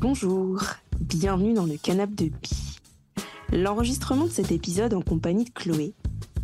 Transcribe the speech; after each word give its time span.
Bonjour, 0.00 0.62
bienvenue 0.98 1.52
dans 1.52 1.66
le 1.66 1.76
canapé 1.76 2.30
de 2.30 2.34
Pi. 2.34 2.78
L'enregistrement 3.52 4.24
de 4.24 4.30
cet 4.30 4.50
épisode 4.50 4.94
en 4.94 5.02
compagnie 5.02 5.44
de 5.44 5.50
Chloé 5.50 5.92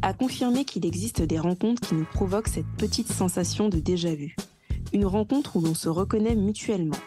a 0.02 0.12
confirmé 0.12 0.66
qu'il 0.66 0.84
existe 0.84 1.22
des 1.22 1.38
rencontres 1.38 1.80
qui 1.80 1.94
nous 1.94 2.04
provoquent 2.04 2.48
cette 2.48 2.70
petite 2.76 3.10
sensation 3.10 3.70
de 3.70 3.78
déjà-vu. 3.78 4.36
Une 4.92 5.06
rencontre 5.06 5.56
où 5.56 5.62
l'on 5.62 5.72
se 5.72 5.88
reconnaît 5.88 6.34
mutuellement, 6.34 6.98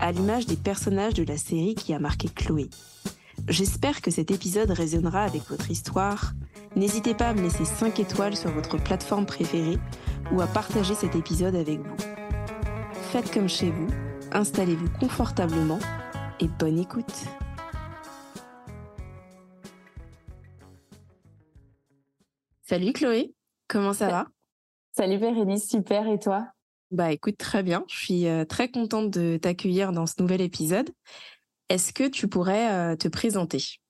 à 0.00 0.10
l'image 0.10 0.46
des 0.46 0.56
personnages 0.56 1.12
de 1.12 1.22
la 1.22 1.36
série 1.36 1.74
qui 1.74 1.92
a 1.92 1.98
marqué 1.98 2.30
Chloé. 2.30 2.70
J'espère 3.46 4.00
que 4.00 4.10
cet 4.10 4.30
épisode 4.30 4.70
résonnera 4.70 5.22
avec 5.22 5.42
votre 5.50 5.70
histoire. 5.70 6.32
N'hésitez 6.76 7.12
pas 7.12 7.28
à 7.28 7.34
me 7.34 7.42
laisser 7.42 7.66
5 7.66 8.00
étoiles 8.00 8.38
sur 8.38 8.50
votre 8.52 8.82
plateforme 8.82 9.26
préférée 9.26 9.78
ou 10.32 10.40
à 10.40 10.46
partager 10.46 10.94
cet 10.94 11.14
épisode 11.14 11.54
avec 11.54 11.78
vous. 11.78 11.96
Faites 13.12 13.30
comme 13.30 13.50
chez 13.50 13.70
vous, 13.70 13.88
installez-vous 14.34 14.90
confortablement 14.98 15.78
et 16.40 16.48
bonne 16.48 16.78
écoute. 16.78 17.24
Salut 22.62 22.92
Chloé, 22.92 23.34
comment 23.68 23.92
ça 23.92 24.08
va? 24.08 24.26
Salut 24.92 25.18
Bérénice, 25.18 25.68
super 25.68 26.08
et 26.08 26.18
toi? 26.18 26.48
Bah 26.90 27.12
écoute 27.12 27.36
très 27.38 27.62
bien, 27.62 27.84
je 27.88 27.96
suis 27.96 28.26
euh, 28.26 28.44
très 28.44 28.68
contente 28.68 29.10
de 29.10 29.36
t'accueillir 29.36 29.92
dans 29.92 30.06
ce 30.06 30.20
nouvel 30.20 30.40
épisode. 30.40 30.90
Est-ce 31.68 31.92
que 31.92 32.08
tu 32.08 32.28
pourrais 32.28 32.72
euh, 32.72 32.96
te 32.96 33.08
présenter? 33.08 33.80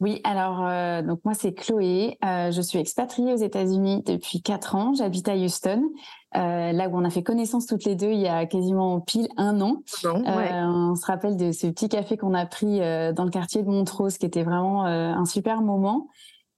Oui, 0.00 0.20
alors 0.22 0.64
euh, 0.64 1.02
donc 1.02 1.20
moi 1.24 1.34
c'est 1.34 1.52
Chloé, 1.52 2.18
euh, 2.24 2.52
je 2.52 2.60
suis 2.60 2.78
expatriée 2.78 3.32
aux 3.32 3.38
États-Unis 3.38 4.04
depuis 4.06 4.40
quatre 4.40 4.76
ans, 4.76 4.94
j'habite 4.94 5.28
à 5.28 5.34
Houston, 5.34 5.82
euh, 6.36 6.70
là 6.70 6.88
où 6.88 6.96
on 6.96 7.04
a 7.04 7.10
fait 7.10 7.24
connaissance 7.24 7.66
toutes 7.66 7.84
les 7.84 7.96
deux 7.96 8.12
il 8.12 8.20
y 8.20 8.28
a 8.28 8.46
quasiment 8.46 9.00
pile 9.00 9.26
un 9.36 9.60
an. 9.60 9.82
on 10.68 10.94
se 10.94 11.04
rappelle 11.04 11.36
de 11.36 11.50
ce 11.50 11.66
petit 11.66 11.88
café 11.88 12.16
qu'on 12.16 12.34
a 12.34 12.46
pris 12.46 12.78
dans 12.78 13.24
le 13.24 13.30
quartier 13.30 13.64
de 13.64 13.68
Montrose, 13.68 14.18
qui 14.18 14.26
était 14.26 14.44
vraiment 14.44 14.84
un 14.84 15.24
super 15.24 15.62
moment. 15.62 16.06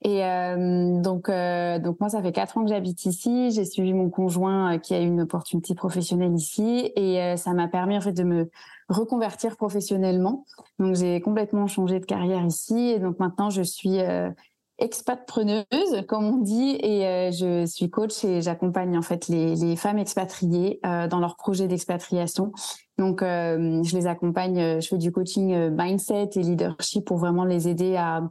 Et 0.03 0.25
euh, 0.25 1.01
donc, 1.01 1.29
euh, 1.29 1.79
donc 1.79 2.01
moi, 2.01 2.09
ça 2.09 2.23
fait 2.23 2.33
quatre 2.33 2.57
ans 2.57 2.65
que 2.65 2.71
j'habite 2.71 3.05
ici. 3.05 3.51
J'ai 3.51 3.67
suivi 3.67 3.93
mon 3.93 4.09
conjoint 4.09 4.75
euh, 4.75 4.79
qui 4.79 4.95
a 4.95 5.01
eu 5.01 5.07
une 5.07 5.21
opportunité 5.21 5.75
professionnelle 5.75 6.35
ici, 6.35 6.91
et 6.97 7.37
ça 7.37 7.53
m'a 7.53 7.69
permis 7.69 7.99
en 7.99 8.01
fait 8.01 8.13
de 8.13 8.25
me 8.25 8.51
reconvertir 8.89 9.57
professionnellement. 9.57 10.47
Donc, 10.79 10.95
j'ai 10.95 11.21
complètement 11.21 11.67
changé 11.67 12.01
de 12.01 12.07
carrière 12.07 12.45
ici, 12.45 12.79
et 12.79 12.99
donc 12.99 13.19
maintenant, 13.19 13.51
je 13.51 13.63
suis 13.63 13.99
expat-preneuse, 14.79 16.07
comme 16.09 16.25
on 16.25 16.39
dit, 16.39 16.79
et 16.83 17.31
je 17.33 17.67
suis 17.67 17.91
coach 17.91 18.25
et 18.25 18.41
j'accompagne 18.41 18.97
en 18.97 19.03
fait 19.03 19.29
les, 19.29 19.55
les 19.55 19.77
femmes 19.77 19.99
expatriées 19.99 20.81
dans 20.83 21.21
leurs 21.21 21.37
projets 21.37 21.69
d'expatriation. 21.69 22.53
Donc, 22.99 23.21
je 23.21 23.97
les 23.97 24.07
accompagne, 24.07 24.81
je 24.81 24.89
fais 24.89 24.99
du 24.99 25.13
coaching 25.13 25.71
mindset 25.71 26.31
et 26.37 26.43
leadership 26.43 27.05
pour 27.05 27.19
vraiment 27.19 27.45
les 27.45 27.69
aider 27.69 27.97
à 27.97 28.23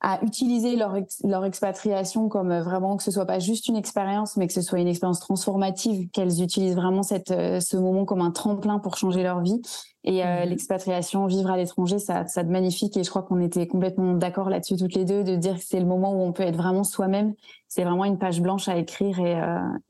à 0.00 0.24
utiliser 0.24 0.76
leur, 0.76 0.96
leur 1.24 1.44
expatriation 1.44 2.28
comme 2.28 2.52
euh, 2.52 2.62
vraiment 2.62 2.96
que 2.96 3.02
ce 3.02 3.10
soit 3.10 3.26
pas 3.26 3.40
juste 3.40 3.66
une 3.66 3.76
expérience, 3.76 4.36
mais 4.36 4.46
que 4.46 4.52
ce 4.52 4.62
soit 4.62 4.78
une 4.78 4.86
expérience 4.86 5.18
transformative, 5.18 6.08
qu'elles 6.10 6.40
utilisent 6.40 6.76
vraiment 6.76 7.02
cette, 7.02 7.32
euh, 7.32 7.58
ce 7.58 7.76
moment 7.76 8.04
comme 8.04 8.20
un 8.20 8.30
tremplin 8.30 8.78
pour 8.78 8.96
changer 8.96 9.24
leur 9.24 9.40
vie. 9.40 9.60
Et 10.04 10.24
euh, 10.24 10.44
mmh. 10.44 10.48
l'expatriation, 10.48 11.26
vivre 11.26 11.50
à 11.50 11.56
l'étranger, 11.56 11.98
ça, 11.98 12.26
ça 12.28 12.44
de 12.44 12.50
magnifique. 12.50 12.96
Et 12.96 13.02
je 13.02 13.10
crois 13.10 13.22
qu'on 13.22 13.40
était 13.40 13.66
complètement 13.66 14.14
d'accord 14.14 14.50
là-dessus 14.50 14.76
toutes 14.76 14.94
les 14.94 15.04
deux, 15.04 15.24
de 15.24 15.34
dire 15.34 15.56
que 15.56 15.64
c'est 15.64 15.80
le 15.80 15.86
moment 15.86 16.12
où 16.12 16.22
on 16.22 16.32
peut 16.32 16.44
être 16.44 16.56
vraiment 16.56 16.84
soi-même. 16.84 17.34
C'est 17.66 17.82
vraiment 17.82 18.04
une 18.04 18.18
page 18.18 18.40
blanche 18.40 18.68
à 18.68 18.76
écrire 18.76 19.18
et, 19.18 19.36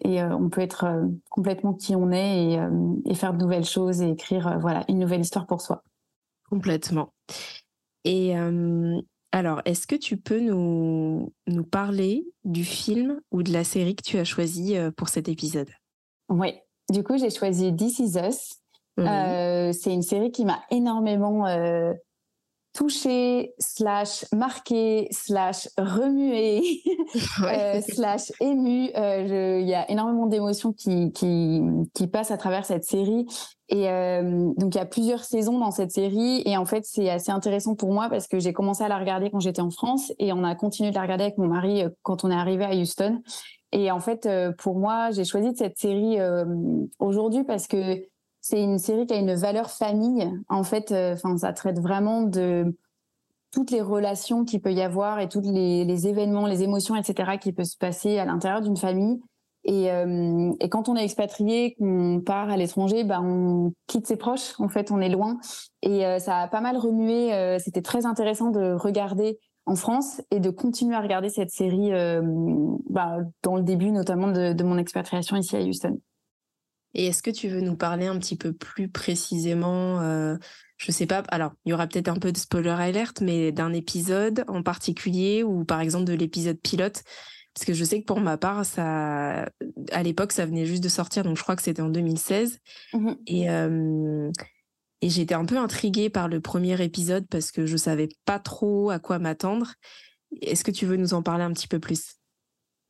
et 0.00 0.20
on 0.24 0.48
peut 0.48 0.62
être 0.62 0.86
complètement 1.30 1.74
qui 1.74 1.94
on 1.94 2.10
est 2.10 2.54
et, 2.54 2.60
et 3.04 3.14
faire 3.14 3.32
de 3.32 3.38
nouvelles 3.38 3.64
choses 3.64 4.02
et 4.02 4.10
écrire 4.10 4.58
voilà 4.60 4.82
une 4.88 4.98
nouvelle 4.98 5.20
histoire 5.20 5.46
pour 5.46 5.60
soi. 5.60 5.84
Complètement. 6.50 7.12
Et 8.04 8.34
alors, 9.32 9.60
est-ce 9.66 9.86
que 9.86 9.94
tu 9.94 10.16
peux 10.16 10.40
nous, 10.40 11.32
nous 11.46 11.64
parler 11.64 12.26
du 12.44 12.64
film 12.64 13.20
ou 13.30 13.42
de 13.42 13.52
la 13.52 13.62
série 13.64 13.94
que 13.94 14.02
tu 14.02 14.18
as 14.18 14.24
choisi 14.24 14.76
euh, 14.76 14.90
pour 14.90 15.08
cet 15.08 15.28
épisode? 15.28 15.68
Oui, 16.30 16.54
du 16.90 17.02
coup, 17.02 17.18
j'ai 17.18 17.30
choisi 17.30 17.74
This 17.74 17.98
Is 17.98 18.18
Us. 18.18 18.54
Euh, 18.98 19.72
c'est 19.72 19.92
une 19.92 20.02
série 20.02 20.32
qui 20.32 20.44
m'a 20.44 20.60
énormément 20.70 21.46
euh, 21.46 21.92
touché, 22.78 23.54
slash 23.58 24.24
marqué, 24.32 25.08
slash 25.10 25.68
remué, 25.76 26.62
euh, 27.42 27.80
slash 27.80 28.30
ému. 28.40 28.90
Euh, 28.96 29.58
il 29.60 29.66
y 29.66 29.74
a 29.74 29.90
énormément 29.90 30.26
d'émotions 30.26 30.72
qui, 30.72 31.10
qui, 31.10 31.60
qui 31.92 32.06
passent 32.06 32.30
à 32.30 32.36
travers 32.36 32.64
cette 32.64 32.84
série. 32.84 33.26
Et 33.68 33.90
euh, 33.90 34.52
donc 34.56 34.76
il 34.76 34.78
y 34.78 34.80
a 34.80 34.86
plusieurs 34.86 35.24
saisons 35.24 35.58
dans 35.58 35.72
cette 35.72 35.90
série 35.90 36.42
et 36.46 36.56
en 36.56 36.64
fait 36.66 36.84
c'est 36.84 37.10
assez 37.10 37.32
intéressant 37.32 37.74
pour 37.74 37.92
moi 37.92 38.08
parce 38.08 38.28
que 38.28 38.38
j'ai 38.38 38.52
commencé 38.52 38.84
à 38.84 38.88
la 38.88 38.96
regarder 38.96 39.28
quand 39.30 39.40
j'étais 39.40 39.60
en 39.60 39.70
France 39.70 40.12
et 40.20 40.32
on 40.32 40.44
a 40.44 40.54
continué 40.54 40.90
de 40.90 40.94
la 40.94 41.02
regarder 41.02 41.24
avec 41.24 41.36
mon 41.36 41.48
mari 41.48 41.82
quand 42.02 42.24
on 42.24 42.30
est 42.30 42.34
arrivé 42.34 42.64
à 42.64 42.74
Houston. 42.74 43.20
Et 43.72 43.90
en 43.90 44.00
fait 44.00 44.26
pour 44.56 44.78
moi 44.78 45.10
j'ai 45.10 45.24
choisi 45.24 45.54
cette 45.54 45.76
série 45.76 46.16
aujourd'hui 46.98 47.44
parce 47.44 47.66
que 47.66 48.06
c'est 48.48 48.62
une 48.62 48.78
série 48.78 49.06
qui 49.06 49.12
a 49.12 49.18
une 49.18 49.34
valeur 49.34 49.70
famille. 49.70 50.26
En 50.48 50.64
fait, 50.64 50.90
euh, 50.90 51.12
enfin, 51.12 51.36
ça 51.36 51.52
traite 51.52 51.78
vraiment 51.80 52.22
de 52.22 52.74
toutes 53.52 53.70
les 53.70 53.82
relations 53.82 54.46
qu'il 54.46 54.62
peut 54.62 54.72
y 54.72 54.80
avoir 54.80 55.20
et 55.20 55.28
tous 55.28 55.42
les, 55.42 56.06
événements, 56.06 56.46
les 56.46 56.62
émotions, 56.62 56.96
etc., 56.96 57.32
qui 57.38 57.52
peuvent 57.52 57.66
se 57.66 57.76
passer 57.76 58.18
à 58.18 58.24
l'intérieur 58.24 58.62
d'une 58.62 58.78
famille. 58.78 59.20
Et, 59.64 59.90
euh, 59.90 60.50
et, 60.60 60.70
quand 60.70 60.88
on 60.88 60.96
est 60.96 61.04
expatrié, 61.04 61.74
qu'on 61.74 62.22
part 62.24 62.48
à 62.48 62.56
l'étranger, 62.56 63.04
bah, 63.04 63.20
on 63.22 63.74
quitte 63.86 64.06
ses 64.06 64.16
proches. 64.16 64.58
En 64.58 64.68
fait, 64.68 64.90
on 64.90 65.00
est 65.00 65.10
loin. 65.10 65.38
Et 65.82 66.06
euh, 66.06 66.18
ça 66.18 66.38
a 66.38 66.48
pas 66.48 66.62
mal 66.62 66.78
remué. 66.78 67.58
C'était 67.58 67.82
très 67.82 68.06
intéressant 68.06 68.50
de 68.50 68.72
regarder 68.72 69.38
en 69.66 69.74
France 69.74 70.22
et 70.30 70.40
de 70.40 70.48
continuer 70.48 70.94
à 70.94 71.02
regarder 71.02 71.28
cette 71.28 71.50
série 71.50 71.90
bah, 72.88 73.18
dans 73.42 73.56
le 73.56 73.62
début, 73.62 73.90
notamment 73.90 74.28
de 74.28 74.62
mon 74.62 74.78
expatriation 74.78 75.36
ici 75.36 75.54
à 75.54 75.60
Houston. 75.60 75.98
Et 76.94 77.06
est-ce 77.06 77.22
que 77.22 77.30
tu 77.30 77.48
veux 77.48 77.60
nous 77.60 77.76
parler 77.76 78.06
un 78.06 78.18
petit 78.18 78.36
peu 78.36 78.52
plus 78.52 78.88
précisément, 78.88 80.00
euh, 80.00 80.36
je 80.78 80.90
sais 80.90 81.06
pas, 81.06 81.22
alors 81.28 81.52
il 81.64 81.70
y 81.70 81.72
aura 81.72 81.86
peut-être 81.86 82.08
un 82.08 82.18
peu 82.18 82.32
de 82.32 82.38
spoiler 82.38 82.70
alert, 82.70 83.20
mais 83.20 83.52
d'un 83.52 83.72
épisode 83.72 84.44
en 84.48 84.62
particulier 84.62 85.42
ou 85.42 85.64
par 85.64 85.80
exemple 85.80 86.04
de 86.04 86.14
l'épisode 86.14 86.58
pilote? 86.60 87.02
Parce 87.54 87.64
que 87.64 87.72
je 87.72 87.84
sais 87.84 88.00
que 88.00 88.06
pour 88.06 88.20
ma 88.20 88.36
part, 88.36 88.64
ça, 88.64 89.48
à 89.90 90.02
l'époque, 90.02 90.32
ça 90.32 90.46
venait 90.46 90.64
juste 90.64 90.82
de 90.82 90.88
sortir, 90.88 91.24
donc 91.24 91.36
je 91.36 91.42
crois 91.42 91.56
que 91.56 91.62
c'était 91.62 91.82
en 91.82 91.88
2016. 91.88 92.58
Mmh 92.92 93.12
et, 93.26 93.50
euh, 93.50 94.30
et 95.00 95.10
j'étais 95.10 95.34
un 95.34 95.44
peu 95.44 95.58
intriguée 95.58 96.10
par 96.10 96.28
le 96.28 96.40
premier 96.40 96.80
épisode 96.82 97.26
parce 97.28 97.52
que 97.52 97.66
je 97.66 97.76
savais 97.76 98.08
pas 98.24 98.38
trop 98.38 98.90
à 98.90 98.98
quoi 98.98 99.18
m'attendre. 99.18 99.74
Est-ce 100.40 100.64
que 100.64 100.70
tu 100.70 100.86
veux 100.86 100.96
nous 100.96 101.14
en 101.14 101.22
parler 101.22 101.44
un 101.44 101.52
petit 101.52 101.68
peu 101.68 101.78
plus? 101.78 102.14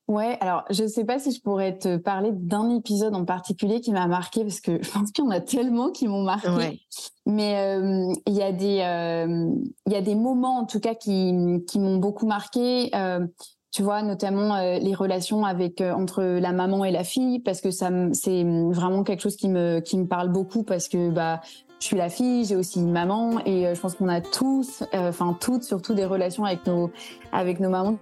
Ouais, 0.09 0.39
alors 0.41 0.65
je 0.71 0.87
sais 0.87 1.05
pas 1.05 1.19
si 1.19 1.33
je 1.33 1.43
pourrais 1.43 1.77
te 1.77 1.99
parler 1.99 2.31
d'un 2.33 2.71
épisode 2.71 3.15
en 3.15 3.27
particulier 3.27 3.83
qui 3.83 3.93
m'a 3.93 4.07
marqué 4.07 4.43
parce 4.43 4.63
que 4.63 4.83
je 4.83 4.91
pense 4.91 5.13
qu'il 5.13 5.23
y 5.23 5.29
en 5.29 5.31
a 5.31 5.41
tellement 5.41 5.91
qui 5.91 6.09
m'ont 6.09 6.23
marqué. 6.23 6.81
Mais 7.27 7.59
euh, 7.59 8.11
il 8.27 8.33
y 8.33 8.43
a 8.43 8.53
des 8.53 8.81
euh, 8.81 9.51
il 9.87 9.93
y 9.93 9.97
a 9.97 10.01
des 10.01 10.15
moments 10.15 10.61
en 10.61 10.65
tout 10.65 10.81
cas 10.81 10.95
qui 10.95 11.63
qui 11.67 11.79
m'ont 11.79 11.99
beaucoup 11.99 12.27
marqué. 12.27 12.91
Euh, 12.95 13.27
tu 13.71 13.83
vois 13.83 14.01
notamment 14.01 14.59
les 14.79 14.95
relations 14.95 15.45
avec 15.45 15.83
entre 15.83 16.23
la 16.23 16.53
maman 16.53 16.87
et 16.87 16.91
la 16.91 17.05
fille 17.05 17.39
parce 17.41 17.61
que 17.61 17.71
ça 17.71 17.91
c'est 18.15 18.43
vraiment 18.71 19.05
quelque 19.05 19.21
chose 19.21 19.37
qui 19.37 19.51
me 19.51 19.81
qui 19.81 19.99
me 19.99 20.07
parle 20.07 20.31
beaucoup 20.31 20.63
parce 20.63 20.89
que 20.89 21.11
bah 21.11 21.43
je 21.79 21.85
suis 21.87 21.97
la 21.97 22.09
fille, 22.09 22.47
j'ai 22.47 22.57
aussi 22.57 22.81
une 22.81 22.91
maman 22.91 23.41
et 23.45 23.75
je 23.75 23.79
pense 23.79 23.95
qu'on 23.95 24.09
a 24.09 24.23
tous, 24.23 24.83
enfin 24.95 25.37
toutes 25.39 25.65
surtout 25.65 25.93
des 25.93 26.07
relations 26.07 26.47
avec 26.47 26.67
nos 26.67 26.91
avec 27.31 27.61
nos 27.61 27.69
mamans 27.69 27.99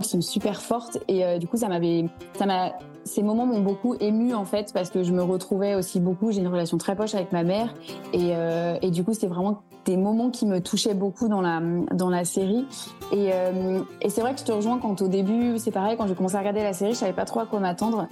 sont 0.00 0.20
super 0.20 0.60
fortes. 0.60 0.98
Et 1.08 1.24
euh, 1.24 1.38
du 1.38 1.46
coup 1.46 1.56
ça 1.56 1.68
m'avait 1.68 2.06
ça 2.36 2.46
m'a 2.46 2.72
ces 3.04 3.22
moments 3.22 3.44
m'ont 3.44 3.60
beaucoup 3.60 3.94
ému 4.00 4.32
en 4.34 4.46
fait 4.46 4.72
parce 4.72 4.88
que 4.88 5.02
je 5.02 5.12
me 5.12 5.22
retrouvais 5.22 5.74
aussi 5.74 6.00
beaucoup 6.00 6.32
j'ai 6.32 6.40
une 6.40 6.48
relation 6.48 6.78
très 6.78 6.94
proche 6.94 7.14
avec 7.14 7.32
ma 7.32 7.44
mère. 7.44 7.74
Et, 8.12 8.30
euh, 8.32 8.78
et 8.82 8.90
du 8.90 9.04
coup 9.04 9.12
c'est 9.14 9.26
vraiment 9.26 9.62
des 9.84 9.96
moments 9.96 10.30
qui 10.30 10.46
me 10.46 10.60
touchaient 10.60 10.94
beaucoup 10.94 11.28
dans 11.28 11.40
la 11.40 11.60
dans 11.92 12.10
la 12.10 12.24
série. 12.24 12.64
Et, 13.12 13.30
euh, 13.32 13.80
et 14.00 14.08
c'est 14.08 14.20
vrai 14.20 14.34
que 14.34 14.40
je 14.40 14.44
te 14.44 14.52
rejoins 14.52 14.78
quand 14.78 15.02
au 15.02 15.08
début 15.08 15.58
c'est 15.58 15.70
pareil 15.70 15.96
quand 15.96 16.06
j'ai 16.06 16.14
commencé 16.14 16.36
à 16.36 16.40
regarder 16.40 16.62
la 16.62 16.72
série 16.72 16.92
je 16.92 16.98
savais 16.98 17.12
pas 17.12 17.26
trop 17.26 17.40
à 17.40 17.46
quoi 17.46 17.60
m'attendre. 17.60 18.08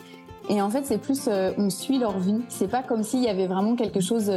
Et 0.49 0.61
en 0.61 0.71
fait 0.71 0.85
c'est 0.85 0.99
plus 0.99 1.29
on 1.59 1.71
suit 1.71 1.99
leur 1.99 2.19
vie. 2.19 2.43
C'est 2.49 2.69
pas 2.69 2.83
comme 2.83 3.03
s'il 3.03 3.23
y 3.23 3.29
avait 3.29 3.47
vraiment 3.47 3.75
quelque 3.77 4.01
chose 4.01 4.31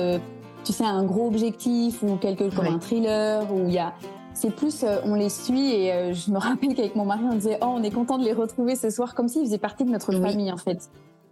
tu 0.63 0.73
sais 0.73 0.83
un 0.83 1.03
gros 1.03 1.27
objectif 1.27 2.01
ou 2.01 2.15
quelque 2.15 2.53
comme 2.55 2.65
un 2.67 2.79
thriller 2.79 3.45
où 3.53 3.67
il 3.67 3.73
y 3.73 3.79
a 3.79 3.93
c'est 4.35 4.53
plus, 4.53 4.83
euh, 4.83 4.99
on 5.03 5.15
les 5.15 5.29
suit 5.29 5.71
et 5.71 5.93
euh, 5.93 6.13
je 6.13 6.29
me 6.29 6.37
rappelle 6.37 6.75
qu'avec 6.75 6.95
mon 6.95 7.05
mari, 7.05 7.23
on 7.23 7.35
disait, 7.35 7.57
oh, 7.61 7.67
on 7.67 7.83
est 7.83 7.91
content 7.91 8.17
de 8.17 8.25
les 8.25 8.33
retrouver 8.33 8.75
ce 8.75 8.89
soir, 8.89 9.15
comme 9.15 9.27
s'ils 9.27 9.45
faisaient 9.45 9.57
partie 9.57 9.85
de 9.85 9.89
notre 9.89 10.11
famille, 10.11 10.51
en 10.51 10.57
fait. 10.57 10.89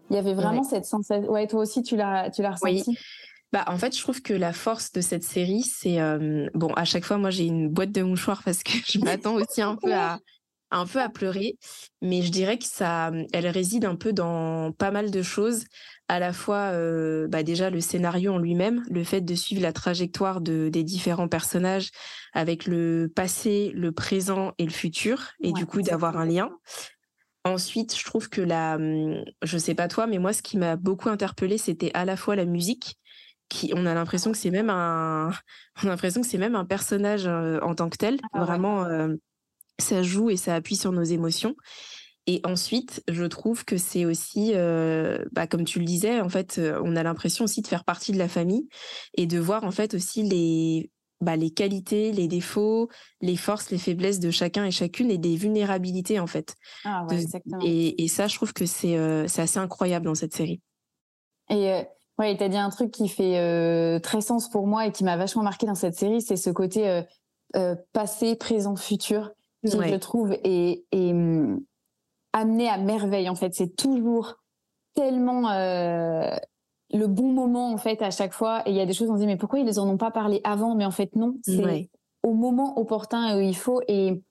Il 0.09 0.15
y 0.15 0.19
avait 0.19 0.33
vraiment 0.33 0.63
cette 0.63 0.85
sensation. 0.85 1.29
Ouais, 1.29 1.47
toi 1.47 1.61
aussi, 1.61 1.83
tu 1.83 1.95
l'as, 1.95 2.29
tu 2.29 2.41
l'as 2.41 2.51
ressenti? 2.51 2.83
Oui. 2.87 2.97
Bah, 3.51 3.65
en 3.67 3.77
fait, 3.77 3.95
je 3.95 4.01
trouve 4.01 4.21
que 4.21 4.33
la 4.33 4.51
force 4.51 4.91
de 4.93 5.01
cette 5.01 5.23
série, 5.23 5.61
c'est 5.61 5.99
euh, 5.99 6.49
bon. 6.55 6.73
À 6.73 6.85
chaque 6.85 7.05
fois, 7.05 7.17
moi, 7.17 7.29
j'ai 7.29 7.45
une 7.45 7.69
boîte 7.69 7.91
de 7.91 8.01
mouchoirs 8.01 8.41
parce 8.43 8.63
que 8.63 8.71
je 8.91 8.99
m'attends 8.99 9.35
aussi 9.35 9.61
un 9.61 9.75
peu 9.75 9.93
à 9.93 10.19
un 10.73 10.85
peu 10.85 10.99
à 10.99 11.09
pleurer, 11.09 11.57
mais 12.01 12.21
je 12.21 12.31
dirais 12.31 12.57
que 12.57 12.65
ça, 12.65 13.11
elle 13.31 13.47
réside 13.47 13.85
un 13.85 13.95
peu 13.95 14.11
dans 14.11 14.71
pas 14.71 14.91
mal 14.91 15.11
de 15.11 15.21
choses. 15.21 15.65
À 16.09 16.19
la 16.19 16.33
fois, 16.33 16.71
euh, 16.73 17.27
bah 17.27 17.43
déjà 17.43 17.69
le 17.69 17.79
scénario 17.79 18.33
en 18.33 18.37
lui-même, 18.37 18.83
le 18.89 19.03
fait 19.03 19.21
de 19.21 19.35
suivre 19.35 19.61
la 19.61 19.71
trajectoire 19.71 20.41
de, 20.41 20.69
des 20.69 20.83
différents 20.83 21.29
personnages 21.29 21.91
avec 22.33 22.65
le 22.65 23.11
passé, 23.15 23.71
le 23.73 23.91
présent 23.91 24.51
et 24.57 24.65
le 24.65 24.71
futur, 24.71 25.31
et 25.41 25.53
du 25.53 25.65
coup 25.65 25.81
d'avoir 25.81 26.17
un 26.17 26.25
lien. 26.25 26.49
Ensuite, 27.45 27.97
je 27.97 28.05
trouve 28.05 28.29
que 28.29 28.41
la, 28.41 28.75
hum, 28.75 29.23
je 29.41 29.57
sais 29.57 29.75
pas 29.75 29.87
toi, 29.87 30.07
mais 30.07 30.17
moi, 30.17 30.33
ce 30.33 30.41
qui 30.41 30.57
m'a 30.57 30.75
beaucoup 30.75 31.09
interpellé, 31.09 31.57
c'était 31.57 31.91
à 31.93 32.05
la 32.05 32.15
fois 32.15 32.35
la 32.35 32.45
musique, 32.45 32.97
qui, 33.49 33.71
on 33.75 33.85
a 33.85 33.93
l'impression 33.93 34.31
que 34.31 34.37
c'est 34.37 34.51
même 34.51 34.69
un, 34.69 35.29
on 35.83 35.87
a 35.87 35.89
l'impression 35.89 36.21
que 36.21 36.27
c'est 36.27 36.37
même 36.37 36.55
un 36.55 36.65
personnage 36.65 37.27
euh, 37.27 37.59
en 37.61 37.75
tant 37.75 37.89
que 37.89 37.97
tel. 37.97 38.19
Ah 38.33 38.43
Vraiment, 38.43 38.85
euh, 38.85 39.15
ça 39.79 40.03
joue 40.03 40.29
et 40.29 40.37
ça 40.37 40.55
appuie 40.55 40.75
sur 40.75 40.91
nos 40.91 41.03
émotions. 41.03 41.55
Et 42.25 42.39
ensuite, 42.45 43.03
je 43.09 43.25
trouve 43.25 43.65
que 43.65 43.75
c'est 43.75 44.05
aussi, 44.05 44.51
euh, 44.53 45.25
bah, 45.33 45.45
comme 45.45 45.65
tu 45.65 45.79
le 45.79 45.85
disais, 45.85 46.21
en 46.21 46.29
fait, 46.29 46.59
on 46.81 46.95
a 46.95 47.03
l'impression 47.03 47.43
aussi 47.43 47.61
de 47.61 47.67
faire 47.67 47.83
partie 47.83 48.13
de 48.13 48.17
la 48.17 48.29
famille 48.29 48.69
et 49.15 49.25
de 49.25 49.39
voir 49.39 49.65
en 49.65 49.71
fait 49.71 49.93
aussi 49.93 50.23
les, 50.23 50.89
bah, 51.23 51.37
les 51.37 51.51
qualités, 51.51 52.11
les 52.11 52.27
défauts, 52.27 52.89
les 53.21 53.37
forces, 53.37 53.71
les 53.71 53.77
faiblesses 53.77 54.19
de 54.19 54.29
chacun 54.29 54.65
et 54.65 54.71
chacune 54.71 55.09
et 55.09 55.17
des 55.17 55.35
vulnérabilités 55.35 56.19
en 56.19 56.27
fait. 56.27 56.55
Ah 56.83 57.07
exactement. 57.09 57.59
Et, 57.63 58.07
ça, 58.09 58.27
je 58.27 58.35
trouve 58.35 58.53
que 58.53 58.65
c'est 58.65 58.97
euh, 58.97 59.25
assez 59.25 59.57
incroyable 59.57 60.05
dans 60.05 60.15
cette 60.15 60.35
série. 60.35 60.61
Et 61.49 61.71
euh, 61.71 61.81
ouais, 62.19 62.35
tu 62.37 62.43
as 62.43 62.49
dit 62.49 62.57
un 62.57 62.69
truc 62.69 62.91
qui 62.91 63.07
fait 63.07 63.39
euh, 63.39 63.99
très 63.99 64.21
sens 64.21 64.49
pour 64.49 64.67
moi 64.67 64.85
et 64.85 64.91
qui 64.91 65.03
m'a 65.03 65.17
vachement 65.17 65.43
marqué 65.43 65.65
dans 65.65 65.75
cette 65.75 65.95
série, 65.95 66.21
c'est 66.21 66.35
ce 66.35 66.49
côté 66.49 67.01
passé, 67.93 68.35
présent, 68.35 68.75
futur 68.75 69.31
qui, 69.65 69.77
je 69.77 69.95
trouve, 69.95 70.33
est, 70.43 70.85
est 70.91 71.11
hum, 71.11 71.61
amené 72.33 72.69
à 72.69 72.77
merveille 72.77 73.29
en 73.29 73.35
fait. 73.35 73.53
C'est 73.53 73.75
toujours 73.75 74.35
tellement 74.95 75.49
le 75.49 77.07
bon 77.07 77.31
moment 77.31 77.71
en 77.71 77.77
fait 77.77 78.01
à 78.01 78.11
chaque 78.11 78.33
fois. 78.33 78.61
Et 78.65 78.71
il 78.71 78.75
y 78.75 78.81
a 78.81 78.85
des 78.85 78.93
choses 78.93 79.09
on 79.09 79.15
se 79.15 79.21
dit 79.21 79.27
mais 79.27 79.37
pourquoi 79.37 79.59
ils 79.59 79.79
en 79.79 79.87
ont 79.87 79.97
pas 79.97 80.11
parlé 80.11 80.41
avant? 80.43 80.75
Mais 80.75 80.85
en 80.85 80.91
fait 80.91 81.15
non, 81.15 81.35
c'est 81.43 81.89
au 82.23 82.33
moment 82.33 82.79
opportun 82.79 83.37
où 83.37 83.41
il 83.41 83.55
faut. 83.55 83.81
Et 83.87 84.21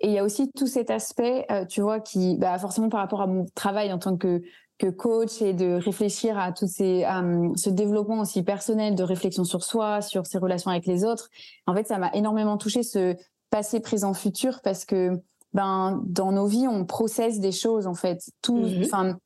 il 0.00 0.10
y 0.10 0.18
a 0.18 0.24
aussi 0.24 0.50
tout 0.50 0.66
cet 0.66 0.90
aspect, 0.90 1.46
euh, 1.50 1.64
tu 1.64 1.80
vois, 1.80 2.00
qui 2.00 2.36
bah, 2.36 2.58
forcément 2.58 2.88
par 2.88 3.00
rapport 3.00 3.20
à 3.20 3.26
mon 3.26 3.46
travail 3.54 3.92
en 3.92 3.98
tant 3.98 4.16
que 4.16 4.42
que 4.78 4.88
coach 4.88 5.40
et 5.40 5.52
de 5.52 5.74
réfléchir 5.74 6.36
à 6.36 6.50
tout 6.50 6.66
ces 6.66 7.06
ce 7.54 7.70
développement 7.70 8.20
aussi 8.20 8.42
personnel 8.42 8.96
de 8.96 9.04
réflexion 9.04 9.44
sur 9.44 9.62
soi, 9.62 10.00
sur 10.00 10.26
ses 10.26 10.38
relations 10.38 10.72
avec 10.72 10.86
les 10.86 11.04
autres. 11.04 11.28
En 11.66 11.74
fait, 11.74 11.86
ça 11.86 11.98
m'a 11.98 12.10
énormément 12.14 12.58
touché 12.58 12.82
ce 12.82 13.14
passé, 13.52 13.78
présent, 13.78 14.14
futur 14.14 14.60
parce 14.62 14.84
que 14.84 15.20
ben 15.52 16.00
dans 16.06 16.32
nos 16.32 16.46
vies 16.46 16.66
on 16.66 16.86
processe 16.86 17.38
des 17.38 17.52
choses 17.52 17.86
en 17.86 17.94
fait. 17.94 18.30
Tout, 18.40 18.64
enfin 18.82 19.16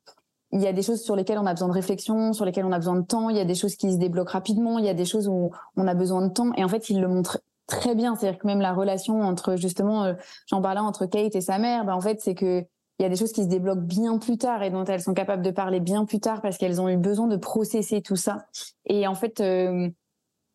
il 0.51 0.61
y 0.61 0.67
a 0.67 0.73
des 0.73 0.81
choses 0.81 1.01
sur 1.01 1.15
lesquelles 1.15 1.39
on 1.39 1.45
a 1.45 1.53
besoin 1.53 1.67
de 1.67 1.73
réflexion, 1.73 2.33
sur 2.33 2.45
lesquelles 2.45 2.65
on 2.65 2.71
a 2.71 2.77
besoin 2.77 2.95
de 2.95 3.05
temps. 3.05 3.29
Il 3.29 3.37
y 3.37 3.39
a 3.39 3.45
des 3.45 3.55
choses 3.55 3.75
qui 3.75 3.91
se 3.91 3.97
débloquent 3.97 4.31
rapidement. 4.31 4.79
Il 4.79 4.85
y 4.85 4.89
a 4.89 4.93
des 4.93 5.05
choses 5.05 5.27
où 5.27 5.51
on 5.75 5.87
a 5.87 5.93
besoin 5.93 6.25
de 6.25 6.31
temps. 6.31 6.53
Et 6.55 6.63
en 6.63 6.69
fait, 6.69 6.89
il 6.89 7.01
le 7.01 7.07
montre 7.07 7.41
très 7.67 7.95
bien. 7.95 8.15
C'est-à-dire 8.15 8.39
que 8.39 8.47
même 8.47 8.61
la 8.61 8.73
relation 8.73 9.21
entre 9.21 9.57
justement, 9.57 10.05
euh, 10.05 10.13
j'en 10.47 10.61
parlais 10.61 10.79
entre 10.79 11.05
Kate 11.05 11.35
et 11.35 11.41
sa 11.41 11.57
mère, 11.57 11.83
ben 11.83 11.93
en 11.93 12.01
fait, 12.01 12.21
c'est 12.21 12.35
que 12.35 12.63
il 12.99 13.03
y 13.03 13.05
a 13.05 13.09
des 13.09 13.15
choses 13.15 13.31
qui 13.31 13.43
se 13.43 13.47
débloquent 13.47 13.81
bien 13.81 14.17
plus 14.17 14.37
tard 14.37 14.63
et 14.63 14.71
dont 14.71 14.83
elles 14.85 15.01
sont 15.01 15.13
capables 15.13 15.43
de 15.43 15.51
parler 15.51 15.79
bien 15.79 16.05
plus 16.05 16.19
tard 16.19 16.41
parce 16.41 16.57
qu'elles 16.57 16.81
ont 16.81 16.89
eu 16.89 16.97
besoin 16.97 17.27
de 17.27 17.35
processer 17.35 18.01
tout 18.01 18.15
ça. 18.15 18.47
Et 18.85 19.05
en 19.05 19.13
fait, 19.13 19.39
euh, 19.39 19.87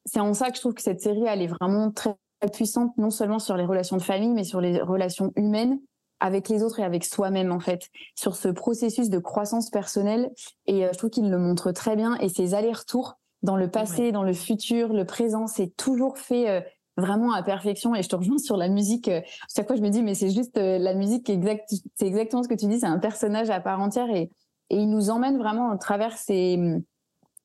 c'est 0.06 0.18
en 0.18 0.34
ça 0.34 0.50
que 0.50 0.56
je 0.56 0.60
trouve 0.60 0.74
que 0.74 0.82
cette 0.82 1.00
série, 1.00 1.24
elle 1.24 1.42
est 1.42 1.46
vraiment 1.46 1.92
très 1.92 2.16
puissante, 2.48 2.96
non 2.98 3.10
seulement 3.10 3.38
sur 3.38 3.56
les 3.56 3.64
relations 3.64 3.96
de 3.96 4.02
famille, 4.02 4.32
mais 4.32 4.44
sur 4.44 4.60
les 4.60 4.80
relations 4.80 5.32
humaines 5.36 5.78
avec 6.22 6.48
les 6.48 6.62
autres 6.62 6.78
et 6.78 6.84
avec 6.84 7.04
soi-même 7.04 7.52
en 7.52 7.60
fait. 7.60 7.90
Sur 8.14 8.36
ce 8.36 8.48
processus 8.48 9.10
de 9.10 9.18
croissance 9.18 9.70
personnelle. 9.70 10.30
Et 10.66 10.86
euh, 10.86 10.90
je 10.92 10.98
trouve 10.98 11.10
qu'il 11.10 11.28
le 11.28 11.38
montre 11.38 11.72
très 11.72 11.96
bien. 11.96 12.16
Et 12.18 12.28
ces 12.28 12.54
allers-retours 12.54 13.18
dans 13.42 13.56
le 13.56 13.68
passé, 13.68 14.12
dans 14.12 14.22
le 14.22 14.32
futur, 14.32 14.92
le 14.92 15.04
présent, 15.04 15.48
c'est 15.48 15.76
toujours 15.76 16.16
fait 16.16 16.48
euh, 16.48 16.60
vraiment 16.96 17.32
à 17.32 17.42
perfection. 17.42 17.94
Et 17.96 18.04
je 18.04 18.08
te 18.08 18.14
rejoins 18.14 18.38
sur 18.38 18.56
la 18.56 18.68
musique 18.68 19.08
euh, 19.08 19.20
chaque 19.54 19.66
fois 19.66 19.76
je 19.76 19.82
me 19.82 19.88
dis 19.88 20.02
mais 20.02 20.14
c'est 20.14 20.30
juste 20.30 20.56
la 20.56 20.94
musique 20.94 21.28
exact 21.28 21.74
c'est 21.96 22.06
exactement 22.06 22.42
ce 22.44 22.48
que 22.48 22.54
tu 22.54 22.66
dis 22.66 22.78
c'est 22.78 22.86
un 22.86 23.00
personnage 23.00 23.50
à 23.50 23.60
part 23.60 23.80
entière. 23.80 24.08
Et 24.10 24.30
et 24.70 24.76
il 24.76 24.88
nous 24.88 25.10
emmène 25.10 25.36
vraiment 25.38 25.70
à 25.70 25.76
travers 25.76 26.16
ces 26.16 26.58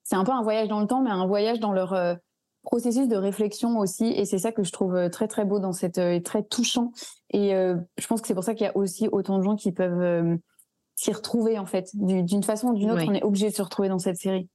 c'est 0.03 0.15
un 0.15 0.23
peu 0.23 0.31
un 0.31 0.43
voyage 0.43 0.67
dans 0.67 0.79
le 0.79 0.87
temps 0.87 1.01
mais 1.01 1.09
un 1.09 1.25
voyage 1.25 1.59
dans 1.59 1.73
leur 1.73 1.93
processus 2.67 3.07
de 3.07 3.15
réflexion 3.15 3.79
aussi 3.79 4.07
et 4.07 4.25
c'est 4.25 4.39
ça 4.39 4.51
que 4.51 4.63
je 4.63 4.71
trouve 4.71 4.95
euh, 4.95 5.09
très 5.09 5.27
très 5.27 5.45
beau 5.45 5.59
dans 5.59 5.71
cette 5.71 5.97
euh, 5.99 6.11
et 6.11 6.21
très 6.21 6.43
touchant 6.43 6.91
et 7.31 7.55
euh, 7.55 7.77
je 7.97 8.07
pense 8.07 8.21
que 8.21 8.27
c'est 8.27 8.33
pour 8.33 8.43
ça 8.43 8.53
qu'il 8.55 8.65
y 8.65 8.69
a 8.69 8.75
aussi 8.75 9.07
autant 9.09 9.37
de 9.37 9.43
gens 9.43 9.55
qui 9.55 9.71
peuvent 9.71 10.37
s'y 10.95 11.13
retrouver 11.13 11.57
en 11.57 11.65
fait 11.65 11.89
d'une 11.93 12.43
façon 12.43 12.69
ou 12.69 12.75
d'une 12.75 12.91
autre 12.91 13.05
on 13.07 13.13
est 13.13 13.23
obligé 13.23 13.49
de 13.49 13.55
se 13.55 13.61
retrouver 13.61 13.87
dans 13.87 13.99
cette 13.99 14.17
série 14.17 14.49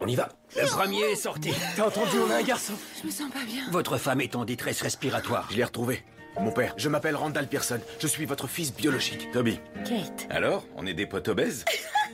on 0.00 0.06
y 0.06 0.16
va 0.16 0.28
le 0.56 0.66
premier 0.66 1.00
est 1.00 1.16
sorti 1.16 1.50
t'as 1.76 1.86
entendu 1.86 2.16
on 2.26 2.30
a 2.30 2.36
un 2.36 2.42
garçon 2.42 2.72
je 3.00 3.06
me 3.06 3.12
sens 3.12 3.30
pas 3.30 3.44
bien 3.46 3.70
votre 3.70 3.98
femme 3.98 4.20
est 4.20 4.34
en 4.34 4.44
détresse 4.44 4.82
respiratoire 4.82 5.46
je 5.50 5.56
l'ai 5.56 5.64
retrouvé 5.64 6.02
mon 6.40 6.52
père, 6.52 6.72
je 6.76 6.88
m'appelle 6.88 7.16
Randall 7.16 7.48
Pearson. 7.48 7.80
Je 7.98 8.06
suis 8.06 8.24
votre 8.24 8.46
fils 8.46 8.72
biologique. 8.72 9.28
Toby. 9.32 9.58
Kate. 9.84 10.28
Alors, 10.30 10.64
on 10.76 10.86
est 10.86 10.94
des 10.94 11.04
potes 11.04 11.26
obèses? 11.26 11.64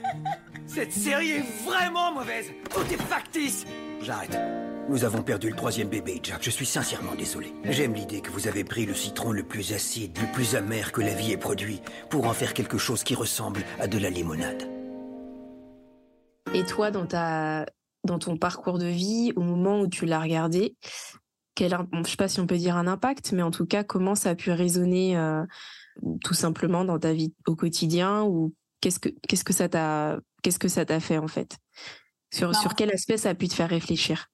Cette 0.67 0.93
série 0.93 1.33
est 1.33 1.45
vraiment 1.67 2.11
mauvaise. 2.15 2.47
Tout 2.71 2.91
est 2.91 3.03
factice. 3.03 3.67
J'arrête. 4.01 4.39
Nous 4.91 5.05
avons 5.05 5.23
perdu 5.23 5.49
le 5.49 5.57
troisième 5.57 5.89
bébé, 5.89 6.21
Jack. 6.23 6.43
Je 6.43 6.51
suis 6.51 6.67
sincèrement 6.67 7.15
désolé. 7.15 7.55
J'aime 7.65 7.95
l'idée 7.95 8.21
que 8.21 8.31
vous 8.31 8.49
avez 8.49 8.65
pris 8.65 8.85
le 8.85 8.93
citron 8.93 9.33
le 9.33 9.43
plus 9.43 9.73
acide, 9.73 10.17
le 10.19 10.31
plus 10.33 10.57
amer 10.57 10.93
que 10.93 11.01
la 11.01 11.15
vie 11.15 11.33
ait 11.33 11.39
produit, 11.39 11.81
pour 12.11 12.27
en 12.27 12.35
faire 12.35 12.53
quelque 12.53 12.77
chose 12.77 13.03
qui 13.03 13.15
ressemble 13.15 13.63
à 13.81 13.87
de 13.87 13.97
la 13.97 14.11
limonade. 14.11 14.69
Et 16.53 16.65
toi, 16.65 16.91
dans, 16.91 17.07
ta... 17.07 17.65
dans 18.05 18.19
ton 18.19 18.37
parcours 18.37 18.79
de 18.79 18.87
vie, 18.87 19.33
au 19.37 19.41
moment 19.41 19.81
où 19.81 19.89
tu 19.89 20.05
l'as 20.05 20.21
regardé, 20.21 20.77
quel, 21.55 21.71
je 21.93 21.99
ne 21.99 22.05
sais 22.05 22.17
pas 22.17 22.29
si 22.29 22.41
on 22.41 22.47
peut 22.47 22.59
dire 22.59 22.77
un 22.77 22.87
impact, 22.87 23.33
mais 23.33 23.43
en 23.43 23.51
tout 23.51 23.65
cas, 23.65 23.85
comment 23.85 24.15
ça 24.15 24.31
a 24.31 24.35
pu 24.35 24.51
résonner 24.51 25.17
euh, 25.17 25.43
tout 26.23 26.35
simplement 26.35 26.85
dans 26.85 26.99
ta 26.99 27.15
vie 27.15 27.33
au 27.47 27.57
quotidien 27.57 28.23
ou 28.25 28.53
qu'est-ce 28.83 28.99
que, 28.99 29.09
qu'est-ce 29.29 29.45
que 29.45 29.55
ça 29.55 29.69
t'a, 29.69 30.19
qu'est-ce 30.43 30.59
que 30.59 30.69
ça 30.69 30.85
t'a 30.85 31.01
fait 31.01 31.19
en 31.19 31.29
fait? 31.29 31.57
Sur, 32.33 32.55
sur 32.55 32.75
quel 32.75 32.91
aspect 32.91 33.17
ça 33.17 33.31
a 33.31 33.35
pu 33.35 33.49
te 33.49 33.55
faire 33.55 33.71
réfléchir? 33.71 34.27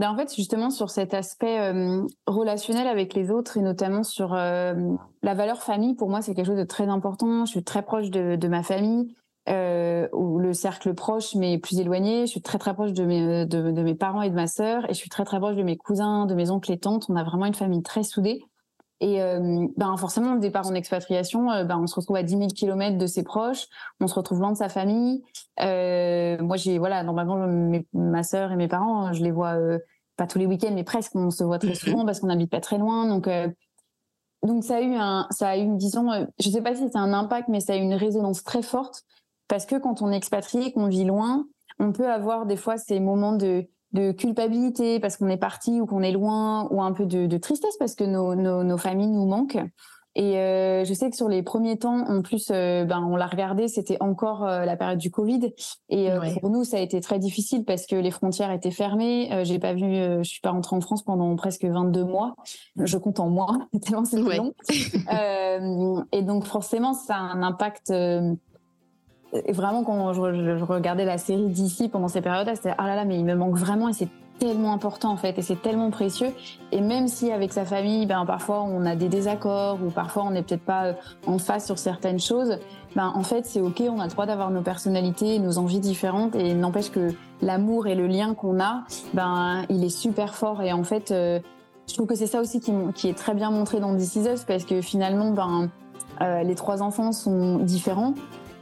Ben 0.00 0.10
en 0.10 0.16
fait, 0.16 0.34
justement, 0.34 0.70
sur 0.70 0.88
cet 0.88 1.12
aspect 1.12 1.60
euh, 1.60 2.06
relationnel 2.26 2.86
avec 2.86 3.12
les 3.12 3.30
autres 3.30 3.58
et 3.58 3.60
notamment 3.60 4.02
sur 4.02 4.32
euh, 4.32 4.72
la 5.22 5.34
valeur 5.34 5.62
famille, 5.62 5.94
pour 5.94 6.08
moi, 6.08 6.22
c'est 6.22 6.34
quelque 6.34 6.46
chose 6.46 6.56
de 6.56 6.64
très 6.64 6.88
important. 6.88 7.44
Je 7.44 7.50
suis 7.50 7.64
très 7.64 7.82
proche 7.82 8.08
de, 8.08 8.48
ma 8.48 8.62
famille, 8.62 9.14
euh, 9.50 10.08
ou 10.14 10.38
le 10.38 10.54
cercle 10.54 10.94
proche, 10.94 11.34
mais 11.34 11.58
plus 11.58 11.80
éloigné. 11.80 12.22
Je 12.22 12.30
suis 12.30 12.40
très, 12.40 12.56
très 12.56 12.72
proche 12.72 12.94
de 12.94 13.04
mes, 13.04 13.44
de, 13.44 13.70
de 13.70 13.82
mes 13.82 13.94
parents 13.94 14.22
et 14.22 14.30
de 14.30 14.34
ma 14.34 14.46
sœur, 14.46 14.86
et 14.86 14.94
je 14.94 14.98
suis 14.98 15.10
très, 15.10 15.24
très 15.24 15.38
proche 15.38 15.56
de 15.56 15.62
mes 15.62 15.76
cousins, 15.76 16.24
de 16.24 16.34
mes 16.34 16.50
oncles 16.50 16.72
et 16.72 16.78
tantes. 16.78 17.04
On 17.10 17.16
a 17.16 17.22
vraiment 17.22 17.44
une 17.44 17.54
famille 17.54 17.82
très 17.82 18.02
soudée. 18.02 18.40
Et 19.00 19.22
euh, 19.22 19.66
ben 19.78 19.96
forcément, 19.96 20.34
le 20.34 20.40
départ 20.40 20.66
en 20.66 20.74
expatriation, 20.74 21.50
euh, 21.50 21.64
ben 21.64 21.78
on 21.78 21.86
se 21.86 21.94
retrouve 21.94 22.16
à 22.16 22.22
10 22.22 22.36
000 22.36 22.48
kilomètres 22.48 22.98
de 22.98 23.06
ses 23.06 23.22
proches, 23.22 23.66
on 23.98 24.06
se 24.06 24.14
retrouve 24.14 24.40
loin 24.40 24.52
de 24.52 24.56
sa 24.58 24.68
famille. 24.68 25.22
Euh, 25.60 26.36
moi, 26.42 26.56
j'ai 26.56 26.78
voilà, 26.78 27.02
normalement, 27.02 27.80
ma 27.94 28.22
sœur 28.22 28.52
et 28.52 28.56
mes 28.56 28.68
parents, 28.68 29.12
je 29.12 29.24
les 29.24 29.30
vois 29.30 29.56
pas 30.16 30.26
tous 30.26 30.38
les 30.38 30.46
week-ends, 30.46 30.72
mais 30.74 30.84
presque. 30.84 31.14
On 31.14 31.30
se 31.30 31.42
voit 31.42 31.58
très 31.58 31.74
souvent 31.76 32.04
parce 32.04 32.20
qu'on 32.20 32.26
n'habite 32.26 32.50
pas 32.50 32.60
très 32.60 32.76
loin. 32.76 33.06
Donc, 33.06 33.28
donc 34.42 34.64
ça 34.64 34.76
a 34.76 34.80
eu 34.82 34.94
un, 34.94 35.26
ça 35.30 35.48
a 35.48 35.56
eu, 35.56 35.76
disons, 35.76 36.26
je 36.38 36.50
sais 36.50 36.60
pas 36.60 36.74
si 36.74 36.86
c'est 36.90 36.98
un 36.98 37.14
impact, 37.14 37.48
mais 37.48 37.60
ça 37.60 37.72
a 37.72 37.76
eu 37.76 37.80
une 37.80 37.94
résonance 37.94 38.44
très 38.44 38.62
forte 38.62 39.04
parce 39.48 39.66
que 39.66 39.76
quand 39.76 40.02
on 40.02 40.12
est 40.12 40.16
expatrié, 40.16 40.72
qu'on 40.72 40.86
vit 40.86 41.04
loin, 41.04 41.46
on 41.78 41.92
peut 41.92 42.10
avoir 42.10 42.44
des 42.44 42.56
fois 42.56 42.76
ces 42.76 43.00
moments 43.00 43.32
de 43.32 43.66
de 43.92 44.12
culpabilité 44.12 45.00
parce 45.00 45.16
qu'on 45.16 45.28
est 45.28 45.36
parti 45.36 45.80
ou 45.80 45.86
qu'on 45.86 46.02
est 46.02 46.12
loin, 46.12 46.68
ou 46.70 46.82
un 46.82 46.92
peu 46.92 47.06
de, 47.06 47.36
tristesse 47.38 47.76
parce 47.78 47.94
que 47.94 48.04
nos, 48.04 48.34
nos, 48.34 48.78
familles 48.78 49.08
nous 49.08 49.26
manquent. 49.26 49.58
Et 50.16 50.38
euh, 50.38 50.84
je 50.84 50.92
sais 50.92 51.08
que 51.08 51.14
sur 51.14 51.28
les 51.28 51.44
premiers 51.44 51.78
temps, 51.78 52.04
en 52.08 52.20
plus, 52.22 52.48
euh, 52.50 52.84
ben 52.84 53.00
on 53.08 53.14
l'a 53.14 53.28
regardé, 53.28 53.68
c'était 53.68 53.96
encore 54.00 54.44
euh, 54.44 54.64
la 54.64 54.76
période 54.76 54.98
du 54.98 55.12
Covid. 55.12 55.52
Et 55.88 56.08
pour 56.40 56.50
nous, 56.50 56.64
ça 56.64 56.78
a 56.78 56.80
été 56.80 57.00
très 57.00 57.20
difficile 57.20 57.64
parce 57.64 57.86
que 57.86 57.94
les 57.94 58.10
frontières 58.10 58.50
étaient 58.50 58.72
fermées. 58.72 59.30
j'ai 59.44 59.60
pas 59.60 59.72
vu, 59.72 59.82
je 59.82 60.22
suis 60.24 60.40
pas 60.40 60.50
rentrée 60.50 60.74
en 60.74 60.80
France 60.80 61.04
pendant 61.04 61.34
presque 61.36 61.64
22 61.64 62.04
mois. 62.04 62.34
Je 62.76 62.98
compte 62.98 63.20
en 63.20 63.28
mois, 63.28 63.56
tellement 63.82 64.04
c'était 64.04 64.36
long. 64.36 64.52
et 66.12 66.22
donc 66.22 66.44
forcément, 66.44 66.92
ça 66.92 67.14
a 67.14 67.20
un 67.20 67.42
impact 67.44 67.92
et 69.32 69.52
vraiment, 69.52 69.84
quand 69.84 70.12
je, 70.12 70.64
regardais 70.64 71.04
la 71.04 71.18
série 71.18 71.46
d'ici 71.46 71.88
pendant 71.88 72.08
ces 72.08 72.20
périodes-là, 72.20 72.56
c'était 72.56 72.74
ah 72.78 72.86
là 72.86 72.96
là, 72.96 73.04
mais 73.04 73.16
il 73.16 73.24
me 73.24 73.34
manque 73.34 73.56
vraiment 73.56 73.88
et 73.88 73.92
c'est 73.92 74.08
tellement 74.40 74.72
important 74.72 75.10
en 75.10 75.16
fait 75.16 75.38
et 75.38 75.42
c'est 75.42 75.60
tellement 75.60 75.90
précieux. 75.90 76.30
Et 76.72 76.80
même 76.80 77.06
si 77.06 77.30
avec 77.30 77.52
sa 77.52 77.64
famille, 77.64 78.06
ben 78.06 78.24
parfois 78.24 78.62
on 78.62 78.86
a 78.86 78.96
des 78.96 79.08
désaccords 79.08 79.78
ou 79.84 79.90
parfois 79.90 80.24
on 80.24 80.30
n'est 80.30 80.42
peut-être 80.42 80.64
pas 80.64 80.86
euh, 80.86 80.92
en 81.26 81.38
face 81.38 81.66
sur 81.66 81.78
certaines 81.78 82.18
choses, 82.18 82.58
ben 82.96 83.12
en 83.14 83.22
fait 83.22 83.46
c'est 83.46 83.60
ok, 83.60 83.82
on 83.88 84.00
a 84.00 84.04
le 84.04 84.10
droit 84.10 84.26
d'avoir 84.26 84.50
nos 84.50 84.62
personnalités, 84.62 85.38
nos 85.38 85.58
envies 85.58 85.80
différentes 85.80 86.34
et 86.34 86.54
n'empêche 86.54 86.90
que 86.90 87.12
l'amour 87.42 87.86
et 87.86 87.94
le 87.94 88.06
lien 88.06 88.34
qu'on 88.34 88.60
a, 88.60 88.84
ben 89.12 89.62
il 89.68 89.84
est 89.84 89.90
super 89.90 90.34
fort 90.34 90.62
et 90.62 90.72
en 90.72 90.84
fait. 90.84 91.10
Euh, 91.10 91.38
je 91.88 91.96
trouve 91.96 92.06
que 92.06 92.14
c'est 92.14 92.28
ça 92.28 92.40
aussi 92.40 92.60
qui, 92.60 93.08
est 93.08 93.18
très 93.18 93.34
bien 93.34 93.50
montré 93.50 93.80
dans 93.80 93.96
This 93.96 94.14
Is 94.14 94.44
parce 94.46 94.64
que 94.64 94.80
finalement, 94.80 95.32
ben, 95.32 95.68
les 96.44 96.54
trois 96.54 96.82
enfants 96.82 97.10
sont 97.10 97.58
différents, 97.58 98.14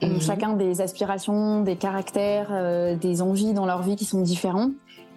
ont 0.02 0.08
mhm. 0.08 0.20
chacun 0.20 0.52
des 0.54 0.80
aspirations, 0.80 1.62
des 1.62 1.76
caractères, 1.76 2.96
des 2.96 3.22
envies 3.22 3.52
dans 3.52 3.66
leur 3.66 3.82
vie 3.82 3.96
qui 3.96 4.04
sont 4.04 4.20
différents. 4.20 4.70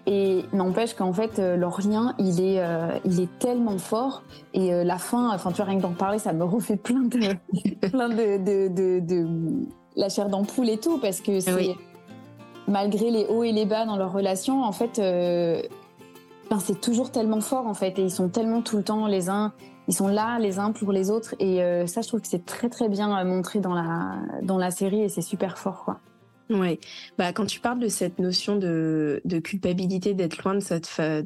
Et 0.08 0.46
n'empêche 0.52 0.96
qu'en 0.96 1.14
fait, 1.14 1.38
leur 1.38 1.80
lien, 1.88 2.16
il 2.18 2.42
est, 2.42 2.60
il 3.06 3.20
est 3.20 3.40
tellement 3.40 3.78
fort. 3.78 4.24
Et 4.56 4.84
la 4.84 4.98
fin, 4.98 5.32
enfin, 5.32 5.52
tu 5.52 5.58
vois, 5.58 5.66
rien 5.66 5.78
que 5.78 5.84
d'en 5.84 5.94
parler, 5.94 6.18
ça 6.18 6.34
me 6.34 6.44
refait 6.44 6.78
plein 6.78 7.02
de, 7.02 7.20
plein 7.92 8.10
de, 8.10 8.38
de, 8.38 9.00
de, 9.00 9.28
la 9.96 10.10
chair 10.10 10.28
d'ampoule 10.30 10.70
et 10.70 10.78
tout, 10.78 10.98
parce 10.98 11.22
que 11.22 11.40
c'est, 11.40 11.76
malgré 12.68 13.12
les 13.12 13.28
hauts 13.28 13.44
et 13.44 13.52
les 13.52 13.68
bas 13.68 13.86
dans 13.86 13.98
leur 13.98 14.12
relation, 14.12 14.64
en 14.64 14.72
fait, 14.72 15.00
c'est 16.60 16.82
toujours 16.82 17.12
tellement 17.12 17.42
fort 17.42 17.68
en 17.68 17.74
fait 17.74 17.98
et 18.00 18.04
ils 18.04 18.12
sont 18.12 18.30
tellement 18.30 18.62
tout 18.62 18.78
le 18.78 18.84
temps 18.84 19.08
les 19.08 19.30
uns 19.30 19.54
ils 19.88 19.94
sont 19.94 20.08
là 20.08 20.40
les 20.40 20.60
uns 20.60 20.72
pour 20.72 20.92
les 20.92 21.10
autres 21.10 21.36
et 21.40 21.62
euh, 21.62 21.88
ça 21.88 22.02
je 22.02 22.08
trouve 22.08 22.22
que 22.22 22.28
c'est 22.28 22.46
très 22.46 22.70
très 22.70 22.90
bien 22.90 23.18
euh, 23.18 23.26
montré 23.26 23.60
dans 23.60 23.74
la 23.74 24.20
dans 24.42 24.58
la 24.58 24.72
série 24.72 25.02
et 25.02 25.10
c'est 25.10 25.22
super 25.22 25.58
fort 25.58 25.84
quoi. 25.84 26.00
Ouais, 26.50 26.80
bah 27.18 27.32
quand 27.32 27.46
tu 27.46 27.62
parles 27.62 27.80
de 27.80 27.88
cette 27.88 28.20
notion 28.20 28.58
de, 28.58 29.22
de 29.24 29.40
culpabilité 29.40 30.14
d'être 30.14 30.44
loin 30.44 30.54
de 30.54 30.60
sa, 30.60 30.80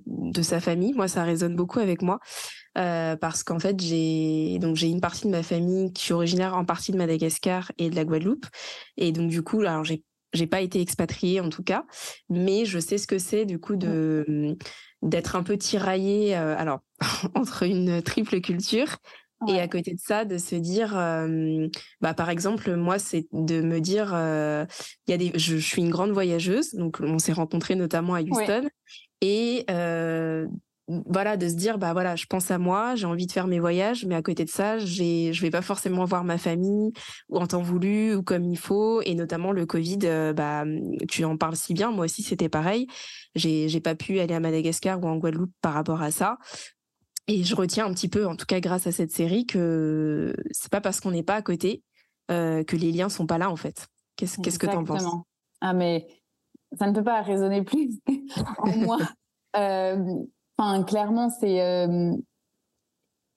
de 0.05 0.41
sa 0.43 0.59
famille, 0.59 0.93
moi 0.93 1.07
ça 1.07 1.23
résonne 1.23 1.55
beaucoup 1.55 1.79
avec 1.79 2.03
moi 2.03 2.19
euh, 2.77 3.15
parce 3.15 3.43
qu'en 3.43 3.57
fait 3.57 3.79
j'ai 3.81 4.59
donc 4.59 4.75
j'ai 4.75 4.87
une 4.87 5.01
partie 5.01 5.25
de 5.25 5.31
ma 5.31 5.41
famille 5.41 5.91
qui 5.93 6.11
est 6.11 6.13
originaire 6.13 6.55
en 6.55 6.63
partie 6.63 6.91
de 6.91 6.97
Madagascar 6.97 7.71
et 7.79 7.89
de 7.89 7.95
la 7.95 8.05
Guadeloupe. 8.05 8.45
Et 8.97 9.11
donc 9.11 9.29
du 9.29 9.41
coup 9.41 9.61
alors 9.61 9.83
j'ai 9.83 10.03
j'ai 10.33 10.47
pas 10.47 10.61
été 10.61 10.81
expatriée 10.81 11.39
en 11.39 11.49
tout 11.49 11.63
cas, 11.63 11.85
mais 12.29 12.65
je 12.65 12.77
sais 12.77 12.97
ce 12.97 13.07
que 13.07 13.17
c'est 13.17 13.45
du 13.45 13.59
coup 13.59 13.77
de 13.77 14.55
d'être 15.01 15.35
un 15.35 15.43
peu 15.43 15.57
tiraillé 15.57 16.35
euh, 16.37 16.55
alors 16.57 16.79
entre 17.35 17.63
une 17.63 18.01
triple 18.01 18.41
culture 18.41 18.97
et 19.47 19.59
à 19.59 19.67
côté 19.67 19.93
de 19.93 19.99
ça 19.99 20.25
de 20.25 20.37
se 20.37 20.55
dire 20.55 20.97
euh, 20.97 21.67
bah 22.01 22.13
par 22.13 22.29
exemple 22.29 22.73
moi 22.75 22.97
c'est 22.97 23.27
de 23.31 23.61
me 23.61 23.79
dire 23.79 24.07
il 24.11 25.11
y 25.11 25.13
a 25.13 25.17
des 25.17 25.31
je, 25.37 25.57
suis 25.57 25.81
une 25.81 25.89
grande 25.89 26.11
voyageuse 26.11 26.73
donc 26.73 26.99
on 27.01 27.19
s'est 27.19 27.33
rencontrés 27.33 27.75
notamment 27.75 28.15
à 28.15 28.21
Houston 28.21 28.67
et 29.21 29.65
voilà 30.87 31.35
de 31.35 31.47
se 31.47 31.55
dire 31.55 31.77
bah 31.79 31.93
voilà 31.93 32.15
je 32.15 32.25
pense 32.27 32.51
à 32.51 32.59
moi 32.59 32.95
j'ai 32.95 33.07
envie 33.07 33.25
de 33.25 33.31
faire 33.31 33.47
mes 33.47 33.59
voyages 33.59 34.05
mais 34.05 34.13
à 34.13 34.21
côté 34.21 34.45
de 34.45 34.49
ça 34.49 34.77
j'ai 34.77 35.33
je 35.33 35.41
vais 35.41 35.49
pas 35.49 35.63
forcément 35.63 36.05
voir 36.05 36.23
ma 36.23 36.37
famille 36.37 36.91
ou 37.29 37.37
en 37.39 37.47
temps 37.47 37.61
voulu 37.61 38.15
ou 38.15 38.23
comme 38.23 38.43
il 38.45 38.57
faut. 38.57 39.01
Et 39.01 39.15
notamment 39.15 39.51
le 39.51 39.65
Covid 39.65 39.99
euh, 40.03 40.33
bah 40.33 40.63
tu 41.09 41.25
en 41.25 41.37
parles 41.37 41.55
si 41.55 41.73
bien 41.73 41.91
moi 41.91 42.05
aussi 42.05 42.21
c'était 42.21 42.49
pareil. 42.49 42.87
J'ai 43.33 43.67
j'ai 43.67 43.79
pas 43.79 43.95
pu 43.95 44.19
aller 44.19 44.33
à 44.33 44.39
Madagascar 44.39 45.03
ou 45.03 45.07
en 45.07 45.17
Guadeloupe 45.17 45.53
par 45.61 45.73
rapport 45.73 46.01
à 46.01 46.11
ça. 46.11 46.37
Et 47.27 47.43
je 47.43 47.55
retiens 47.55 47.87
un 47.87 47.93
petit 47.93 48.09
peu 48.09 48.27
en 48.27 48.35
tout 48.35 48.45
cas 48.45 48.59
grâce 48.59 48.85
à 48.85 48.91
cette 48.91 49.11
série 49.11 49.47
que 49.47 50.35
c'est 50.51 50.71
pas 50.71 50.81
parce 50.81 50.99
qu'on 50.99 51.11
n'est 51.11 51.23
pas 51.23 51.35
à 51.35 51.41
côté 51.41 51.81
euh, 52.29 52.63
que 52.63 52.75
les 52.75 52.91
liens 52.91 53.09
sont 53.09 53.25
pas 53.25 53.39
là 53.39 53.49
en 53.49 53.55
fait. 53.55 53.87
Qu'est-ce 54.15 54.39
qu'est-ce 54.39 54.59
que 54.59 54.67
tu 54.67 54.75
en 54.75 54.83
penses 54.83 55.03
ah 55.61 55.73
mais 55.73 56.05
ça 56.77 56.87
ne 56.87 56.93
peut 56.93 57.03
pas 57.03 57.21
résonner 57.21 57.63
plus 57.63 57.99
en 58.57 58.77
moi. 58.77 58.97
Euh, 59.57 59.95
Enfin, 60.57 60.83
clairement, 60.83 61.29
c'est 61.29 61.61
euh, 61.61 62.13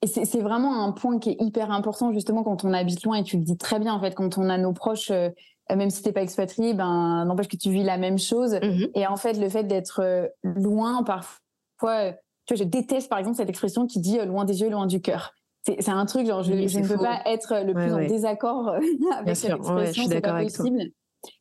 c'est 0.05 0.39
vraiment 0.39 0.83
un 0.83 0.91
point 0.91 1.19
qui 1.19 1.31
est 1.31 1.37
hyper 1.41 1.71
important 1.71 2.13
justement 2.13 2.43
quand 2.43 2.63
on 2.63 2.73
habite 2.73 3.03
loin 3.03 3.17
et 3.17 3.23
tu 3.23 3.37
le 3.37 3.43
dis 3.43 3.57
très 3.57 3.79
bien 3.79 3.93
en 3.93 3.99
fait 3.99 4.15
quand 4.15 4.37
on 4.37 4.49
a 4.49 4.57
nos 4.57 4.71
proches 4.71 5.11
euh, 5.11 5.29
même 5.75 5.89
si 5.89 6.01
t'es 6.01 6.13
pas 6.13 6.21
expatrié 6.21 6.73
ben 6.73 7.25
n'empêche 7.25 7.49
que 7.49 7.57
tu 7.57 7.69
vis 7.69 7.83
la 7.83 7.97
même 7.97 8.17
chose. 8.17 8.53
Mmh 8.53 8.87
et 8.95 9.07
en 9.07 9.17
fait 9.17 9.33
le 9.33 9.49
fait 9.49 9.63
d'être 9.63 10.01
euh, 10.01 10.27
loin 10.43 11.03
parfois 11.03 12.13
tu 12.45 12.53
vois 12.53 12.55
je 12.55 12.63
déteste 12.63 13.09
par 13.09 13.19
exemple 13.19 13.35
cette 13.35 13.49
expression 13.49 13.87
qui 13.87 13.99
dit 13.99 14.17
loin 14.19 14.45
des 14.45 14.61
yeux 14.61 14.69
loin 14.69 14.87
du 14.87 15.01
cœur. 15.01 15.33
C'est 15.65 15.89
un 15.89 16.05
truc 16.05 16.25
genre 16.25 16.43
je, 16.43 16.53
ne 16.53 16.87
peux 16.87 16.97
pas 16.97 17.21
être 17.25 17.61
le 17.65 17.73
plus 17.73 17.93
en 17.93 17.97
désaccord 17.97 18.69
avec 19.17 19.35
cette 19.35 19.51
expression 19.51 20.05
c'est 20.07 20.21
pas 20.21 20.41
possible 20.41 20.91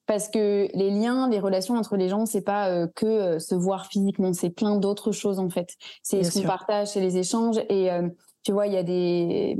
parce 0.06 0.28
que 0.28 0.68
les 0.74 0.90
liens, 0.90 1.28
les 1.28 1.38
relations 1.38 1.74
entre 1.76 1.96
les 1.96 2.08
gens, 2.08 2.26
c'est 2.26 2.42
pas 2.42 2.70
euh, 2.70 2.86
que 2.94 3.06
euh, 3.06 3.38
se 3.38 3.54
voir 3.54 3.86
physiquement, 3.86 4.32
c'est 4.32 4.50
plein 4.50 4.76
d'autres 4.76 5.12
choses 5.12 5.38
en 5.38 5.50
fait. 5.50 5.74
C'est 6.02 6.22
ce 6.22 6.40
qu'on 6.40 6.46
partage, 6.46 6.88
c'est 6.88 7.00
les 7.00 7.18
échanges. 7.18 7.58
Et 7.68 7.92
euh, 7.92 8.08
tu 8.42 8.52
vois, 8.52 8.66
il 8.66 8.72
y 8.72 8.76
a 8.76 8.82
des, 8.82 9.58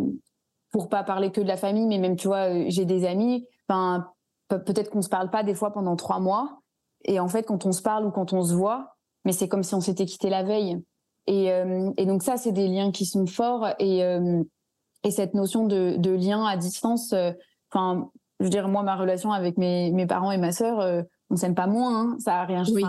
pour 0.70 0.88
pas 0.88 1.02
parler 1.02 1.30
que 1.30 1.40
de 1.40 1.46
la 1.46 1.56
famille, 1.56 1.86
mais 1.86 1.98
même 1.98 2.16
tu 2.16 2.28
vois, 2.28 2.68
j'ai 2.68 2.84
des 2.84 3.04
amis. 3.06 3.46
Enfin, 3.68 4.08
peut-être 4.48 4.90
qu'on 4.90 5.02
se 5.02 5.10
parle 5.10 5.30
pas 5.30 5.42
des 5.42 5.54
fois 5.54 5.72
pendant 5.72 5.96
trois 5.96 6.18
mois. 6.18 6.60
Et 7.04 7.20
en 7.20 7.28
fait, 7.28 7.44
quand 7.44 7.66
on 7.66 7.72
se 7.72 7.82
parle 7.82 8.06
ou 8.06 8.10
quand 8.10 8.32
on 8.32 8.42
se 8.42 8.54
voit, 8.54 8.96
mais 9.24 9.32
c'est 9.32 9.48
comme 9.48 9.62
si 9.62 9.74
on 9.74 9.80
s'était 9.80 10.06
quitté 10.06 10.30
la 10.30 10.42
veille. 10.42 10.82
Et, 11.26 11.50
et 11.98 12.06
donc 12.06 12.22
ça, 12.22 12.38
c'est 12.38 12.52
des 12.52 12.66
liens 12.66 12.90
qui 12.90 13.04
sont 13.04 13.26
forts. 13.26 13.68
Et, 13.78 14.00
et 15.04 15.10
cette 15.10 15.34
notion 15.34 15.66
de, 15.66 15.96
de 15.98 16.10
lien 16.10 16.44
à 16.44 16.56
distance, 16.56 17.14
enfin 17.70 18.10
je 18.40 18.44
veux 18.44 18.50
dire, 18.50 18.68
moi, 18.68 18.82
ma 18.82 18.96
relation 18.96 19.32
avec 19.32 19.58
mes, 19.58 19.90
mes 19.90 20.06
parents 20.06 20.30
et 20.30 20.38
ma 20.38 20.52
sœur, 20.52 20.80
euh, 20.80 21.02
on 21.30 21.36
s'aime 21.36 21.54
pas 21.54 21.66
moins, 21.66 22.00
hein, 22.00 22.16
ça 22.18 22.40
a 22.40 22.44
rien. 22.44 22.62
Oui. 22.72 22.84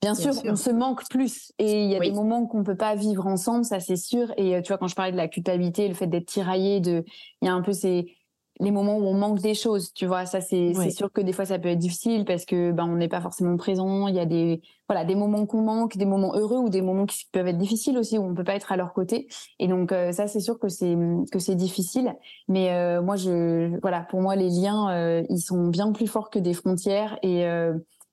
bien, 0.00 0.14
sûr, 0.14 0.32
on 0.44 0.56
se 0.56 0.70
manque 0.70 1.08
plus. 1.08 1.52
Et 1.58 1.84
il 1.84 1.90
y 1.90 1.96
a 1.96 2.00
des 2.00 2.12
moments 2.12 2.46
qu'on 2.46 2.62
peut 2.62 2.76
pas 2.76 2.94
vivre 2.94 3.26
ensemble, 3.26 3.64
ça 3.64 3.80
c'est 3.80 3.96
sûr. 3.96 4.32
Et 4.36 4.56
euh, 4.56 4.62
tu 4.62 4.68
vois, 4.68 4.78
quand 4.78 4.88
je 4.88 4.94
parlais 4.94 5.12
de 5.12 5.16
la 5.16 5.28
culpabilité, 5.28 5.88
le 5.88 5.94
fait 5.94 6.06
d'être 6.06 6.26
tiraillé, 6.26 6.80
de, 6.80 7.04
il 7.40 7.46
y 7.46 7.48
a 7.48 7.54
un 7.54 7.62
peu 7.62 7.72
ces, 7.72 8.14
les 8.60 8.70
moments 8.70 8.98
où 8.98 9.06
on 9.06 9.14
manque 9.14 9.40
des 9.40 9.54
choses, 9.54 9.92
tu 9.92 10.06
vois, 10.06 10.26
ça 10.26 10.40
c'est 10.40 10.72
sûr 10.90 11.10
que 11.10 11.20
des 11.20 11.32
fois 11.32 11.44
ça 11.44 11.58
peut 11.58 11.68
être 11.68 11.78
difficile 11.78 12.24
parce 12.24 12.44
que 12.44 12.70
ben 12.70 12.84
on 12.84 12.96
n'est 12.96 13.08
pas 13.08 13.20
forcément 13.20 13.56
présent, 13.56 14.08
il 14.08 14.14
y 14.14 14.20
a 14.20 14.26
des 14.26 14.60
voilà, 14.88 15.04
des 15.04 15.14
moments 15.14 15.46
qu'on 15.46 15.62
manque, 15.62 15.96
des 15.96 16.04
moments 16.04 16.34
heureux 16.36 16.58
ou 16.58 16.68
des 16.68 16.82
moments 16.82 17.06
qui 17.06 17.26
peuvent 17.32 17.46
être 17.46 17.58
difficiles 17.58 17.96
aussi 17.96 18.18
où 18.18 18.24
on 18.24 18.34
peut 18.34 18.44
pas 18.44 18.54
être 18.54 18.70
à 18.70 18.76
leur 18.76 18.92
côté. 18.92 19.26
Et 19.58 19.68
donc 19.68 19.90
euh, 19.90 20.12
ça 20.12 20.28
c'est 20.28 20.40
sûr 20.40 20.58
que 20.58 20.68
c'est 20.68 20.96
que 21.32 21.38
c'est 21.38 21.54
difficile. 21.54 22.14
Mais 22.48 22.72
euh, 22.72 23.00
moi 23.00 23.16
je 23.16 23.78
voilà, 23.80 24.02
pour 24.02 24.20
moi 24.20 24.36
les 24.36 24.50
liens 24.50 24.90
euh, 24.90 25.22
ils 25.30 25.40
sont 25.40 25.68
bien 25.68 25.90
plus 25.92 26.06
forts 26.06 26.30
que 26.30 26.38
des 26.38 26.54
frontières. 26.54 27.18
Et 27.22 27.46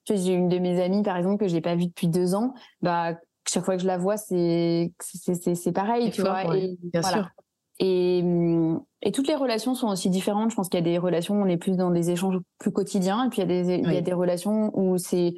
j'ai 0.08 0.34
une 0.34 0.50
de 0.50 0.58
mes 0.58 0.82
amies 0.82 1.04
par 1.04 1.18
exemple 1.18 1.38
que 1.38 1.48
j'ai 1.48 1.62
pas 1.62 1.76
vue 1.76 1.86
depuis 1.86 2.08
deux 2.08 2.34
ans, 2.34 2.54
bah 2.82 3.14
chaque 3.48 3.64
fois 3.64 3.76
que 3.76 3.82
je 3.82 3.88
la 3.88 3.98
vois 3.98 4.18
c'est 4.18 4.92
c'est 5.00 5.56
c'est 5.56 5.72
pareil, 5.72 6.12
tu 6.12 6.22
vois. 6.22 6.56
et, 6.56 6.78
bien 6.82 7.04
sûr 7.04 7.30
et, 7.80 8.22
hum, 8.24 8.82
et 9.02 9.12
toutes 9.12 9.28
les 9.28 9.36
relations 9.36 9.76
sont 9.76 9.88
aussi 9.88 10.10
différentes. 10.10 10.52
Je 10.52 10.56
pense 10.56 10.70
qu'il 10.70 10.80
y 10.80 10.84
a 10.84 10.86
des 10.86 10.98
relations 10.98 11.36
où 11.36 11.44
on 11.44 11.48
est 11.48 11.58
plus 11.58 11.78
dans 11.78 11.92
des 11.92 12.12
échanges 12.12 12.38
plus 12.58 12.72
quotidiens, 12.72 13.26
et 13.26 13.30
puis 13.30 13.42
il 13.42 13.50
y 13.50 13.60
a 13.60 13.64
des, 13.64 13.76
il 13.76 13.94
y 13.94 13.98
a 13.98 14.02
des 14.02 14.14
relations 14.14 14.72
où 14.78 14.98
c'est 14.98 15.36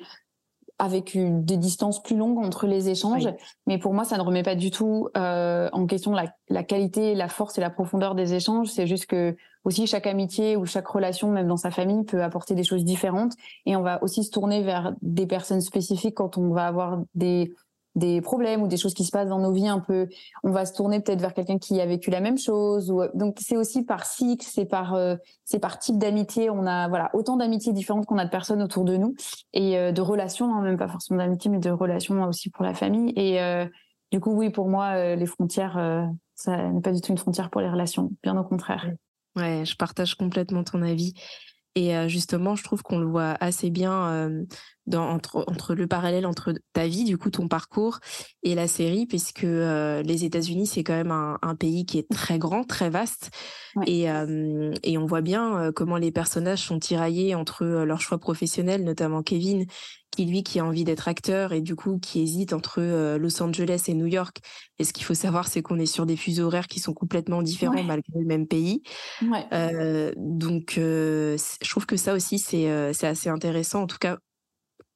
avec 0.82 1.14
une, 1.14 1.46
des 1.46 1.58
distances 1.58 2.02
plus 2.02 2.18
longues 2.18 2.40
entre 2.40 2.66
les 2.66 2.90
échanges. 2.90 3.30
Mais 3.68 3.78
pour 3.78 3.94
moi, 3.94 4.04
ça 4.04 4.18
ne 4.18 4.24
remet 4.24 4.42
pas 4.42 4.56
du 4.56 4.72
tout 4.72 5.10
euh, 5.16 5.70
en 5.74 5.86
question 5.86 6.12
la, 6.12 6.34
la, 6.50 6.64
qualité, 6.64 7.14
la 7.14 7.28
force 7.28 7.56
et 7.60 7.62
la 7.62 7.70
profondeur 7.70 8.16
des 8.16 8.34
échanges. 8.34 8.70
C'est 8.70 8.88
juste 8.88 9.06
que 9.06 9.36
aussi 9.64 9.86
chaque 9.86 10.08
amitié 10.08 10.58
ou 10.58 10.66
chaque 10.66 10.88
relation, 10.88 11.30
même 11.30 11.48
dans 11.48 11.58
sa 11.58 11.70
famille, 11.70 12.04
peut 12.04 12.24
apporter 12.24 12.56
des 12.56 12.64
choses 12.64 12.84
différentes. 12.84 13.34
Et 13.68 13.76
on 13.76 13.84
va 13.84 14.02
aussi 14.04 14.24
se 14.24 14.32
tourner 14.32 14.64
vers 14.64 14.96
des 15.04 15.28
personnes 15.28 15.62
spécifiques 15.62 16.16
quand 16.16 16.40
on 16.40 16.50
va 16.50 16.66
avoir 16.66 17.00
des 17.14 17.54
des 17.96 18.22
problèmes 18.22 18.62
ou 18.62 18.68
des 18.68 18.78
choses 18.78 18.94
qui 18.94 19.04
se 19.04 19.12
passent 19.12 19.30
dans 19.30 19.40
nos 19.40 19.52
vies 19.52 19.68
un 19.68 19.80
peu, 19.80 20.08
on 20.44 20.52
va 20.52 20.66
se 20.66 20.74
tourner 20.74 21.02
peut-être 21.02 21.20
vers 21.20 21.34
quelqu'un 21.34 21.58
qui 21.58 21.80
a 21.82 21.86
vécu 21.86 22.10
la 22.10 22.22
même 22.22 22.38
chose. 22.38 22.90
Ou, 22.90 23.04
donc 23.14 23.38
c'est 23.42 23.58
aussi 23.58 23.84
par 23.84 24.06
cycle, 24.06 24.46
c'est 24.50 24.66
par 24.66 24.94
euh, 24.94 25.16
c'est 25.44 25.60
par 25.60 25.80
type 25.80 25.98
d'amitié. 25.98 26.50
On 26.50 26.66
a 26.66 26.88
voilà 26.88 27.10
autant 27.14 27.38
d'amitiés 27.38 27.74
différentes 27.74 28.06
qu'on 28.06 28.18
a 28.18 28.26
de 28.26 28.30
personnes 28.30 28.62
autour 28.62 28.86
de 28.86 28.96
nous 28.96 29.16
et 29.54 29.78
euh, 29.78 29.92
de 29.92 30.02
relations, 30.02 30.54
hein, 30.54 30.62
même 30.62 30.78
pas 30.78 30.88
forcément 30.88 31.20
d'amitié, 31.20 31.52
mais 31.52 31.60
de 31.60 31.70
relations 31.70 32.24
aussi 32.24 32.50
pour 32.50 32.64
la 32.64 32.74
famille. 32.74 33.14
Et 33.16 33.42
euh, 33.42 33.66
du 34.12 34.20
coup, 34.20 34.32
oui, 34.32 34.50
pour 34.50 34.68
moi, 34.68 35.16
les 35.16 35.26
frontières, 35.26 36.10
ça 36.36 36.70
n'est 36.70 36.82
pas 36.82 36.92
du 36.92 37.00
tout 37.00 37.12
une 37.12 37.18
frontière 37.18 37.50
pour 37.50 37.62
les 37.62 37.70
relations, 37.70 38.12
bien 38.24 38.38
au 38.38 38.44
contraire. 38.44 38.92
Ouais, 39.38 39.64
je 39.64 39.78
partage 39.78 40.16
complètement 40.16 40.66
ton 40.66 40.82
avis. 40.82 41.14
Et 41.76 41.94
justement, 42.10 42.56
je 42.56 42.64
trouve 42.66 42.84
qu'on 42.84 43.00
le 43.00 43.06
voit 43.06 43.38
assez 43.40 43.70
bien 43.70 44.44
dans, 44.88 45.08
entre, 45.08 45.44
entre, 45.48 45.76
le 45.76 45.88
parallèle 45.88 46.26
entre 46.26 46.54
ta 46.74 46.88
vie, 46.88 47.04
du 47.04 47.18
coup, 47.18 47.30
ton 47.30 47.48
parcours 47.48 48.00
et 48.44 48.56
la 48.56 48.68
série, 48.68 49.06
puisque 49.06 49.44
les 49.44 50.26
États-Unis, 50.26 50.68
c'est 50.68 50.84
quand 50.84 50.94
même 50.94 51.12
un, 51.12 51.38
un, 51.42 51.56
pays 51.56 51.86
qui 51.86 52.00
est 52.00 52.10
très 52.10 52.40
grand, 52.40 52.64
très 52.64 52.90
vaste. 52.90 53.30
Et, 53.86 54.08
et, 54.84 54.98
on 54.98 55.06
voit 55.06 55.22
bien 55.22 55.72
comment 55.76 55.98
les 55.98 56.12
personnages 56.12 56.64
sont 56.64 56.80
tiraillés 56.80 57.36
entre 57.36 57.66
leurs 57.66 58.02
choix 58.02 58.18
professionnels, 58.18 58.84
notamment 58.84 59.22
Kevin, 59.22 59.66
qui 60.12 60.26
lui 60.26 60.44
qui 60.44 60.60
a 60.60 60.66
envie 60.66 60.84
d'être 60.84 61.08
acteur 61.08 61.54
et 61.54 61.62
du 61.62 61.76
coup 61.76 61.98
qui 61.98 62.22
hésite 62.22 62.54
entre 62.54 62.82
euh, 62.82 63.18
Los 63.18 63.42
Angeles 63.42 63.86
et 63.88 63.94
New 63.94 64.06
York. 64.06 64.40
Et 64.78 64.84
ce 64.84 64.94
qu'il 64.94 65.06
faut 65.06 65.14
savoir, 65.14 65.48
c'est 65.48 65.62
qu'on 65.62 65.80
est 65.80 65.86
sur 65.86 66.06
des 66.06 66.18
fuseaux 66.18 66.46
horaires 66.46 66.68
qui 66.68 66.80
sont 66.80 66.94
complètement 66.94 67.42
différents 67.42 67.84
malgré 67.84 68.20
le 68.20 68.26
même 68.26 68.48
pays. 68.48 68.84
Ouais. 69.22 69.46
Euh, 69.54 70.12
donc, 70.18 70.76
euh, 70.78 71.38
je 71.62 71.70
trouve 71.70 71.86
que 71.86 71.98
ça 71.98 72.14
aussi, 72.14 72.40
c'est 72.40 72.94
c'est 72.94 73.08
assez 73.08 73.30
intéressant. 73.30 73.84
En 73.84 73.88
tout 73.88 73.98
cas, 74.00 74.18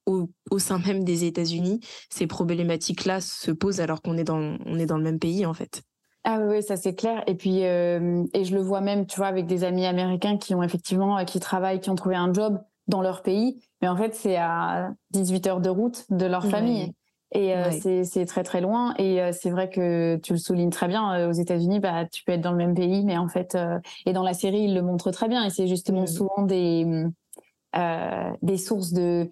au, 0.05 0.29
au 0.51 0.59
sein 0.59 0.79
même 0.79 1.03
des 1.03 1.25
États-Unis, 1.25 1.79
ces 2.09 2.27
problématiques-là 2.27 3.21
se 3.21 3.51
posent 3.51 3.81
alors 3.81 4.01
qu'on 4.01 4.17
est 4.17 4.23
dans 4.23 4.57
on 4.65 4.79
est 4.79 4.85
dans 4.85 4.97
le 4.97 5.03
même 5.03 5.19
pays 5.19 5.45
en 5.45 5.53
fait. 5.53 5.83
Ah 6.23 6.39
oui, 6.41 6.63
ça 6.63 6.75
c'est 6.75 6.95
clair. 6.95 7.23
Et 7.27 7.35
puis 7.35 7.59
et 7.59 8.43
je 8.43 8.55
le 8.55 8.61
vois 8.61 8.81
même, 8.81 9.05
tu 9.05 9.17
vois, 9.17 9.27
avec 9.27 9.45
des 9.45 9.63
amis 9.63 9.85
américains 9.85 10.37
qui 10.37 10.55
ont 10.55 10.63
effectivement 10.63 11.23
qui 11.25 11.39
travaillent, 11.39 11.79
qui 11.79 11.89
ont 11.89 11.95
trouvé 11.95 12.15
un 12.15 12.33
job 12.33 12.59
dans 12.87 13.01
leur 13.01 13.21
pays, 13.21 13.59
mais 13.81 13.87
en 13.87 13.95
fait 13.95 14.15
c'est 14.15 14.35
à 14.35 14.91
18 15.11 15.47
heures 15.47 15.61
de 15.61 15.69
route 15.69 16.05
de 16.09 16.25
leur 16.25 16.45
famille. 16.45 16.93
Et 17.31 17.53
c'est 18.03 18.25
très 18.25 18.43
très 18.43 18.61
loin. 18.61 18.93
Et 18.97 19.19
c'est 19.33 19.49
vrai 19.49 19.69
que 19.69 20.17
tu 20.23 20.33
le 20.33 20.39
soulignes 20.39 20.69
très 20.69 20.87
bien. 20.87 21.27
aux 21.27 21.33
États-Unis, 21.33 21.79
bah, 21.79 22.05
tu 22.05 22.23
peux 22.23 22.31
être 22.31 22.41
dans 22.41 22.51
le 22.51 22.57
même 22.57 22.73
pays, 22.73 23.03
mais 23.03 23.17
en 23.17 23.27
fait, 23.27 23.57
et 24.05 24.13
dans 24.13 24.23
la 24.23 24.33
série, 24.33 24.63
il 24.63 24.73
le 24.73 24.81
montre 24.81 25.11
très 25.11 25.27
bien. 25.27 25.43
Et 25.43 25.49
c'est 25.49 25.67
justement 25.67 26.03
mmh. 26.03 26.07
souvent 26.07 26.41
des 26.43 27.05
des 28.41 28.57
sources 28.57 28.93
de 28.93 29.29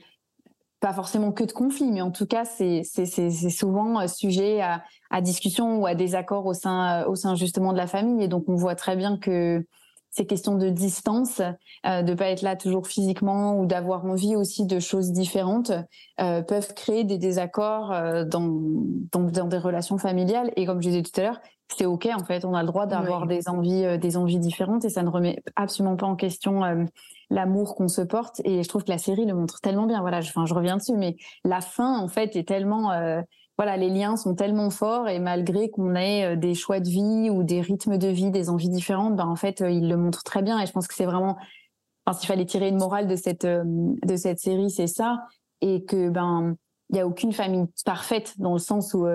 pas 0.83 0.91
forcément 0.91 1.31
que 1.31 1.45
de 1.45 1.53
conflits, 1.53 1.93
mais 1.93 2.01
en 2.01 2.11
tout 2.11 2.25
cas, 2.25 2.43
c'est 2.43 2.83
souvent 2.83 4.05
sujet 4.05 4.59
à, 4.59 4.83
à, 5.09 5.21
discussion 5.21 5.79
ou 5.79 5.85
à 5.85 5.95
désaccord 5.95 6.45
au 6.45 6.53
sein, 6.53 7.05
au 7.05 7.15
sein 7.15 7.35
justement 7.35 7.71
de 7.71 7.77
la 7.77 7.87
famille. 7.87 8.21
Et 8.21 8.27
donc, 8.27 8.49
on 8.49 8.55
voit 8.55 8.75
très 8.75 8.97
bien 8.97 9.17
que 9.17 9.65
ces 10.11 10.27
questions 10.27 10.57
de 10.57 10.67
distance, 10.67 11.41
euh, 11.85 12.01
de 12.01 12.13
pas 12.13 12.25
être 12.25 12.41
là 12.41 12.57
toujours 12.57 12.85
physiquement 12.85 13.57
ou 13.57 13.65
d'avoir 13.65 14.05
envie 14.05 14.35
aussi 14.35 14.65
de 14.65 14.79
choses 14.81 15.13
différentes, 15.13 15.71
euh, 16.19 16.41
peuvent 16.41 16.73
créer 16.73 17.05
des 17.05 17.17
désaccords 17.17 17.93
euh, 17.93 18.25
dans, 18.25 18.49
dans, 19.13 19.21
dans, 19.21 19.47
des 19.47 19.57
relations 19.59 19.97
familiales. 19.97 20.51
Et 20.57 20.65
comme 20.65 20.81
je 20.81 20.89
disais 20.89 21.01
tout 21.01 21.17
à 21.17 21.23
l'heure, 21.23 21.39
c'est 21.77 21.85
ok 21.85 22.09
en 22.13 22.23
fait, 22.23 22.45
on 22.45 22.53
a 22.53 22.61
le 22.61 22.67
droit 22.67 22.85
d'avoir 22.85 23.27
des 23.27 23.49
envies, 23.49 23.85
euh, 23.85 23.97
des 23.97 24.17
envies 24.17 24.39
différentes 24.39 24.85
et 24.85 24.89
ça 24.89 25.03
ne 25.03 25.09
remet 25.09 25.41
absolument 25.55 25.95
pas 25.95 26.05
en 26.05 26.15
question 26.15 26.63
euh, 26.63 26.85
l'amour 27.33 27.75
qu'on 27.75 27.87
se 27.87 28.01
porte. 28.01 28.41
Et 28.45 28.63
je 28.63 28.69
trouve 28.69 28.83
que 28.83 28.91
la 28.91 28.97
série 28.97 29.25
le 29.25 29.33
montre 29.33 29.59
tellement 29.61 29.85
bien. 29.85 30.01
Voilà, 30.01 30.21
je, 30.21 30.31
je 30.31 30.53
reviens 30.53 30.77
dessus, 30.77 30.95
mais 30.95 31.17
la 31.43 31.61
fin 31.61 31.99
en 31.99 32.07
fait 32.07 32.35
est 32.35 32.47
tellement 32.47 32.91
voilà, 33.57 33.77
les 33.77 33.89
liens 33.89 34.17
sont 34.17 34.33
tellement 34.33 34.69
forts 34.69 35.07
et 35.07 35.19
malgré 35.19 35.69
qu'on 35.69 35.95
ait 35.95 36.33
euh, 36.33 36.35
des 36.35 36.55
choix 36.55 36.79
de 36.79 36.89
vie 36.89 37.29
ou 37.29 37.43
des 37.43 37.61
rythmes 37.61 37.97
de 37.97 38.07
vie, 38.07 38.31
des 38.31 38.49
envies 38.49 38.69
différentes, 38.69 39.15
ben 39.15 39.27
en 39.27 39.35
fait, 39.35 39.61
euh, 39.61 39.69
il 39.69 39.87
le 39.89 39.97
montre 39.97 40.23
très 40.23 40.41
bien. 40.41 40.59
Et 40.59 40.65
je 40.65 40.71
pense 40.71 40.87
que 40.87 40.95
c'est 40.95 41.05
vraiment, 41.05 41.37
enfin, 42.05 42.17
s'il 42.17 42.27
fallait 42.27 42.45
tirer 42.45 42.69
une 42.69 42.77
morale 42.77 43.07
de 43.07 43.15
cette 43.15 43.45
euh, 43.45 43.63
de 43.65 44.15
cette 44.15 44.39
série, 44.39 44.71
c'est 44.71 44.87
ça. 44.87 45.27
Et 45.61 45.83
que 45.83 46.09
ben 46.09 46.55
il 46.89 46.97
y 46.97 46.99
a 46.99 47.07
aucune 47.07 47.31
famille 47.31 47.65
parfaite 47.85 48.33
dans 48.39 48.53
le 48.53 48.59
sens 48.59 48.93
où 48.93 49.07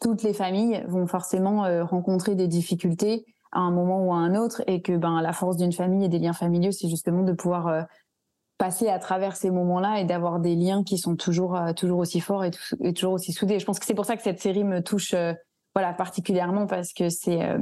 toutes 0.00 0.22
les 0.22 0.32
familles 0.32 0.82
vont 0.88 1.06
forcément 1.06 1.64
rencontrer 1.84 2.36
des 2.36 2.46
difficultés 2.46 3.26
à 3.52 3.60
un 3.60 3.70
moment 3.70 4.04
ou 4.04 4.12
à 4.12 4.16
un 4.16 4.34
autre, 4.34 4.62
et 4.66 4.82
que 4.82 4.96
ben 4.96 5.20
la 5.20 5.32
force 5.32 5.56
d'une 5.56 5.72
famille 5.72 6.04
et 6.04 6.08
des 6.08 6.18
liens 6.18 6.32
familiaux, 6.32 6.72
c'est 6.72 6.88
justement 6.88 7.22
de 7.22 7.32
pouvoir 7.32 7.86
passer 8.62 8.88
à 8.88 9.00
travers 9.00 9.34
ces 9.34 9.50
moments-là 9.50 9.98
et 9.98 10.04
d'avoir 10.04 10.38
des 10.38 10.54
liens 10.54 10.84
qui 10.84 10.96
sont 10.96 11.16
toujours 11.16 11.56
euh, 11.56 11.72
toujours 11.72 11.98
aussi 11.98 12.20
forts 12.20 12.44
et, 12.44 12.52
toujours 12.94 13.14
aussi 13.14 13.32
soudés. 13.32 13.58
Je 13.58 13.64
pense 13.64 13.80
que 13.80 13.84
c'est 13.84 13.92
pour 13.92 14.04
ça 14.04 14.16
que 14.16 14.22
cette 14.22 14.38
série 14.40 14.62
me 14.62 14.80
touche 14.80 15.14
euh, 15.14 15.34
voilà 15.74 15.92
particulièrement 15.92 16.68
parce 16.68 16.92
que 16.92 17.08
c'est 17.08 17.42
euh, 17.42 17.58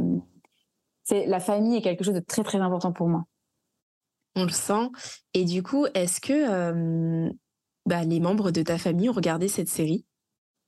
c'est 1.04 1.24
la 1.24 1.40
famille 1.40 1.74
est 1.74 1.80
quelque 1.80 2.04
chose 2.04 2.12
de 2.12 2.20
très 2.20 2.42
très 2.42 2.58
important 2.58 2.92
pour 2.92 3.08
moi. 3.08 3.24
On 4.36 4.44
le 4.44 4.50
sent. 4.50 4.90
Et 5.32 5.46
du 5.46 5.62
coup, 5.62 5.86
est-ce 5.94 6.20
que 6.20 7.30
bah, 7.86 8.04
les 8.04 8.20
membres 8.20 8.50
de 8.50 8.60
ta 8.60 8.76
famille 8.76 9.08
ont 9.08 9.14
regardé 9.14 9.48
cette 9.48 9.70
série? 9.70 10.04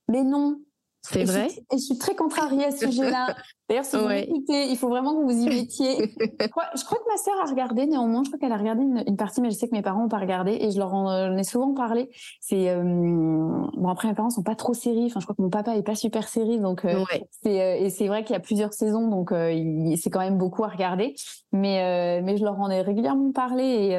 Mais 0.09 0.23
non, 0.23 0.59
c'est 1.03 1.25
vrai. 1.25 1.47
et 1.47 1.77
je 1.77 1.83
suis 1.83 1.97
très 1.97 2.15
contrariée 2.15 2.65
à 2.65 2.71
ce 2.71 2.87
sujet-là. 2.87 3.35
D'ailleurs, 3.69 3.85
si 3.85 3.95
vous 3.95 4.07
m'écoutez, 4.07 4.69
il 4.69 4.77
faut 4.77 4.89
vraiment 4.89 5.15
que 5.15 5.23
vous 5.23 5.41
y 5.41 5.47
mettiez. 5.47 5.97
je, 6.19 6.47
crois, 6.47 6.65
que 6.75 7.09
ma 7.09 7.17
sœur 7.17 7.35
a 7.43 7.49
regardé, 7.49 7.85
néanmoins, 7.87 8.23
je 8.23 8.29
crois 8.29 8.39
qu'elle 8.39 8.51
a 8.51 8.57
regardé 8.57 8.83
une, 8.83 9.17
partie, 9.17 9.41
mais 9.41 9.51
je 9.51 9.55
sais 9.55 9.67
que 9.67 9.75
mes 9.75 9.81
parents 9.81 10.01
n'ont 10.01 10.09
pas 10.09 10.19
regardé 10.19 10.57
et 10.59 10.71
je 10.71 10.77
leur 10.77 10.93
en, 10.93 11.37
ai 11.37 11.43
souvent 11.43 11.73
parlé. 11.73 12.09
C'est 12.41 12.69
euh, 12.69 12.83
bon 12.83 13.87
après 13.87 14.07
mes 14.09 14.13
parents 14.13 14.29
sont 14.29 14.43
pas 14.43 14.55
trop 14.55 14.73
séries. 14.73 15.05
Enfin, 15.05 15.19
je 15.19 15.25
crois 15.25 15.35
que 15.35 15.41
mon 15.41 15.49
papa 15.49 15.75
est 15.75 15.83
pas 15.83 15.95
super 15.95 16.27
série, 16.27 16.59
donc 16.59 16.85
euh, 16.85 17.03
c'est 17.41 17.61
euh, 17.61 17.85
et 17.85 17.89
c'est 17.89 18.07
vrai 18.07 18.23
qu'il 18.23 18.33
y 18.33 18.37
a 18.37 18.41
plusieurs 18.41 18.73
saisons, 18.73 19.07
donc 19.07 19.29
c'est 19.31 20.09
quand 20.09 20.19
même 20.19 20.37
beaucoup 20.37 20.63
à 20.63 20.67
regarder. 20.67 21.15
Mais 21.51 22.21
mais 22.21 22.37
je 22.37 22.43
leur 22.43 22.59
en 22.59 22.69
ai 22.69 22.81
régulièrement 22.81 23.31
parlé 23.31 23.63
et 23.63 23.91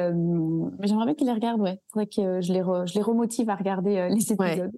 j'aimerais 0.83 1.05
bien 1.05 1.13
qu'ils 1.15 1.27
les 1.27 1.33
regardent. 1.33 1.61
Ouais, 1.61 1.79
faudrait 1.91 2.07
que 2.07 2.41
je 2.41 2.53
les 2.53 2.61
je 2.61 2.93
les 2.93 3.01
remotive 3.01 3.49
à 3.49 3.55
regarder 3.55 4.09
les 4.09 4.31
épisodes. 4.31 4.39
Ouais, 4.39 4.69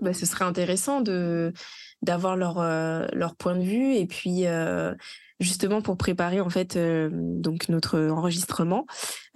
bah, 0.00 0.12
ce 0.12 0.26
serait 0.26 0.44
intéressant 0.44 1.00
de 1.00 1.52
d'avoir 2.02 2.36
leur 2.36 2.58
euh, 2.58 3.06
leur 3.12 3.34
point 3.34 3.56
de 3.56 3.62
vue 3.62 3.94
et 3.94 4.06
puis 4.06 4.46
euh, 4.46 4.94
justement 5.40 5.80
pour 5.80 5.96
préparer 5.96 6.40
en 6.40 6.50
fait 6.50 6.76
euh, 6.76 7.08
donc 7.12 7.68
notre 7.68 7.98
enregistrement, 7.98 8.86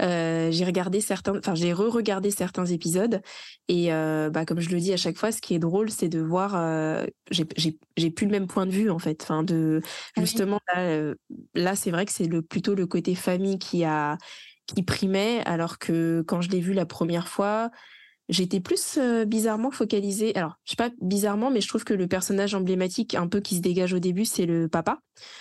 j'ai 0.01 0.65
regardé 0.65 1.01
certains, 1.01 1.39
enfin 1.39 1.55
j'ai 1.55 1.73
re-regardé 1.73 2.31
certains 2.31 2.67
épisodes 2.67 3.23
et 3.69 3.89
bah 3.89 4.45
comme 4.47 4.61
je 4.61 4.71
le 4.71 4.79
dis 4.79 4.93
à 4.93 4.97
chaque 4.97 5.17
fois, 5.17 5.33
ce 5.33 5.41
qui 5.41 5.55
est 5.55 5.59
drôle, 5.59 5.91
c'est 5.91 6.09
de 6.09 6.21
voir, 6.21 6.53
j'ai 7.31 7.47
j'ai 7.97 8.11
plus 8.11 8.27
le 8.27 8.33
même 8.33 8.47
point 8.47 8.67
de 8.67 8.71
vue 8.71 8.91
en 8.91 8.99
fait, 8.99 9.23
enfin 9.23 9.43
de 9.43 9.81
ah 10.17 10.21
justement 10.21 10.61
là, 10.75 11.15
là 11.55 11.75
c'est 11.75 11.91
vrai 11.91 12.05
que 12.05 12.13
c'est 12.13 12.27
le 12.27 12.43
plutôt 12.43 12.75
le 12.75 12.87
côté 12.87 13.15
famille 13.15 13.59
qui 13.59 13.85
a 13.85 14.19
qui 14.67 14.83
primait 14.83 15.43
alors 15.47 15.79
que 15.79 16.23
quand 16.27 16.43
je 16.43 16.51
l'ai 16.51 16.61
vu 16.61 16.75
la 16.75 16.87
première 16.87 17.29
fois 17.29 17.71
j'étais 18.29 18.61
plus 18.61 18.99
euh, 18.99 19.25
bizarrement 19.25 19.71
focalisée. 19.71 20.35
Alors, 20.37 20.59
je 20.65 20.71
sais 20.71 20.77
pas 20.77 20.91
bizarrement, 21.01 21.51
mais 21.51 21.61
je 21.61 21.69
trouve 21.69 21.85
que 21.85 21.95
le 21.95 22.07
personnage 22.07 22.55
emblématique, 22.55 23.15
un 23.15 23.27
peu 23.27 23.41
qui 23.41 23.57
se 23.57 23.61
dégage 23.61 23.93
au 23.93 23.99
début, 23.99 24.25
c'est 24.25 24.47
le 24.47 24.69
papa, 24.69 24.99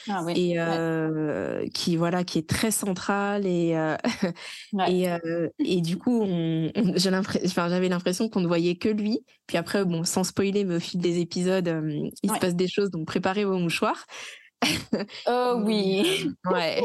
ah, 0.09 0.21
oui. 0.23 0.33
et 0.35 0.59
euh, 0.59 1.65
qui 1.73 1.95
voilà, 1.97 2.23
qui 2.23 2.39
est 2.39 2.49
très 2.49 2.71
central 2.71 3.45
et 3.45 3.75
euh, 3.75 3.95
et, 4.87 5.07
et 5.59 5.81
du 5.81 5.97
coup, 5.97 6.21
on, 6.21 6.71
enfin, 6.75 7.69
j'avais 7.69 7.89
l'impression 7.89 8.29
qu'on 8.29 8.41
ne 8.41 8.47
voyait 8.47 8.75
que 8.75 8.89
lui. 8.89 9.19
Puis 9.47 9.57
après, 9.57 9.85
bon, 9.85 10.03
sans 10.03 10.23
spoiler, 10.23 10.63
mais 10.63 10.75
au 10.75 10.79
fil 10.79 10.99
des 10.99 11.19
épisodes, 11.19 11.67
il 12.23 12.31
se 12.31 12.39
passe 12.39 12.55
des 12.55 12.67
choses, 12.67 12.89
donc 12.89 13.05
préparez 13.05 13.45
vos 13.45 13.57
mouchoirs. 13.57 14.05
oh 15.27 15.61
oui. 15.65 16.29
ouais. 16.51 16.81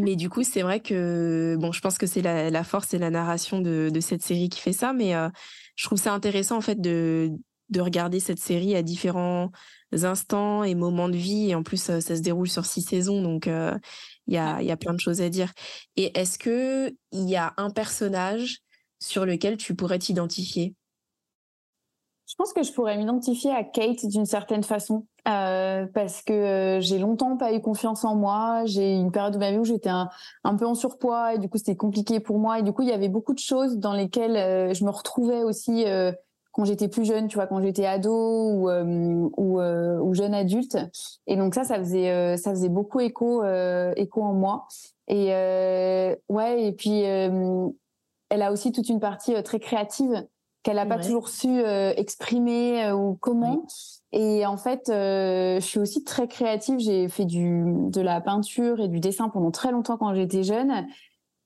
Mais 0.00 0.16
du 0.16 0.28
coup, 0.28 0.42
c'est 0.42 0.62
vrai 0.62 0.80
que 0.80 1.56
bon, 1.58 1.72
je 1.72 1.80
pense 1.80 1.98
que 1.98 2.06
c'est 2.06 2.22
la, 2.22 2.64
force 2.64 2.94
et 2.94 2.98
la 2.98 3.10
narration 3.10 3.60
de, 3.60 3.90
cette 4.00 4.22
série 4.22 4.48
qui 4.48 4.60
fait 4.60 4.72
ça, 4.72 4.92
mais 4.92 5.14
euh, 5.14 5.28
je 5.74 5.84
trouve 5.84 5.98
ça 5.98 6.12
intéressant 6.12 6.56
en 6.56 6.60
fait 6.60 6.80
de, 6.80 7.30
de 7.70 7.80
regarder 7.80 8.20
cette 8.20 8.38
série 8.38 8.76
à 8.76 8.82
différents 8.82 9.50
instants 9.92 10.64
et 10.64 10.74
moments 10.74 11.08
de 11.08 11.16
vie. 11.16 11.50
Et 11.50 11.54
en 11.54 11.62
plus, 11.62 11.80
ça, 11.80 12.00
se 12.00 12.12
déroule 12.14 12.48
sur 12.48 12.66
six 12.66 12.82
saisons, 12.82 13.22
donc 13.22 13.46
euh, 13.46 13.76
il 14.26 14.34
y, 14.34 14.38
a, 14.38 14.62
y 14.62 14.70
a 14.70 14.76
plein 14.76 14.94
de 14.94 15.00
choses 15.00 15.20
à 15.20 15.28
dire. 15.28 15.52
Et 15.96 16.16
est-ce 16.18 16.38
que 16.38 16.94
il 17.12 17.28
y 17.28 17.36
a 17.36 17.54
un 17.56 17.70
personnage 17.70 18.58
sur 18.98 19.26
lequel 19.26 19.56
tu 19.56 19.74
pourrais 19.74 19.98
t'identifier? 19.98 20.74
Je 22.28 22.34
pense 22.34 22.52
que 22.52 22.62
je 22.64 22.72
pourrais 22.72 22.96
m'identifier 22.96 23.52
à 23.52 23.62
Kate 23.62 24.04
d'une 24.04 24.26
certaine 24.26 24.64
façon 24.64 25.06
euh, 25.28 25.86
parce 25.94 26.22
que 26.22 26.32
euh, 26.32 26.80
j'ai 26.80 26.98
longtemps 26.98 27.36
pas 27.36 27.52
eu 27.52 27.60
confiance 27.60 28.04
en 28.04 28.16
moi. 28.16 28.62
J'ai 28.64 28.94
une 28.94 29.12
période 29.12 29.32
de 29.32 29.38
ma 29.38 29.52
vie 29.52 29.58
où 29.58 29.64
j'étais 29.64 29.90
un, 29.90 30.08
peu 30.58 30.66
en 30.66 30.74
surpoids 30.74 31.34
et 31.34 31.38
du 31.38 31.48
coup 31.48 31.58
c'était 31.58 31.76
compliqué 31.76 32.18
pour 32.18 32.38
moi. 32.38 32.58
Et 32.58 32.62
du 32.62 32.72
coup 32.72 32.82
il 32.82 32.88
y 32.88 32.92
avait 32.92 33.08
beaucoup 33.08 33.32
de 33.32 33.38
choses 33.38 33.78
dans 33.78 33.92
lesquelles 33.92 34.36
euh, 34.36 34.74
je 34.74 34.84
me 34.84 34.90
retrouvais 34.90 35.44
aussi 35.44 35.84
quand 36.52 36.64
j'étais 36.64 36.88
plus 36.88 37.04
jeune, 37.04 37.28
tu 37.28 37.36
vois, 37.36 37.46
quand 37.46 37.60
j'étais 37.60 37.84
ado 37.84 38.12
ou, 38.12 38.70
ou, 38.70 39.60
ou, 39.60 40.14
jeune 40.14 40.34
adulte. 40.34 40.78
Et 41.26 41.36
donc 41.36 41.54
ça, 41.54 41.64
ça 41.64 41.78
faisait 41.78 42.36
ça 42.38 42.50
faisait 42.50 42.70
beaucoup 42.70 42.98
écho 42.98 43.44
écho 43.94 44.22
en 44.22 44.32
moi. 44.32 44.66
Et 45.06 45.28
ouais 46.28 46.64
et 46.64 46.72
puis 46.72 47.02
elle 47.02 48.42
a 48.42 48.50
aussi 48.50 48.72
toute 48.72 48.88
une 48.88 49.00
partie 49.00 49.40
très 49.44 49.60
créative 49.60 50.26
qu'elle 50.66 50.76
n'a 50.76 50.86
pas 50.86 50.98
toujours 50.98 51.28
su 51.28 51.46
euh, 51.48 51.92
exprimer 51.96 52.86
euh, 52.86 52.96
ou 52.96 53.14
comment. 53.14 53.64
Et 54.10 54.44
en 54.46 54.56
fait, 54.56 54.88
euh, 54.88 55.60
je 55.60 55.64
suis 55.64 55.78
aussi 55.78 56.02
très 56.02 56.26
créative. 56.26 56.80
J'ai 56.80 57.08
fait 57.08 57.24
du, 57.24 57.62
de 57.64 58.00
la 58.00 58.20
peinture 58.20 58.80
et 58.80 58.88
du 58.88 58.98
dessin 58.98 59.28
pendant 59.28 59.52
très 59.52 59.70
longtemps 59.70 59.96
quand 59.96 60.12
j'étais 60.12 60.42
jeune. 60.42 60.84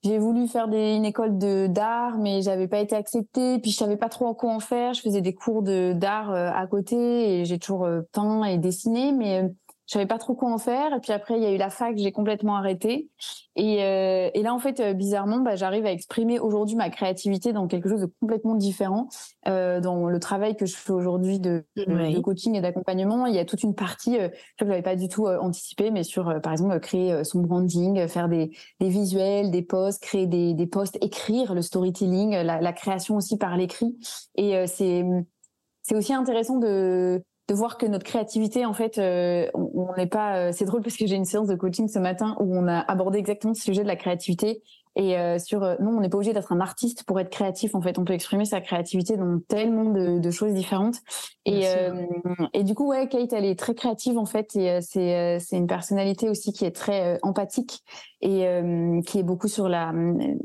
J'ai 0.03 0.17
voulu 0.17 0.49
faire 0.49 0.69
des, 0.69 0.95
une 0.95 1.05
école 1.05 1.37
de 1.37 1.67
d'art, 1.67 2.17
mais 2.17 2.41
j'avais 2.41 2.67
pas 2.67 2.79
été 2.79 2.97
acceptée. 2.97 3.59
Puis 3.59 3.73
je 3.73 3.77
savais 3.77 3.99
pas 3.99 4.09
trop 4.09 4.33
quoi 4.33 4.55
en 4.55 4.61
faire. 4.61 4.95
Je 4.95 5.03
faisais 5.03 5.21
des 5.21 5.35
cours 5.35 5.63
de 5.63 5.93
d'art 5.93 6.33
à 6.33 6.67
côté 6.67 7.41
et 7.41 7.45
j'ai 7.45 7.59
toujours 7.59 7.87
peint 8.13 8.45
et 8.45 8.57
dessiné, 8.57 9.13
mais 9.13 9.51
je 9.91 9.95
savais 9.95 10.07
pas 10.07 10.19
trop 10.19 10.35
quoi 10.35 10.53
en 10.53 10.59
faire. 10.59 10.95
Et 10.95 11.01
puis 11.01 11.11
après, 11.11 11.37
il 11.37 11.43
y 11.43 11.47
a 11.47 11.51
eu 11.51 11.57
la 11.57 11.69
fac, 11.69 11.97
j'ai 11.97 12.13
complètement 12.13 12.55
arrêté. 12.55 13.09
Et, 13.57 13.83
euh, 13.83 14.31
et 14.33 14.43
là, 14.43 14.55
en 14.55 14.61
fait, 14.61 14.79
euh, 14.79 14.93
bizarrement, 14.93 15.39
bah, 15.39 15.57
j'arrive 15.57 15.85
à 15.85 15.91
exprimer 15.91 16.39
aujourd'hui 16.39 16.77
ma 16.77 16.91
créativité 16.91 17.53
dans 17.53 17.67
quelque 17.67 17.89
chose 17.89 18.03
de 18.03 18.13
complètement 18.21 18.55
différent. 18.55 19.09
Euh, 19.49 19.81
dans 19.81 20.07
le 20.07 20.21
travail 20.21 20.55
que 20.55 20.65
je 20.65 20.77
fais 20.77 20.93
aujourd'hui 20.93 21.41
de, 21.41 21.65
de, 21.75 22.21
coaching 22.21 22.55
et 22.55 22.61
d'accompagnement, 22.61 23.27
il 23.27 23.35
y 23.35 23.41
a 23.41 23.45
toute 23.45 23.65
une 23.65 23.75
partie 23.75 24.17
euh, 24.17 24.29
que 24.29 24.65
je 24.65 24.67
n'avais 24.67 24.83
pas 24.83 24.95
du 24.95 25.09
tout 25.09 25.27
euh, 25.27 25.41
anticipé, 25.41 25.91
mais 25.91 26.05
sur, 26.05 26.29
euh, 26.29 26.39
par 26.39 26.53
exemple, 26.53 26.79
créer 26.79 27.25
son 27.25 27.41
branding, 27.41 28.07
faire 28.07 28.29
des, 28.29 28.53
des 28.79 28.89
visuels, 28.91 29.51
des 29.51 29.63
posts, 29.63 30.01
créer 30.01 30.29
des, 30.29 30.55
des 30.55 30.67
posts, 30.69 30.99
écrire 31.01 31.53
le 31.53 31.63
storytelling, 31.63 32.37
la, 32.43 32.61
la 32.61 32.73
création 32.73 33.17
aussi 33.17 33.39
par 33.39 33.57
l'écrit. 33.57 33.99
Et 34.37 34.69
c'est 34.69 35.05
c'est 35.83 35.97
aussi 35.97 36.13
intéressant 36.13 36.59
de 36.59 37.25
de 37.51 37.55
voir 37.55 37.79
que 37.79 37.87
notre 37.87 38.05
créativité, 38.05 38.65
en 38.65 38.73
fait, 38.73 38.99
euh, 38.99 39.51
on 39.55 39.93
n'est 39.97 40.07
pas. 40.07 40.37
Euh, 40.37 40.53
c'est 40.53 40.67
drôle 40.67 40.83
parce 40.83 40.97
que 40.97 41.05
j'ai 41.05 41.17
une 41.17 41.25
séance 41.25 41.49
de 41.49 41.57
coaching 41.57 41.89
ce 41.89 41.99
matin 41.99 42.37
où 42.39 42.57
on 42.57 42.69
a 42.69 42.79
abordé 42.79 43.19
exactement 43.19 43.55
ce 43.55 43.63
sujet 43.63 43.83
de 43.83 43.89
la 43.89 43.97
créativité 43.97 44.63
et 44.95 45.19
euh, 45.19 45.37
sur 45.41 45.61
non, 45.81 45.97
on 45.97 46.01
n'est 46.01 46.09
pas 46.09 46.17
obligé 46.17 46.33
d'être 46.33 46.53
un 46.53 46.61
artiste 46.61 47.03
pour 47.03 47.19
être 47.19 47.31
créatif. 47.31 47.75
En 47.75 47.81
fait, 47.81 47.99
on 47.99 48.05
peut 48.05 48.13
exprimer 48.13 48.45
sa 48.45 48.61
créativité 48.61 49.17
dans 49.17 49.41
tellement 49.49 49.87
de, 49.87 50.21
de 50.21 50.31
choses 50.31 50.53
différentes. 50.55 50.99
Et, 51.45 51.65
et 52.53 52.63
du 52.63 52.75
coup, 52.75 52.89
ouais, 52.89 53.09
Kate, 53.09 53.33
elle 53.33 53.45
est 53.45 53.59
très 53.59 53.75
créative 53.75 54.17
en 54.17 54.27
fait, 54.27 54.55
et 54.55 54.81
c'est 54.81 55.39
c'est 55.41 55.57
une 55.57 55.67
personnalité 55.67 56.29
aussi 56.29 56.53
qui 56.53 56.65
est 56.65 56.75
très 56.75 57.19
empathique 57.23 57.83
et 58.21 58.47
qui 59.07 59.19
est 59.19 59.25
beaucoup 59.25 59.49
sur 59.49 59.69
la 59.69 59.93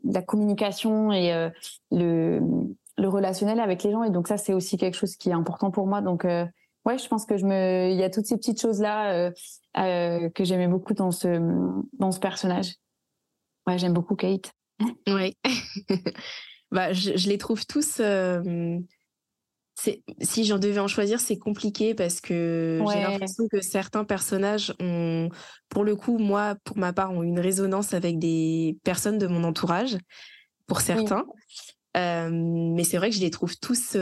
la 0.04 0.22
communication 0.24 1.12
et 1.12 1.50
le 1.92 2.40
le 2.98 3.10
relationnel 3.10 3.60
avec 3.60 3.84
les 3.84 3.92
gens. 3.92 4.04
Et 4.04 4.10
donc 4.10 4.28
ça, 4.28 4.38
c'est 4.38 4.54
aussi 4.54 4.78
quelque 4.78 4.96
chose 4.96 5.16
qui 5.18 5.30
est 5.30 5.34
important 5.34 5.70
pour 5.70 5.86
moi. 5.86 6.02
Donc 6.02 6.26
ouais, 6.86 6.98
je 6.98 7.08
pense 7.08 7.26
que 7.26 7.38
je 7.38 7.46
me, 7.46 7.90
il 7.92 7.98
y 7.98 8.04
a 8.04 8.10
toutes 8.10 8.26
ces 8.26 8.38
petites 8.38 8.62
choses 8.62 8.82
là 8.82 9.32
que 9.74 10.44
j'aimais 10.44 10.68
beaucoup 10.68 10.94
dans 10.94 11.12
ce 11.12 11.40
dans 11.94 12.12
ce 12.12 12.20
personnage. 12.20 12.76
Ouais, 13.68 13.78
j'aime 13.78 13.94
beaucoup 13.94 14.16
Kate. 14.16 14.52
Ouais. 15.08 15.34
bah, 16.72 16.94
je, 16.94 17.28
les 17.28 17.38
trouve 17.38 17.66
tous. 17.66 18.02
si 20.22 20.44
j'en 20.46 20.60
devais 20.60 20.80
en 20.80 20.88
choisir, 20.88 21.20
c'est 21.20 21.38
compliqué 21.38 21.96
parce 21.96 22.22
que 22.22 22.84
j'ai 22.92 23.02
l'impression 23.02 23.48
que 23.48 23.62
certains 23.62 24.04
personnages 24.04 24.74
ont, 24.80 25.30
pour 25.70 25.84
le 25.84 25.96
coup, 25.96 26.18
moi, 26.20 26.56
pour 26.64 26.78
ma 26.78 26.94
part, 26.94 27.12
ont 27.12 27.24
une 27.24 27.40
résonance 27.40 27.94
avec 27.94 28.20
des 28.20 28.78
personnes 28.84 29.18
de 29.18 29.28
mon 29.28 29.44
entourage, 29.44 29.98
pour 30.68 30.82
certains. 30.82 31.26
mais 31.96 32.84
c'est 32.84 32.98
vrai 32.98 33.10
que 33.10 33.16
je 33.16 33.22
les 33.22 33.32
trouve 33.32 33.58
tous 33.58 33.98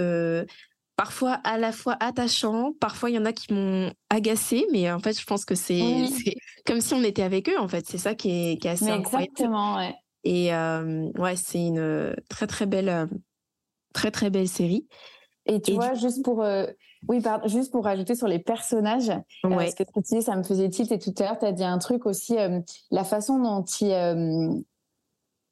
parfois 0.95 1.33
à 1.43 1.57
la 1.57 1.71
fois 1.71 1.97
attachants, 1.99 2.73
parfois 2.79 3.09
il 3.09 3.15
y 3.15 3.19
en 3.19 3.25
a 3.25 3.33
qui 3.33 3.53
m'ont 3.53 3.91
agacé, 4.09 4.65
mais 4.71 4.91
en 4.91 4.99
fait, 4.99 5.19
je 5.19 5.25
pense 5.25 5.45
que 5.45 5.55
c'est 5.55 6.35
comme 6.65 6.81
si 6.81 6.93
on 6.93 7.03
était 7.03 7.23
avec 7.23 7.49
eux, 7.49 7.59
en 7.59 7.67
fait. 7.67 7.85
C'est 7.87 7.97
ça 7.97 8.15
qui 8.15 8.29
est, 8.51 8.57
qui 8.57 8.67
est 8.67 8.71
assez 8.71 8.89
Exactement, 8.89 9.77
ouais. 9.77 9.95
Et 10.23 10.53
euh, 10.53 11.09
ouais, 11.17 11.35
c'est 11.35 11.65
une 11.65 12.15
très 12.29 12.47
très 12.47 12.65
belle, 12.65 12.89
euh, 12.89 13.05
très 13.93 14.11
très 14.11 14.29
belle 14.29 14.47
série. 14.47 14.87
Et 15.45 15.59
tu 15.59 15.73
vois, 15.73 15.93
juste 15.93 16.23
pour 16.23 16.41
euh, 16.41 16.67
oui, 17.09 17.19
pardon, 17.19 17.49
juste 17.49 17.73
pour 17.73 17.83
rajouter 17.83 18.15
sur 18.15 18.29
les 18.29 18.39
personnages, 18.39 19.11
parce 19.41 19.75
que 19.75 19.83
tu 19.83 20.15
dis, 20.15 20.21
ça 20.21 20.37
me 20.37 20.43
faisait 20.43 20.69
tilt 20.69 20.89
et 20.93 20.99
tout 20.99 21.13
à 21.19 21.23
l'heure, 21.23 21.39
tu 21.39 21.45
as 21.45 21.51
dit 21.51 21.65
un 21.65 21.77
truc 21.79 22.05
aussi, 22.05 22.37
la 22.91 23.03
façon 23.03 23.39
dont 23.39 23.65
ils 23.81 24.63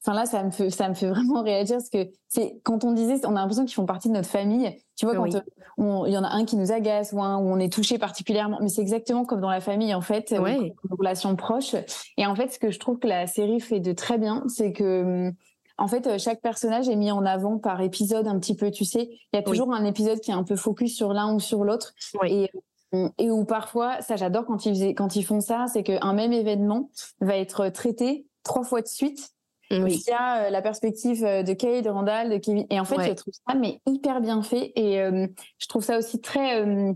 Enfin 0.03 0.15
là, 0.15 0.25
ça 0.25 0.43
me 0.43 0.51
fait, 0.51 0.69
ça 0.69 0.89
me 0.89 0.93
fait 0.93 1.07
vraiment 1.09 1.43
réagir 1.43 1.77
parce 1.77 1.89
que 1.89 2.09
c'est 2.27 2.59
quand 2.63 2.83
on 2.83 2.91
disait, 2.91 3.25
on 3.25 3.35
a 3.35 3.41
l'impression 3.41 3.65
qu'ils 3.65 3.75
font 3.75 3.85
partie 3.85 4.09
de 4.09 4.13
notre 4.13 4.29
famille. 4.29 4.75
Tu 4.95 5.05
vois, 5.05 5.15
quand 5.15 5.25
il 5.27 6.13
y 6.13 6.17
en 6.17 6.23
a 6.23 6.29
un 6.29 6.45
qui 6.45 6.55
nous 6.55 6.71
agace 6.71 7.11
ou 7.13 7.21
un 7.21 7.37
où 7.37 7.49
on 7.49 7.57
est 7.57 7.71
touché 7.71 7.97
particulièrement, 7.97 8.59
mais 8.61 8.69
c'est 8.69 8.81
exactement 8.81 9.25
comme 9.25 9.41
dans 9.41 9.49
la 9.49 9.61
famille 9.61 9.93
en 9.93 10.01
fait, 10.01 10.31
ouais. 10.37 10.57
une 10.57 10.73
relation 10.97 11.35
proche. 11.35 11.75
Et 12.17 12.25
en 12.25 12.35
fait, 12.35 12.49
ce 12.49 12.59
que 12.59 12.71
je 12.71 12.79
trouve 12.79 12.99
que 12.99 13.07
la 13.07 13.27
série 13.27 13.59
fait 13.59 13.79
de 13.79 13.93
très 13.93 14.17
bien, 14.17 14.43
c'est 14.47 14.73
que 14.73 15.31
en 15.77 15.87
fait, 15.87 16.19
chaque 16.19 16.41
personnage 16.41 16.89
est 16.89 16.95
mis 16.95 17.11
en 17.11 17.25
avant 17.25 17.57
par 17.57 17.81
épisode 17.81 18.27
un 18.27 18.37
petit 18.37 18.55
peu. 18.55 18.69
Tu 18.69 18.85
sais, 18.85 19.09
il 19.11 19.35
y 19.35 19.39
a 19.39 19.41
toujours 19.41 19.73
un 19.73 19.83
épisode 19.85 20.19
qui 20.19 20.29
est 20.29 20.35
un 20.35 20.43
peu 20.43 20.55
focus 20.55 20.95
sur 20.95 21.13
l'un 21.13 21.33
ou 21.33 21.39
sur 21.39 21.63
l'autre. 21.63 21.93
Et 22.25 22.49
et 23.17 23.31
où 23.31 23.45
parfois, 23.45 24.01
ça 24.01 24.17
j'adore 24.17 24.45
quand 24.45 24.65
ils, 24.65 24.93
quand 24.95 25.15
ils 25.15 25.23
font 25.23 25.39
ça, 25.39 25.65
c'est 25.71 25.83
qu'un 25.83 26.13
même 26.13 26.33
événement 26.33 26.89
va 27.21 27.37
être 27.37 27.69
traité 27.69 28.27
trois 28.43 28.63
fois 28.63 28.81
de 28.81 28.87
suite 28.87 29.31
il 29.71 30.01
y 30.07 30.11
a 30.11 30.49
la 30.49 30.61
perspective 30.61 31.23
euh, 31.23 31.43
de 31.43 31.53
Kay, 31.53 31.81
de 31.81 31.89
Randall, 31.89 32.29
de 32.29 32.37
Kevin. 32.37 32.65
Et 32.69 32.79
en 32.79 32.85
fait, 32.85 33.03
je 33.03 33.13
trouve 33.13 33.33
ça 33.33 33.55
mais 33.55 33.79
hyper 33.85 34.21
bien 34.21 34.41
fait. 34.41 34.71
Et 34.75 35.01
euh, 35.01 35.27
je 35.59 35.67
trouve 35.67 35.83
ça 35.83 35.97
aussi 35.97 36.19
très. 36.19 36.61
Euh, 36.61 36.93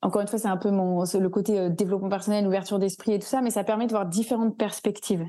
encore 0.00 0.22
une 0.22 0.28
fois, 0.28 0.38
c'est 0.38 0.48
un 0.48 0.56
peu 0.56 0.70
mon 0.70 1.02
le 1.02 1.28
côté 1.28 1.70
développement 1.70 2.08
personnel, 2.08 2.46
ouverture 2.46 2.78
d'esprit 2.78 3.14
et 3.14 3.18
tout 3.18 3.26
ça, 3.26 3.40
mais 3.40 3.50
ça 3.50 3.64
permet 3.64 3.86
de 3.86 3.90
voir 3.92 4.06
différentes 4.06 4.56
perspectives. 4.56 5.26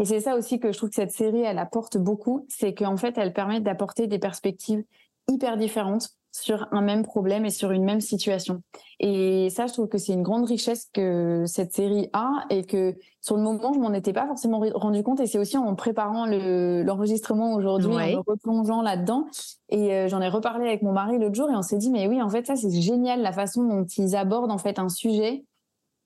Et 0.00 0.04
c'est 0.04 0.20
ça 0.20 0.34
aussi 0.34 0.58
que 0.58 0.72
je 0.72 0.76
trouve 0.76 0.88
que 0.88 0.96
cette 0.96 1.12
série, 1.12 1.42
elle 1.42 1.58
apporte 1.58 1.98
beaucoup, 1.98 2.44
c'est 2.48 2.74
qu'en 2.74 2.96
fait, 2.96 3.16
elle 3.16 3.32
permet 3.32 3.60
d'apporter 3.60 4.08
des 4.08 4.18
perspectives 4.18 4.82
hyper 5.28 5.56
différentes 5.56 6.08
sur 6.40 6.66
un 6.72 6.80
même 6.80 7.02
problème 7.02 7.44
et 7.44 7.50
sur 7.50 7.70
une 7.70 7.84
même 7.84 8.00
situation. 8.00 8.62
Et 9.00 9.50
ça, 9.50 9.66
je 9.66 9.72
trouve 9.72 9.88
que 9.88 9.98
c'est 9.98 10.12
une 10.12 10.22
grande 10.22 10.46
richesse 10.46 10.88
que 10.92 11.44
cette 11.46 11.72
série 11.72 12.08
a 12.12 12.44
et 12.50 12.64
que 12.64 12.96
sur 13.20 13.36
le 13.36 13.42
moment, 13.42 13.72
je 13.72 13.78
m'en 13.78 13.92
étais 13.92 14.12
pas 14.12 14.26
forcément 14.26 14.60
rendu 14.74 15.02
compte. 15.02 15.20
Et 15.20 15.26
c'est 15.26 15.38
aussi 15.38 15.56
en 15.56 15.74
préparant 15.74 16.26
l'enregistrement 16.26 17.54
aujourd'hui, 17.54 17.92
en 17.92 17.98
me 17.98 18.22
replongeant 18.26 18.82
là-dedans. 18.82 19.26
Et 19.68 19.92
euh, 19.94 20.08
j'en 20.08 20.20
ai 20.20 20.28
reparlé 20.28 20.68
avec 20.68 20.82
mon 20.82 20.92
mari 20.92 21.18
l'autre 21.18 21.34
jour 21.34 21.50
et 21.50 21.56
on 21.56 21.62
s'est 21.62 21.78
dit, 21.78 21.90
mais 21.90 22.06
oui, 22.08 22.22
en 22.22 22.28
fait, 22.28 22.46
ça, 22.46 22.56
c'est 22.56 22.80
génial 22.80 23.20
la 23.22 23.32
façon 23.32 23.64
dont 23.64 23.84
ils 23.84 24.16
abordent 24.16 24.50
en 24.50 24.58
fait 24.58 24.78
un 24.78 24.88
sujet 24.88 25.44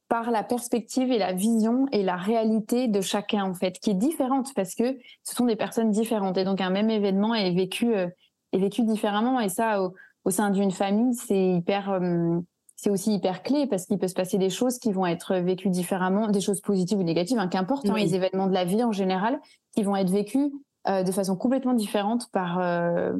par 0.09 0.31
la 0.31 0.42
perspective 0.42 1.11
et 1.11 1.16
la 1.16 1.33
vision 1.33 1.87
et 1.90 2.03
la 2.03 2.16
réalité 2.16 2.87
de 2.87 3.01
chacun 3.01 3.45
en 3.45 3.55
fait, 3.55 3.79
qui 3.79 3.88
est 3.88 3.95
différente 3.95 4.53
parce 4.55 4.75
que 4.75 4.99
ce 5.25 5.35
sont 5.35 5.47
des 5.47 5.57
personnes 5.57 5.90
différentes 5.90 6.37
et 6.37 6.45
donc 6.45 6.61
un 6.61 6.68
même 6.68 6.90
événement 6.90 7.35
est 7.35 7.55
vécu 7.55 7.95
euh, 7.95 8.09
est 8.53 8.59
vécu 8.59 8.83
différemment 8.83 9.40
et 9.40 9.49
ça 9.49 9.83
au 9.83 9.95
sein 10.31 10.51
d'une 10.51 10.71
famille, 10.71 11.15
c'est 11.15 11.55
hyper, 11.57 11.91
euh, 11.91 12.39
c'est 12.77 12.91
aussi 12.91 13.15
hyper 13.15 13.43
clé 13.43 13.67
parce 13.67 13.87
qu'il 13.87 13.99
peut 13.99 14.09
se 14.09 14.15
passer 14.15 14.39
des 14.39 14.51
choses 14.51 14.79
qui 14.79 14.93
vont 14.93 15.07
être 15.07 15.37
vécues 15.37 15.71
différemment, 15.71 16.29
des 16.29 16.41
choses 16.41 16.61
positives 16.61 16.99
ou 16.99 17.03
négatives, 17.03 17.39
hein, 17.39 17.49
qu'importe, 17.49 17.89
hein, 17.89 17.95
les 17.97 18.15
événements 18.15 18.47
de 18.47 18.55
la 18.55 18.65
vie 18.65 18.83
en 18.85 18.93
général, 18.93 19.41
qui 19.75 19.83
vont 19.83 19.97
être 19.97 20.11
vécus 20.11 20.51
euh, 20.89 21.03
de 21.03 21.13
façon 21.13 21.37
complètement 21.37 21.75
différente 21.75 22.29
par 22.33 22.59
euh, 22.61 23.13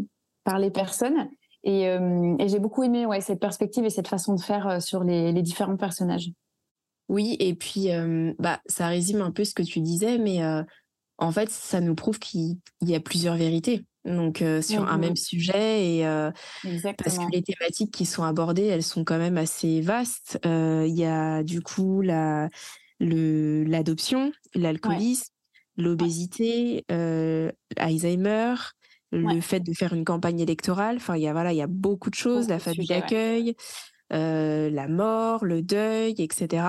par 0.45 0.59
les 0.59 0.71
personnes. 0.71 1.29
Et, 1.65 1.83
et 1.85 2.49
j'ai 2.49 2.59
beaucoup 2.59 2.83
aimé 2.83 3.07
ouais, 3.07 3.21
cette 3.21 3.39
perspective 3.39 3.85
et 3.85 3.91
cette 3.91 4.09
façon 4.09 4.35
de 4.35 4.41
faire 4.41 4.83
sur 4.83 5.05
les, 5.05 5.31
les 5.31 5.43
différents 5.43 5.77
personnages. 5.77 6.33
Oui, 7.09 7.37
et 7.39 7.55
puis 7.55 7.87
bah, 8.41 8.61
ça 8.67 8.89
résume 8.89 9.21
un 9.21 9.31
peu 9.31 9.45
ce 9.45 9.55
que 9.55 9.63
tu 9.63 9.79
disais, 9.79 10.19
mais 10.19 10.41
en 11.19 11.31
fait, 11.31 11.51
ça 11.51 11.81
nous 11.81 11.95
prouve 11.95 12.19
qu'il 12.19 12.57
y 12.81 12.97
a 12.97 13.01
plusieurs 13.01 13.37
vérités 13.37 13.85
donc 14.05 14.43
sur 14.63 14.89
un 14.89 14.99
même 14.99 15.17
sujet 15.17 15.87
et 15.87 16.05
parce 16.99 17.19
que 17.19 17.25
les 17.33 17.43
thématiques 17.43 17.93
qui 17.93 18.07
sont 18.07 18.25
abordées 18.25 18.67
elles 18.67 18.83
sont 18.83 19.05
quand 19.05 19.19
même 19.19 19.39
assez 19.39 19.81
vastes. 19.81 20.39
Il 20.45 20.95
y 20.95 21.05
a 21.05 21.43
du 21.43 21.61
coup 21.63 22.01
la 22.03 22.49
le 23.01 23.65
l'adoption 23.65 24.33
l'alcoolisme 24.55 25.33
l'obésité 25.77 26.85
Alzheimer 27.77 28.55
le 29.13 29.41
fait 29.41 29.61
de 29.61 29.73
faire 29.75 29.93
une 29.93 30.05
campagne 30.05 30.41
électorale. 30.41 30.97
Enfin 30.97 31.17
il 31.17 31.23
y 31.23 31.29
a 31.29 31.33
voilà 31.33 31.53
il 31.53 31.57
y 31.57 31.63
a 31.63 31.67
beaucoup 31.67 32.11
de 32.11 32.15
choses 32.15 32.49
la 32.49 32.59
famille 32.59 32.87
d'accueil 32.89 33.55
la 34.11 34.89
mort 34.89 35.45
le 35.45 35.63
deuil 35.63 36.15
etc 36.19 36.65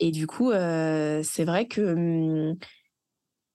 et 0.00 0.10
du 0.10 0.26
coup 0.26 0.50
c'est 0.52 1.44
vrai 1.44 1.66
que 1.66 1.94
mmh, 1.94 2.56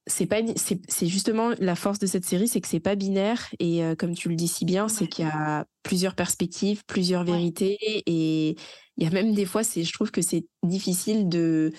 c'est 0.05 0.25
pas 0.25 0.41
c'est 0.55 1.07
justement 1.07 1.51
la 1.59 1.75
force 1.75 1.99
de 1.99 2.07
cette 2.07 2.25
série 2.25 2.47
c'est 2.47 2.59
que 2.59 2.67
c'est 2.67 2.79
pas 2.79 2.95
binaire 2.95 3.47
et 3.59 3.83
euh, 3.83 3.95
comme 3.95 4.15
tu 4.15 4.27
le 4.27 4.35
dis 4.35 4.49
si 4.49 4.65
bien 4.65 4.89
c'est 4.89 5.07
qu'il 5.07 5.25
y 5.25 5.29
a 5.29 5.65
plusieurs 5.81 6.15
perspectives 6.15 6.83
plusieurs 6.85 7.23
vérités 7.23 7.77
et 7.81 8.55
il 8.97 9.03
y 9.03 9.07
a 9.07 9.11
même 9.11 9.33
des 9.33 9.45
fois 9.45 9.63
c'est 9.63 9.83
je 9.83 9.93
trouve 9.93 10.11
que 10.11 10.21
c'est 10.21 10.45
difficile 10.61 11.29
de 11.29 11.71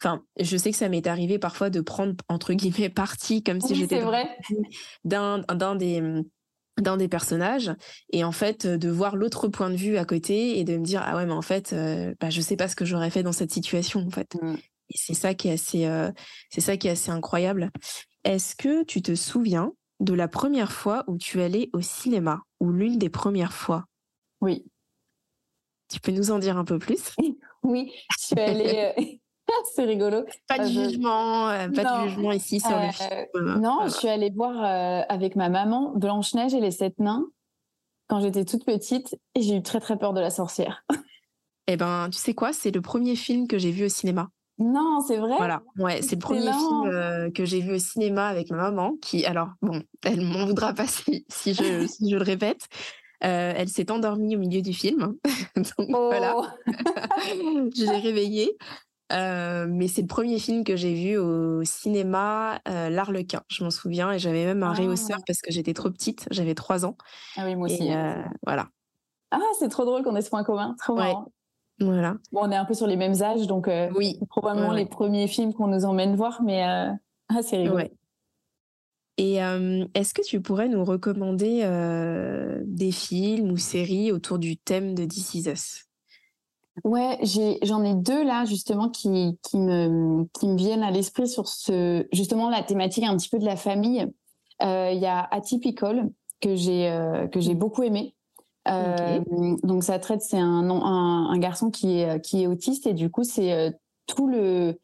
enfin 0.00 0.22
je 0.38 0.56
sais 0.56 0.70
que 0.70 0.76
ça 0.76 0.88
m'est 0.88 1.08
arrivé 1.08 1.40
parfois 1.40 1.70
de 1.70 1.80
prendre 1.80 2.14
entre 2.28 2.52
guillemets 2.52 2.88
parti 2.94 3.42
comme 3.42 3.60
si 3.60 3.74
j'étais 3.74 4.00
d'un 5.04 5.40
d'un 5.40 5.74
des 5.74 6.22
d'un 6.80 6.96
des 6.96 7.08
personnages 7.08 7.72
et 8.12 8.22
en 8.22 8.32
fait 8.32 8.66
de 8.66 8.88
voir 8.88 9.16
l'autre 9.16 9.48
point 9.48 9.70
de 9.70 9.76
vue 9.76 9.98
à 9.98 10.04
côté 10.04 10.58
et 10.58 10.64
de 10.64 10.76
me 10.76 10.84
dire 10.84 11.02
ah 11.04 11.16
ouais 11.16 11.26
mais 11.26 11.32
en 11.32 11.42
fait 11.42 11.72
euh, 11.72 12.14
bah 12.20 12.30
je 12.30 12.40
sais 12.40 12.56
pas 12.56 12.68
ce 12.68 12.76
que 12.76 12.84
j'aurais 12.84 13.10
fait 13.10 13.24
dans 13.24 13.32
cette 13.32 13.52
situation 13.52 14.06
en 14.06 14.10
fait. 14.10 14.36
Mmh 14.40 14.54
c'est 14.94 15.14
ça 15.14 15.34
qui 15.34 15.48
est 15.48 15.52
assez, 15.52 15.86
euh, 15.86 16.10
c'est 16.50 16.60
ça 16.60 16.76
qui 16.76 16.88
est 16.88 16.92
assez 16.92 17.10
incroyable. 17.10 17.70
Est-ce 18.24 18.54
que 18.54 18.84
tu 18.84 19.02
te 19.02 19.14
souviens 19.14 19.72
de 20.00 20.14
la 20.14 20.28
première 20.28 20.72
fois 20.72 21.04
où 21.06 21.16
tu 21.16 21.40
allais 21.40 21.70
au 21.72 21.80
cinéma 21.80 22.40
ou 22.60 22.70
l'une 22.70 22.98
des 22.98 23.10
premières 23.10 23.52
fois? 23.52 23.84
Oui. 24.40 24.64
Tu 25.92 26.00
peux 26.00 26.12
nous 26.12 26.30
en 26.30 26.38
dire 26.38 26.56
un 26.56 26.64
peu 26.64 26.78
plus? 26.78 27.14
Oui, 27.64 27.92
je 28.18 28.24
suis 28.24 28.40
allée. 28.40 28.92
Euh, 28.98 29.02
c'est 29.76 29.84
rigolo. 29.84 30.24
Pas 30.48 30.58
de 30.58 30.64
euh, 30.64 30.66
jugement, 30.66 31.46
pas 31.46 31.68
de 31.68 32.08
jugement 32.08 32.32
ici 32.32 32.58
sur 32.58 32.76
le 32.76 32.90
film. 32.90 33.60
Non, 33.60 33.82
je 33.84 33.90
suis 33.90 34.08
allée 34.08 34.32
voir 34.34 35.04
avec 35.08 35.36
ma 35.36 35.48
maman 35.48 35.92
Blanche 35.94 36.34
Neige 36.34 36.54
et 36.54 36.60
les 36.60 36.72
sept 36.72 36.98
nains 36.98 37.28
quand 38.08 38.20
j'étais 38.20 38.44
toute 38.44 38.64
petite 38.64 39.16
et 39.34 39.40
j'ai 39.42 39.56
eu 39.56 39.62
très 39.62 39.80
très 39.80 39.96
peur 39.96 40.12
de 40.12 40.20
la 40.20 40.30
sorcière. 40.30 40.84
Eh 41.68 41.76
ben, 41.76 42.10
tu 42.10 42.18
sais 42.18 42.34
quoi, 42.34 42.52
c'est 42.52 42.72
le 42.72 42.80
premier 42.80 43.14
film 43.14 43.46
que 43.46 43.56
j'ai 43.56 43.70
vu 43.70 43.84
au 43.84 43.88
cinéma. 43.88 44.28
Non, 44.62 45.00
c'est 45.06 45.16
vrai? 45.16 45.36
Voilà, 45.36 45.62
ouais, 45.78 46.02
c'est 46.02 46.14
le 46.14 46.20
premier 46.20 46.52
film 46.52 46.86
euh, 46.86 47.30
que 47.30 47.44
j'ai 47.44 47.60
vu 47.60 47.74
au 47.74 47.78
cinéma 47.78 48.28
avec 48.28 48.50
ma 48.50 48.58
maman, 48.58 48.94
qui, 49.02 49.24
alors, 49.26 49.48
bon, 49.60 49.82
elle 50.04 50.20
m'en 50.20 50.46
voudra 50.46 50.72
pas 50.72 50.86
si, 50.86 51.24
si, 51.28 51.54
je, 51.54 51.86
si 51.86 52.10
je 52.10 52.16
le 52.16 52.22
répète. 52.22 52.68
Euh, 53.24 53.52
elle 53.56 53.68
s'est 53.68 53.90
endormie 53.90 54.36
au 54.36 54.38
milieu 54.38 54.62
du 54.62 54.72
film. 54.72 55.16
Donc 55.56 55.88
voilà, 55.88 56.34
oh. 56.36 56.46
je 56.66 57.90
l'ai 57.90 57.98
réveillée. 57.98 58.56
Euh, 59.12 59.66
mais 59.68 59.88
c'est 59.88 60.00
le 60.00 60.06
premier 60.06 60.38
film 60.38 60.64
que 60.64 60.74
j'ai 60.74 60.94
vu 60.94 61.18
au 61.18 61.62
cinéma, 61.64 62.60
L'Arlequin, 62.66 63.42
je 63.48 63.62
m'en 63.62 63.70
souviens. 63.70 64.12
Et 64.12 64.18
j'avais 64.18 64.44
même 64.44 64.62
un 64.62 64.70
ah. 64.70 64.74
réhausseur 64.74 65.18
parce 65.26 65.40
que 65.40 65.52
j'étais 65.52 65.74
trop 65.74 65.90
petite, 65.90 66.26
j'avais 66.30 66.54
trois 66.54 66.84
ans. 66.84 66.96
Ah 67.36 67.44
oui, 67.44 67.54
moi 67.54 67.66
aussi. 67.66 67.90
voilà. 68.44 68.68
Ah, 69.30 69.40
c'est 69.58 69.68
trop 69.68 69.84
drôle 69.84 70.02
qu'on 70.02 70.16
ait 70.16 70.22
ce 70.22 70.30
point 70.30 70.44
commun, 70.44 70.74
trop 70.78 70.94
marrant. 70.94 71.28
Voilà. 71.82 72.16
Bon, 72.32 72.40
on 72.42 72.50
est 72.50 72.56
un 72.56 72.64
peu 72.64 72.74
sur 72.74 72.86
les 72.86 72.96
mêmes 72.96 73.22
âges, 73.22 73.46
donc 73.46 73.68
euh, 73.68 73.90
oui, 73.96 74.18
probablement 74.28 74.72
les 74.72 74.86
premiers 74.86 75.26
films 75.26 75.52
qu'on 75.52 75.66
nous 75.66 75.84
emmène 75.84 76.16
voir, 76.16 76.42
mais 76.42 76.66
euh, 76.66 76.92
ah, 77.28 77.42
c'est 77.42 77.58
rigolo. 77.58 77.84
Et 79.18 79.42
euh, 79.42 79.84
est-ce 79.94 80.14
que 80.14 80.22
tu 80.22 80.40
pourrais 80.40 80.68
nous 80.68 80.84
recommander 80.84 81.60
des 82.64 82.92
films 82.92 83.50
ou 83.50 83.56
séries 83.58 84.10
autour 84.10 84.38
du 84.38 84.56
thème 84.56 84.94
de 84.94 85.04
This 85.04 85.34
Is 85.34 85.50
Us? 85.50 85.84
Ouais, 86.84 87.18
j'en 87.62 87.84
ai, 87.84 87.94
deux 87.94 88.24
là 88.24 88.46
justement 88.46 88.88
qui, 88.88 89.38
qui, 89.42 89.58
me, 89.58 90.24
qui 90.32 90.48
me 90.48 90.56
viennent 90.56 90.82
à 90.82 90.90
l'esprit 90.90 91.28
sur 91.28 91.46
ce, 91.46 92.06
justement 92.12 92.48
la 92.48 92.62
thématique 92.62 93.04
un 93.04 93.14
petit 93.18 93.28
peu 93.28 93.38
de 93.38 93.44
la 93.44 93.56
famille. 93.56 94.06
Il 94.60 94.98
y 94.98 95.06
a 95.06 95.28
Atypical 95.30 96.10
que 96.40 96.56
j'ai 96.56 97.28
que 97.30 97.40
j'ai 97.40 97.54
beaucoup 97.54 97.82
aimé. 97.82 98.14
Donc 98.66 99.84
ça 99.84 99.98
traite, 99.98 100.22
c'est 100.22 100.38
un, 100.38 101.38
garçon 101.38 101.70
qui 101.70 102.00
est 102.00 102.20
qui 102.20 102.42
est 102.42 102.46
autiste 102.46 102.86
et 102.86 102.94
du 102.94 103.10
coup 103.10 103.24
c'est 103.24 103.76
tout 104.06 104.28
le 104.28 104.78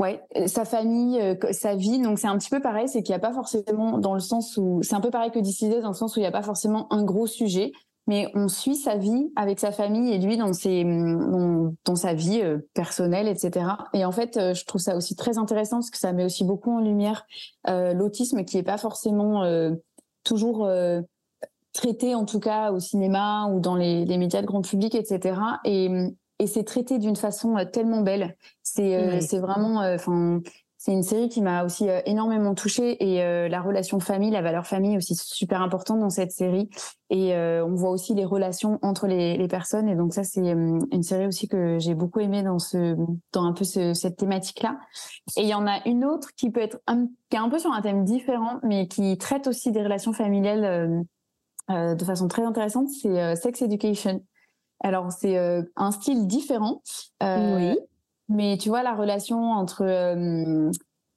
Ouais, 0.00 0.20
sa 0.46 0.64
famille, 0.64 1.20
sa 1.52 1.76
vie. 1.76 2.00
Donc 2.00 2.18
c'est 2.18 2.26
un 2.26 2.36
petit 2.36 2.50
peu 2.50 2.60
pareil, 2.60 2.88
c'est 2.88 3.04
qu'il 3.04 3.12
n'y 3.12 3.16
a 3.16 3.20
pas 3.20 3.32
forcément 3.32 3.98
dans 3.98 4.14
le 4.14 4.20
sens 4.20 4.56
où 4.56 4.82
c'est 4.82 4.96
un 4.96 5.00
peu 5.00 5.10
pareil 5.10 5.30
que 5.30 5.38
Décidé 5.38 5.80
dans 5.80 5.88
le 5.88 5.94
sens 5.94 6.16
où 6.16 6.18
il 6.18 6.22
n'y 6.22 6.26
a 6.26 6.32
pas 6.32 6.42
forcément 6.42 6.92
un 6.92 7.04
gros 7.04 7.28
sujet 7.28 7.70
mais 8.06 8.30
on 8.34 8.48
suit 8.48 8.76
sa 8.76 8.96
vie 8.96 9.32
avec 9.36 9.58
sa 9.58 9.72
famille 9.72 10.12
et 10.12 10.18
lui 10.18 10.36
dans 10.36 10.52
ses 10.52 10.84
dans, 10.84 11.96
sa 11.96 12.14
vie 12.14 12.40
euh, 12.42 12.58
personnelle 12.74 13.28
etc 13.28 13.66
et 13.92 14.04
en 14.04 14.12
fait 14.12 14.36
euh, 14.36 14.54
je 14.54 14.64
trouve 14.64 14.80
ça 14.80 14.96
aussi 14.96 15.16
très 15.16 15.38
intéressant 15.38 15.76
parce 15.76 15.90
que 15.90 15.98
ça 15.98 16.12
met 16.12 16.24
aussi 16.24 16.44
beaucoup 16.44 16.70
en 16.70 16.80
lumière 16.80 17.26
euh, 17.68 17.94
l'autisme 17.94 18.44
qui 18.44 18.58
est 18.58 18.62
pas 18.62 18.78
forcément 18.78 19.44
toujours 20.22 20.68
traité 21.74 22.14
en 22.14 22.24
tout 22.24 22.40
cas 22.40 22.72
au 22.72 22.80
cinéma 22.80 23.48
ou 23.52 23.60
dans 23.60 23.76
les, 23.76 24.06
les 24.06 24.16
médias 24.16 24.40
de 24.40 24.46
grand 24.46 24.62
public 24.62 24.94
etc 24.94 25.38
et 25.64 25.90
et 26.40 26.46
c'est 26.46 26.64
traité 26.64 26.98
d'une 26.98 27.16
façon 27.16 27.54
tellement 27.72 28.00
belle 28.00 28.36
c'est 28.62 29.20
c'est 29.20 29.38
vraiment 29.38 29.80
enfin 29.80 30.40
c'est 30.84 30.92
une 30.92 31.02
série 31.02 31.30
qui 31.30 31.40
m'a 31.40 31.64
aussi 31.64 31.88
euh, 31.88 32.02
énormément 32.04 32.54
touchée 32.54 33.02
et 33.02 33.22
euh, 33.22 33.48
la 33.48 33.62
relation 33.62 34.00
famille, 34.00 34.30
la 34.30 34.42
valeur 34.42 34.66
famille 34.66 34.98
aussi 34.98 35.14
super 35.14 35.62
importante 35.62 36.00
dans 36.00 36.10
cette 36.10 36.30
série. 36.30 36.68
Et 37.08 37.34
euh, 37.34 37.64
on 37.64 37.74
voit 37.74 37.88
aussi 37.88 38.12
les 38.12 38.26
relations 38.26 38.78
entre 38.82 39.06
les, 39.06 39.38
les 39.38 39.48
personnes. 39.48 39.88
Et 39.88 39.94
donc 39.94 40.12
ça, 40.12 40.24
c'est 40.24 40.42
une 40.42 41.02
série 41.02 41.26
aussi 41.26 41.48
que 41.48 41.78
j'ai 41.78 41.94
beaucoup 41.94 42.20
aimée 42.20 42.42
dans 42.42 42.58
ce, 42.58 42.96
dans 43.32 43.44
un 43.44 43.54
peu 43.54 43.64
ce, 43.64 43.94
cette 43.94 44.18
thématique-là. 44.18 44.78
Et 45.38 45.44
il 45.44 45.48
y 45.48 45.54
en 45.54 45.66
a 45.66 45.80
une 45.86 46.04
autre 46.04 46.28
qui 46.36 46.50
peut 46.50 46.60
être 46.60 46.78
un, 46.86 47.06
qui 47.30 47.36
est 47.36 47.38
un 47.38 47.48
peu 47.48 47.58
sur 47.58 47.72
un 47.72 47.80
thème 47.80 48.04
différent, 48.04 48.58
mais 48.62 48.86
qui 48.86 49.16
traite 49.16 49.46
aussi 49.46 49.72
des 49.72 49.82
relations 49.82 50.12
familiales 50.12 50.64
euh, 50.66 51.00
de 51.68 52.04
façon 52.04 52.28
très 52.28 52.44
intéressante. 52.44 52.88
C'est 52.88 53.36
Sex 53.36 53.62
Education. 53.62 54.22
Alors 54.80 55.10
c'est 55.12 55.36
un 55.76 55.90
style 55.90 56.26
différent. 56.26 56.82
oui 57.22 57.76
mais 58.28 58.56
tu 58.58 58.68
vois, 58.68 58.82
la 58.82 58.94
relation 58.94 59.52
entre, 59.52 59.82
euh, 59.82 60.70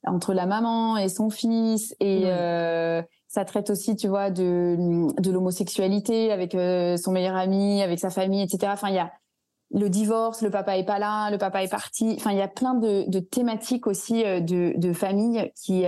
entre 0.05 0.33
la 0.33 0.45
maman 0.45 0.97
et 0.97 1.09
son 1.09 1.29
fils, 1.29 1.95
et 1.99 2.23
euh, 2.25 3.01
ça 3.27 3.45
traite 3.45 3.69
aussi, 3.69 3.95
tu 3.95 4.07
vois, 4.07 4.29
de, 4.29 5.07
de 5.21 5.31
l'homosexualité 5.31 6.31
avec 6.31 6.53
euh, 6.55 6.97
son 6.97 7.11
meilleur 7.11 7.35
ami, 7.35 7.81
avec 7.81 7.99
sa 7.99 8.09
famille, 8.09 8.41
etc. 8.41 8.71
Enfin, 8.73 8.89
il 8.89 8.95
y 8.95 8.99
a 8.99 9.11
le 9.71 9.89
divorce, 9.89 10.41
le 10.41 10.49
papa 10.49 10.77
est 10.77 10.85
pas 10.85 10.99
là, 10.99 11.29
le 11.29 11.37
papa 11.37 11.63
est 11.63 11.69
parti. 11.69 12.13
Enfin, 12.17 12.31
il 12.31 12.37
y 12.37 12.41
a 12.41 12.47
plein 12.47 12.73
de, 12.73 13.09
de 13.09 13.19
thématiques 13.19 13.85
aussi 13.85 14.23
de, 14.23 14.77
de 14.77 14.93
famille 14.93 15.51
qui, 15.61 15.83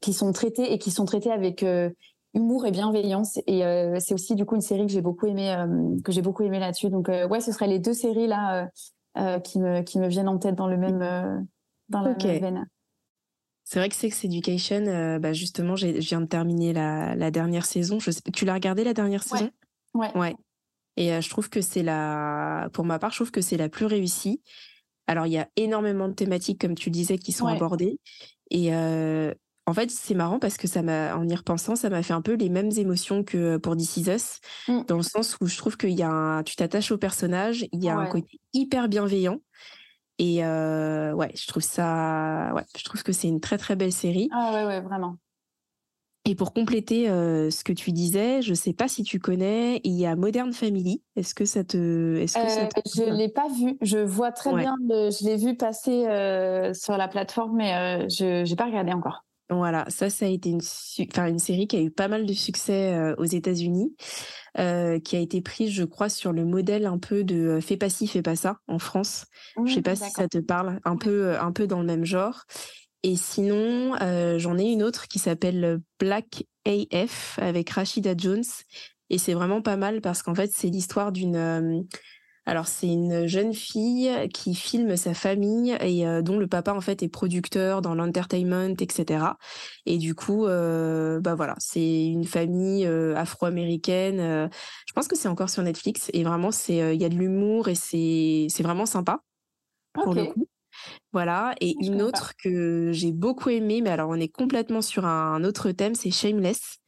qui 0.00 0.12
sont 0.12 0.32
traitées 0.32 0.72
et 0.72 0.78
qui 0.78 0.90
sont 0.90 1.04
traitées 1.04 1.30
avec 1.30 1.64
humour 2.34 2.66
et 2.66 2.70
bienveillance. 2.70 3.38
Et 3.46 3.62
c'est 4.00 4.14
aussi 4.14 4.34
du 4.34 4.44
coup 4.44 4.56
une 4.56 4.60
série 4.60 4.86
que 4.86 4.92
j'ai 4.92 5.02
beaucoup 5.02 5.26
aimé, 5.26 5.54
que 6.04 6.12
j'ai 6.12 6.22
beaucoup 6.22 6.42
aimé 6.42 6.58
là-dessus. 6.58 6.90
Donc 6.90 7.08
ouais, 7.08 7.40
ce 7.40 7.52
seraient 7.52 7.68
les 7.68 7.78
deux 7.78 7.94
séries 7.94 8.26
là 8.26 8.68
euh, 9.16 9.38
qui, 9.38 9.60
me, 9.60 9.82
qui 9.82 9.98
me 9.98 10.08
viennent 10.08 10.28
en 10.28 10.38
tête 10.38 10.56
dans 10.56 10.66
le 10.66 10.76
même, 10.76 11.00
euh, 11.00 11.38
dans 11.88 12.02
la 12.02 12.10
même 12.10 12.40
veine. 12.40 12.68
C'est 13.62 13.78
vrai 13.78 13.88
que 13.88 13.94
Sex 13.94 14.24
Education, 14.24 14.84
euh, 14.86 15.18
bah 15.18 15.32
justement, 15.32 15.76
je 15.76 15.86
viens 15.86 16.20
de 16.20 16.26
terminer 16.26 16.72
la, 16.72 17.14
la 17.14 17.30
dernière 17.30 17.64
saison. 17.64 17.98
Je 17.98 18.10
tu 18.32 18.44
l'as 18.44 18.54
regardé 18.54 18.84
la 18.84 18.92
dernière 18.92 19.22
saison? 19.22 19.50
Ouais. 19.94 20.10
Ouais. 20.14 20.36
Et 20.96 21.20
je 21.20 21.30
trouve 21.30 21.48
que 21.48 21.60
c'est 21.60 21.82
la, 21.82 22.68
pour 22.72 22.84
ma 22.84 22.98
part, 22.98 23.10
je 23.10 23.16
trouve 23.16 23.30
que 23.30 23.40
c'est 23.40 23.56
la 23.56 23.68
plus 23.68 23.86
réussie. 23.86 24.42
Alors, 25.06 25.26
il 25.26 25.32
y 25.32 25.38
a 25.38 25.48
énormément 25.56 26.08
de 26.08 26.14
thématiques, 26.14 26.60
comme 26.60 26.74
tu 26.74 26.90
disais, 26.90 27.18
qui 27.18 27.32
sont 27.32 27.46
abordées. 27.46 27.98
Et 28.50 28.70
en 29.66 29.72
fait, 29.72 29.90
c'est 29.90 30.14
marrant 30.14 30.38
parce 30.38 30.56
que 30.58 30.68
ça 30.68 30.82
m'a, 30.82 31.16
en 31.16 31.26
y 31.26 31.34
repensant, 31.34 31.74
ça 31.74 31.88
m'a 31.88 32.02
fait 32.02 32.12
un 32.12 32.20
peu 32.20 32.34
les 32.34 32.50
mêmes 32.50 32.70
émotions 32.76 33.24
que 33.24 33.56
pour 33.56 33.76
This 33.76 33.96
Is 33.96 34.10
Us, 34.10 34.40
mmh. 34.68 34.82
dans 34.86 34.96
le 34.96 35.02
sens 35.02 35.38
où 35.40 35.46
je 35.46 35.56
trouve 35.56 35.76
qu'il 35.76 35.92
y 35.92 36.02
a 36.02 36.10
un, 36.10 36.42
tu 36.42 36.54
t'attaches 36.56 36.92
au 36.92 36.98
personnage, 36.98 37.66
il 37.72 37.82
y 37.82 37.88
a 37.88 37.96
un 37.96 38.06
côté 38.06 38.40
hyper 38.52 38.88
bienveillant. 38.88 39.38
Et 40.18 40.44
euh, 40.44 41.12
ouais, 41.12 41.32
je 41.34 41.46
trouve 41.46 41.62
ça, 41.62 42.52
ouais, 42.54 42.62
je 42.76 42.84
trouve 42.84 43.02
que 43.02 43.12
c'est 43.12 43.26
une 43.26 43.40
très 43.40 43.58
très 43.58 43.74
belle 43.74 43.92
série. 43.92 44.28
Ah 44.32 44.52
ouais, 44.52 44.64
ouais, 44.64 44.80
vraiment. 44.80 45.16
Et 46.26 46.34
pour 46.34 46.54
compléter 46.54 47.10
euh, 47.10 47.50
ce 47.50 47.64
que 47.64 47.72
tu 47.72 47.92
disais, 47.92 48.40
je 48.40 48.54
sais 48.54 48.72
pas 48.72 48.88
si 48.88 49.02
tu 49.02 49.18
connais, 49.18 49.80
il 49.84 49.92
y 49.92 50.06
a 50.06 50.14
Modern 50.14 50.52
Family. 50.52 51.02
Est-ce 51.16 51.34
que 51.34 51.44
ça 51.44 51.64
te, 51.64 52.16
est-ce 52.16 52.34
que 52.34 52.48
ça 52.48 52.66
te... 52.66 52.78
Euh, 52.78 53.04
je 53.06 53.12
l'ai 53.12 53.28
pas 53.28 53.48
vu. 53.48 53.76
Je 53.82 53.98
vois 53.98 54.30
très 54.30 54.54
bien, 54.54 54.76
je 54.88 55.24
l'ai 55.24 55.36
vu 55.36 55.56
passer 55.56 56.04
sur 56.74 56.96
la 56.96 57.08
plateforme, 57.08 57.56
mais 57.56 58.08
je 58.08 58.44
j'ai 58.44 58.56
pas 58.56 58.66
regardé 58.66 58.92
encore. 58.92 59.24
Voilà, 59.50 59.84
ça, 59.88 60.08
ça 60.08 60.24
a 60.24 60.28
été 60.28 60.48
une, 60.48 60.62
enfin, 61.12 61.26
une 61.26 61.38
série 61.38 61.66
qui 61.66 61.76
a 61.76 61.80
eu 61.80 61.90
pas 61.90 62.08
mal 62.08 62.24
de 62.24 62.32
succès 62.32 62.94
euh, 62.94 63.14
aux 63.18 63.24
États-Unis, 63.24 63.94
euh, 64.58 64.98
qui 64.98 65.16
a 65.16 65.18
été 65.18 65.42
prise, 65.42 65.70
je 65.70 65.84
crois, 65.84 66.08
sur 66.08 66.32
le 66.32 66.46
modèle 66.46 66.86
un 66.86 66.98
peu 66.98 67.24
de 67.24 67.36
euh, 67.36 67.60
Fais 67.60 67.76
pas 67.76 67.90
ci, 67.90 68.06
fais 68.06 68.22
pas 68.22 68.36
ça 68.36 68.58
en 68.68 68.78
France. 68.78 69.26
je 69.56 69.62
mmh, 69.62 69.68
sais 69.68 69.82
pas 69.82 69.96
si 69.96 70.10
ça 70.10 70.28
te 70.28 70.38
parle, 70.38 70.80
un 70.84 70.96
peu, 70.96 71.38
un 71.38 71.52
peu 71.52 71.66
dans 71.66 71.80
le 71.80 71.86
même 71.86 72.06
genre. 72.06 72.44
Et 73.02 73.16
sinon, 73.16 73.94
j'en 74.38 74.56
ai 74.56 74.64
une 74.64 74.82
autre 74.82 75.08
qui 75.08 75.18
s'appelle 75.18 75.78
Black 76.00 76.44
AF 76.64 77.38
avec 77.38 77.68
Rashida 77.68 78.14
Jones. 78.16 78.44
Et 79.10 79.18
c'est 79.18 79.34
vraiment 79.34 79.60
pas 79.60 79.76
mal 79.76 80.00
parce 80.00 80.22
qu'en 80.22 80.34
fait, 80.34 80.50
c'est 80.54 80.68
l'histoire 80.68 81.12
d'une 81.12 81.84
alors 82.46 82.66
c'est 82.66 82.88
une 82.88 83.26
jeune 83.26 83.54
fille 83.54 84.10
qui 84.32 84.54
filme 84.54 84.96
sa 84.96 85.14
famille 85.14 85.76
et 85.80 86.06
euh, 86.06 86.20
dont 86.20 86.38
le 86.38 86.46
papa 86.46 86.74
en 86.74 86.80
fait 86.80 87.02
est 87.02 87.08
producteur 87.08 87.80
dans 87.80 87.94
l'entertainment, 87.94 88.74
etc. 88.78 89.24
Et 89.86 89.96
du 89.96 90.14
coup, 90.14 90.46
euh, 90.46 91.20
bah 91.20 91.34
voilà, 91.34 91.54
c'est 91.58 92.06
une 92.06 92.24
famille 92.24 92.86
euh, 92.86 93.16
afro-américaine. 93.16 94.50
je 94.86 94.92
pense 94.92 95.08
que 95.08 95.16
c'est 95.16 95.28
encore 95.28 95.48
sur 95.48 95.62
Netflix 95.62 96.10
et 96.12 96.22
vraiment 96.22 96.50
c'est 96.50 96.94
il 96.94 97.00
y 97.00 97.04
a 97.04 97.08
de 97.08 97.16
l'humour 97.16 97.68
et 97.68 97.74
c'est 97.74 98.46
c'est 98.50 98.62
vraiment 98.62 98.86
sympa 98.86 99.20
pour 99.94 100.14
le 100.14 100.26
coup. 100.26 100.46
Voilà. 101.12 101.54
Et 101.60 101.76
une 101.80 102.02
autre 102.02 102.32
que 102.42 102.90
j'ai 102.92 103.12
beaucoup 103.12 103.48
aimée, 103.48 103.80
mais 103.80 103.90
alors 103.90 104.10
on 104.10 104.16
est 104.16 104.28
complètement 104.28 104.82
sur 104.82 105.06
un, 105.06 105.44
autre 105.44 105.70
thème, 105.70 105.94
c'est 105.94 106.10
Shameless. 106.10 106.78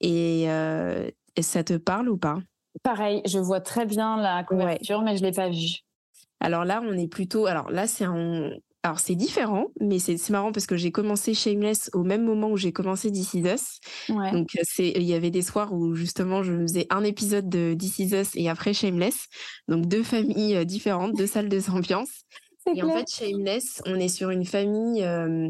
Et 0.00 0.46
ça 1.40 1.64
te 1.64 1.76
parle 1.76 2.08
ou 2.10 2.16
pas? 2.16 2.38
Pareil, 2.82 3.22
je 3.26 3.38
vois 3.38 3.60
très 3.60 3.86
bien 3.86 4.16
la 4.16 4.44
couverture, 4.44 5.02
mais 5.02 5.16
je 5.16 5.22
l'ai 5.22 5.32
pas 5.32 5.48
vue. 5.48 5.80
Alors 6.40 6.64
là, 6.64 6.82
on 6.84 6.96
est 6.98 7.08
plutôt. 7.08 7.46
Alors 7.46 7.70
là, 7.70 7.86
c'est 7.86 8.04
un. 8.04 8.50
Alors 8.82 8.98
c'est 8.98 9.14
différent, 9.14 9.68
mais 9.80 9.98
c'est 9.98 10.28
marrant 10.28 10.52
parce 10.52 10.66
que 10.66 10.76
j'ai 10.76 10.92
commencé 10.92 11.32
Shameless 11.32 11.88
au 11.94 12.02
même 12.02 12.22
moment 12.22 12.50
où 12.50 12.58
j'ai 12.58 12.70
commencé 12.70 13.10
This 13.10 13.32
Is 13.32 13.44
Us. 13.46 13.80
Donc 14.10 14.50
c'est 14.62 14.90
il 14.90 15.04
y 15.04 15.14
avait 15.14 15.30
des 15.30 15.40
soirs 15.40 15.72
où 15.72 15.94
justement 15.94 16.42
je 16.42 16.52
faisais 16.52 16.86
un 16.90 17.02
épisode 17.02 17.48
de 17.48 17.72
This 17.72 17.98
Is 17.98 18.14
Us 18.14 18.30
et 18.34 18.50
après 18.50 18.74
Shameless. 18.74 19.28
Donc 19.68 19.86
deux 19.86 20.02
familles 20.02 20.56
euh, 20.56 20.64
différentes, 20.64 21.14
deux 21.14 21.26
salles 21.26 21.48
de 21.48 21.60
ambiance. 21.70 22.10
Et 22.74 22.82
en 22.82 22.90
fait 22.90 23.06
Shameless, 23.10 23.80
on 23.86 23.94
est 23.94 24.08
sur 24.08 24.28
une 24.28 24.44
famille 24.44 25.02
euh, 25.02 25.48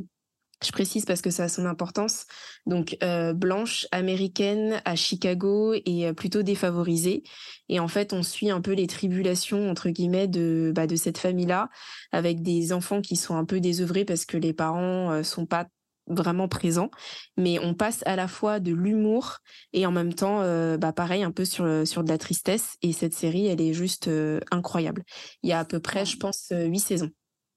je 0.65 0.73
précise 0.73 1.05
parce 1.05 1.21
que 1.21 1.31
ça 1.31 1.45
a 1.45 1.49
son 1.49 1.67
importance. 1.67 2.27
Donc 2.67 2.97
euh, 3.03 3.33
blanche, 3.33 3.87
américaine, 3.93 4.81
à 4.85 4.97
Chicago 4.97 5.75
et 5.75 6.07
euh, 6.07 6.13
plutôt 6.13 6.43
défavorisée. 6.43 7.23
Et 7.69 7.81
en 7.81 7.89
fait, 7.89 8.13
on 8.13 8.23
suit 8.23 8.51
un 8.51 8.61
peu 8.61 8.73
les 8.73 8.87
tribulations 8.87 9.71
entre 9.71 9.91
guillemets 9.91 10.29
de 10.29 10.73
bah, 10.75 10.87
de 10.87 10.97
cette 10.97 11.19
famille-là, 11.19 11.71
avec 12.13 12.43
des 12.43 12.73
enfants 12.73 13.01
qui 13.01 13.17
sont 13.17 13.37
un 13.37 13.45
peu 13.45 13.61
désœuvrés 13.61 14.05
parce 14.05 14.25
que 14.25 14.37
les 14.37 14.53
parents 14.53 15.13
euh, 15.13 15.23
sont 15.23 15.47
pas 15.47 15.67
vraiment 16.07 16.49
présents. 16.49 16.91
Mais 17.39 17.59
on 17.59 17.75
passe 17.75 18.03
à 18.07 18.17
la 18.17 18.29
fois 18.29 18.61
de 18.61 18.73
l'humour 18.73 19.39
et 19.73 19.87
en 19.87 19.93
même 19.93 20.13
temps, 20.13 20.41
bah 20.77 20.93
pareil, 20.93 21.23
un 21.23 21.31
peu 21.31 21.47
sur 21.47 21.87
sur 21.87 22.05
de 22.05 22.11
la 22.11 22.19
tristesse. 22.19 22.77
Et 22.83 22.93
cette 22.93 23.15
série, 23.15 23.47
elle 23.47 23.63
est 23.63 23.73
juste 23.73 24.11
incroyable. 24.51 25.03
Il 25.43 25.49
y 25.49 25.55
a 25.55 25.61
à 25.61 25.65
peu 25.65 25.81
près, 25.81 26.05
je 26.05 26.19
pense, 26.19 26.53
huit 26.53 26.81
saisons. 26.81 27.11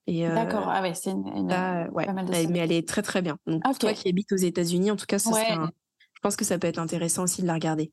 D'accord, 0.07 0.69
ah 0.69 0.81
ouais, 0.81 0.93
c'est 0.93 1.11
une, 1.11 1.47
pas 1.47 2.13
mal 2.13 2.25
de 2.25 2.51
mais 2.51 2.59
elle 2.59 2.71
est 2.71 2.87
très 2.87 3.01
très 3.01 3.21
bien. 3.21 3.37
Donc 3.45 3.61
toi 3.79 3.93
qui 3.93 4.07
habites 4.07 4.31
aux 4.31 4.37
États-Unis, 4.37 4.91
en 4.91 4.95
tout 4.95 5.05
cas, 5.05 5.17
je 5.17 6.21
pense 6.21 6.35
que 6.35 6.45
ça 6.45 6.57
peut 6.57 6.67
être 6.67 6.79
intéressant 6.79 7.23
aussi 7.23 7.41
de 7.41 7.47
la 7.47 7.53
regarder. 7.53 7.91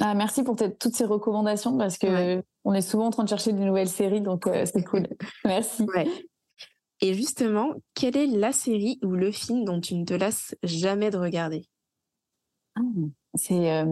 Ah, 0.00 0.14
merci 0.14 0.42
pour 0.42 0.56
toutes 0.56 0.94
ces 0.94 1.04
recommandations 1.04 1.78
parce 1.78 1.98
que 1.98 2.42
on 2.64 2.74
est 2.74 2.82
souvent 2.82 3.06
en 3.06 3.10
train 3.10 3.24
de 3.24 3.28
chercher 3.28 3.52
des 3.52 3.64
nouvelles 3.64 3.88
séries, 3.88 4.20
donc 4.20 4.44
c'est 4.46 4.84
cool. 4.88 5.08
merci. 5.44 5.86
Et 7.00 7.14
justement, 7.14 7.72
quelle 7.94 8.16
est 8.16 8.26
la 8.26 8.52
série 8.52 8.98
ou 9.02 9.12
le 9.12 9.30
film 9.30 9.64
dont 9.64 9.80
tu 9.80 9.94
ne 9.94 10.04
te 10.04 10.14
lasses 10.14 10.54
jamais 10.62 11.10
de 11.10 11.18
regarder? 11.18 11.66
Ah, 12.76 12.80
C'est 13.34 13.84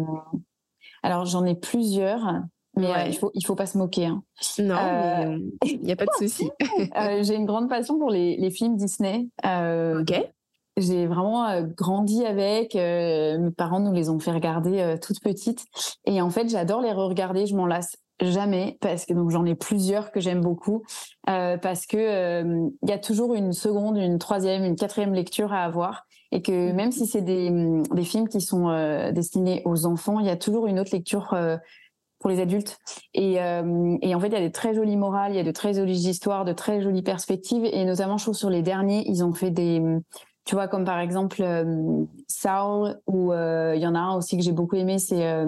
alors 1.03 1.25
j'en 1.25 1.45
ai 1.45 1.55
plusieurs. 1.55 2.43
Mais 2.77 2.91
euh, 2.91 3.07
il 3.07 3.17
faut 3.17 3.31
il 3.35 3.45
faut 3.45 3.55
pas 3.55 3.67
se 3.67 3.77
moquer. 3.77 4.07
Hein. 4.07 4.23
Non, 4.59 4.77
euh, 4.77 5.39
il 5.65 5.81
n'y 5.81 5.93
a 5.93 5.97
pas 5.97 6.07
de 6.07 6.27
souci. 6.27 6.51
Euh, 6.97 7.23
j'ai 7.23 7.35
une 7.35 7.47
grande 7.47 7.69
passion 7.69 7.99
pour 7.99 8.11
les, 8.11 8.37
les 8.37 8.51
films 8.51 8.77
Disney. 8.77 9.29
ok. 9.45 10.31
J'ai 10.79 11.07
vraiment 11.07 11.61
grandi 11.77 12.25
avec. 12.25 12.75
mes 12.75 13.51
parents 13.55 13.81
nous 13.81 13.93
les 13.93 14.09
ont 14.09 14.19
fait 14.19 14.31
regarder 14.31 14.97
toute 15.03 15.21
petite. 15.21 15.67
Et 16.07 16.23
en 16.23 16.31
fait, 16.31 16.49
j'adore 16.49 16.81
les 16.81 16.93
re-regarder. 16.93 17.45
Je 17.45 17.55
m'en 17.55 17.67
lasse 17.67 17.99
jamais 18.23 18.79
parce 18.81 19.05
que 19.05 19.13
donc 19.13 19.31
j'en 19.31 19.45
ai 19.45 19.55
plusieurs 19.55 20.13
que 20.13 20.21
j'aime 20.21 20.41
beaucoup 20.41 20.83
parce 21.27 21.85
que 21.85 22.43
il 22.83 22.89
y 22.89 22.93
a 22.93 22.99
toujours 22.99 23.35
une 23.35 23.53
seconde, 23.53 23.99
une 23.99 24.19
troisième, 24.19 24.65
une 24.65 24.77
quatrième 24.77 25.13
lecture 25.13 25.53
à 25.53 25.65
avoir. 25.65 26.07
et 26.31 26.41
que 26.41 26.73
mm. 26.73 26.75
même 26.75 26.91
si 26.91 27.07
c'est 27.07 27.21
des, 27.21 27.51
des, 27.93 28.05
films 28.05 28.29
qui 28.29 28.41
sont 28.41 28.73
destinés 29.13 29.61
aux 29.67 29.85
enfants, 29.85 30.21
il 30.21 30.27
y 30.27 30.31
a 30.31 30.39
toujours 30.39 30.69
une 30.69 30.81
autre 30.81 30.93
lecture 30.93 31.37
pour 32.23 32.31
les 32.31 32.41
adultes. 32.41 32.79
Et, 33.13 33.35
et, 33.35 34.15
en 34.15 34.21
fait, 34.21 34.29
il 34.29 34.33
y 34.33 34.37
a 34.37 34.41
des 34.41 34.53
très 34.53 34.75
jolies 34.75 34.97
morales, 34.97 35.33
il 35.33 35.37
y 35.37 35.41
a 35.41 35.45
de 35.45 35.51
très 35.51 35.75
jolies 35.75 36.09
histoires, 36.09 36.47
de 36.47 36.55
très 36.55 36.81
jolies 36.81 37.03
perspectives. 37.03 37.65
Et 37.65 37.85
notamment, 37.85 38.17
je 38.17 38.25
trouve 38.25 38.35
sur 38.35 38.49
les 38.49 38.63
derniers, 38.63 39.05
ils 39.07 39.23
ont 39.25 39.35
fait 39.35 39.51
des, 39.51 39.83
tu 40.45 40.55
vois, 40.55 40.69
comme 40.69 40.85
par 40.85 41.01
exemple 41.01 41.43
Saul, 42.29 43.01
ou 43.07 43.33
il 43.35 43.81
y 43.81 43.87
en 43.87 43.95
a 43.95 43.99
un 43.99 44.17
aussi 44.17 44.39
que 44.39 44.43
j'ai 44.43 44.53
beaucoup 44.53 44.77
aimé, 44.77 44.99
c'est 44.99 45.45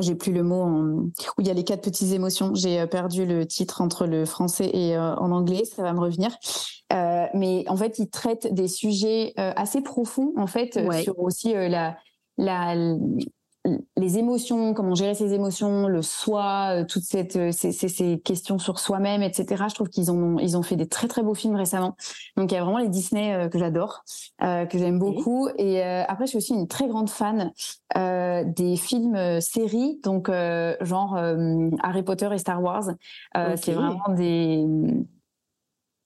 j'ai 0.00 0.14
plus 0.14 0.32
le 0.32 0.42
mot 0.42 0.64
où 0.66 1.40
il 1.40 1.46
y 1.46 1.50
a 1.50 1.54
les 1.54 1.64
quatre 1.64 1.82
petites 1.82 2.12
émotions. 2.12 2.54
J'ai 2.54 2.80
euh, 2.80 2.86
perdu 2.86 3.24
le 3.24 3.46
titre 3.46 3.80
entre 3.80 4.06
le 4.06 4.24
français 4.24 4.70
et 4.72 4.96
euh, 4.96 5.14
en 5.16 5.30
anglais, 5.30 5.64
ça 5.64 5.82
va 5.82 5.92
me 5.92 6.00
revenir. 6.00 6.30
Euh, 6.92 7.26
mais 7.34 7.64
en 7.68 7.76
fait, 7.76 7.98
il 7.98 8.08
traite 8.08 8.52
des 8.52 8.68
sujets 8.68 9.32
assez 9.36 9.80
profonds 9.80 10.32
en 10.36 10.46
fait 10.46 10.78
sur 11.02 11.18
aussi 11.18 11.52
la, 11.52 11.96
la 12.38 12.74
les 13.96 14.18
émotions, 14.18 14.74
comment 14.74 14.94
gérer 14.94 15.14
ses 15.14 15.32
émotions, 15.34 15.88
le 15.88 16.02
soi, 16.02 16.80
euh, 16.80 16.84
toutes 16.84 17.02
cette, 17.02 17.36
euh, 17.36 17.52
ces, 17.52 17.72
ces, 17.72 17.88
ces 17.88 18.18
questions 18.20 18.58
sur 18.58 18.78
soi-même, 18.78 19.22
etc. 19.22 19.64
Je 19.68 19.74
trouve 19.74 19.88
qu'ils 19.88 20.10
ont, 20.10 20.38
ils 20.38 20.56
ont 20.56 20.62
fait 20.62 20.76
des 20.76 20.88
très 20.88 21.08
très 21.08 21.22
beaux 21.22 21.34
films 21.34 21.56
récemment. 21.56 21.96
Donc 22.36 22.52
il 22.52 22.54
y 22.54 22.58
a 22.58 22.62
vraiment 22.62 22.78
les 22.78 22.88
Disney 22.88 23.34
euh, 23.34 23.48
que 23.48 23.58
j'adore, 23.58 24.04
euh, 24.42 24.66
que 24.66 24.78
j'aime 24.78 24.98
beaucoup. 24.98 25.48
Et 25.58 25.82
après, 25.82 26.26
je 26.26 26.30
suis 26.30 26.38
aussi 26.38 26.54
une 26.54 26.68
très 26.68 26.88
grande 26.88 27.10
fan 27.10 27.52
euh, 27.96 28.44
des 28.44 28.76
films 28.76 29.40
séries, 29.40 30.00
donc 30.02 30.30
genre 30.80 31.16
Harry 31.82 32.02
Potter 32.02 32.28
et 32.32 32.38
Star 32.38 32.62
Wars. 32.62 32.90
C'est 33.56 33.72
vraiment 33.72 34.08
des 34.14 34.64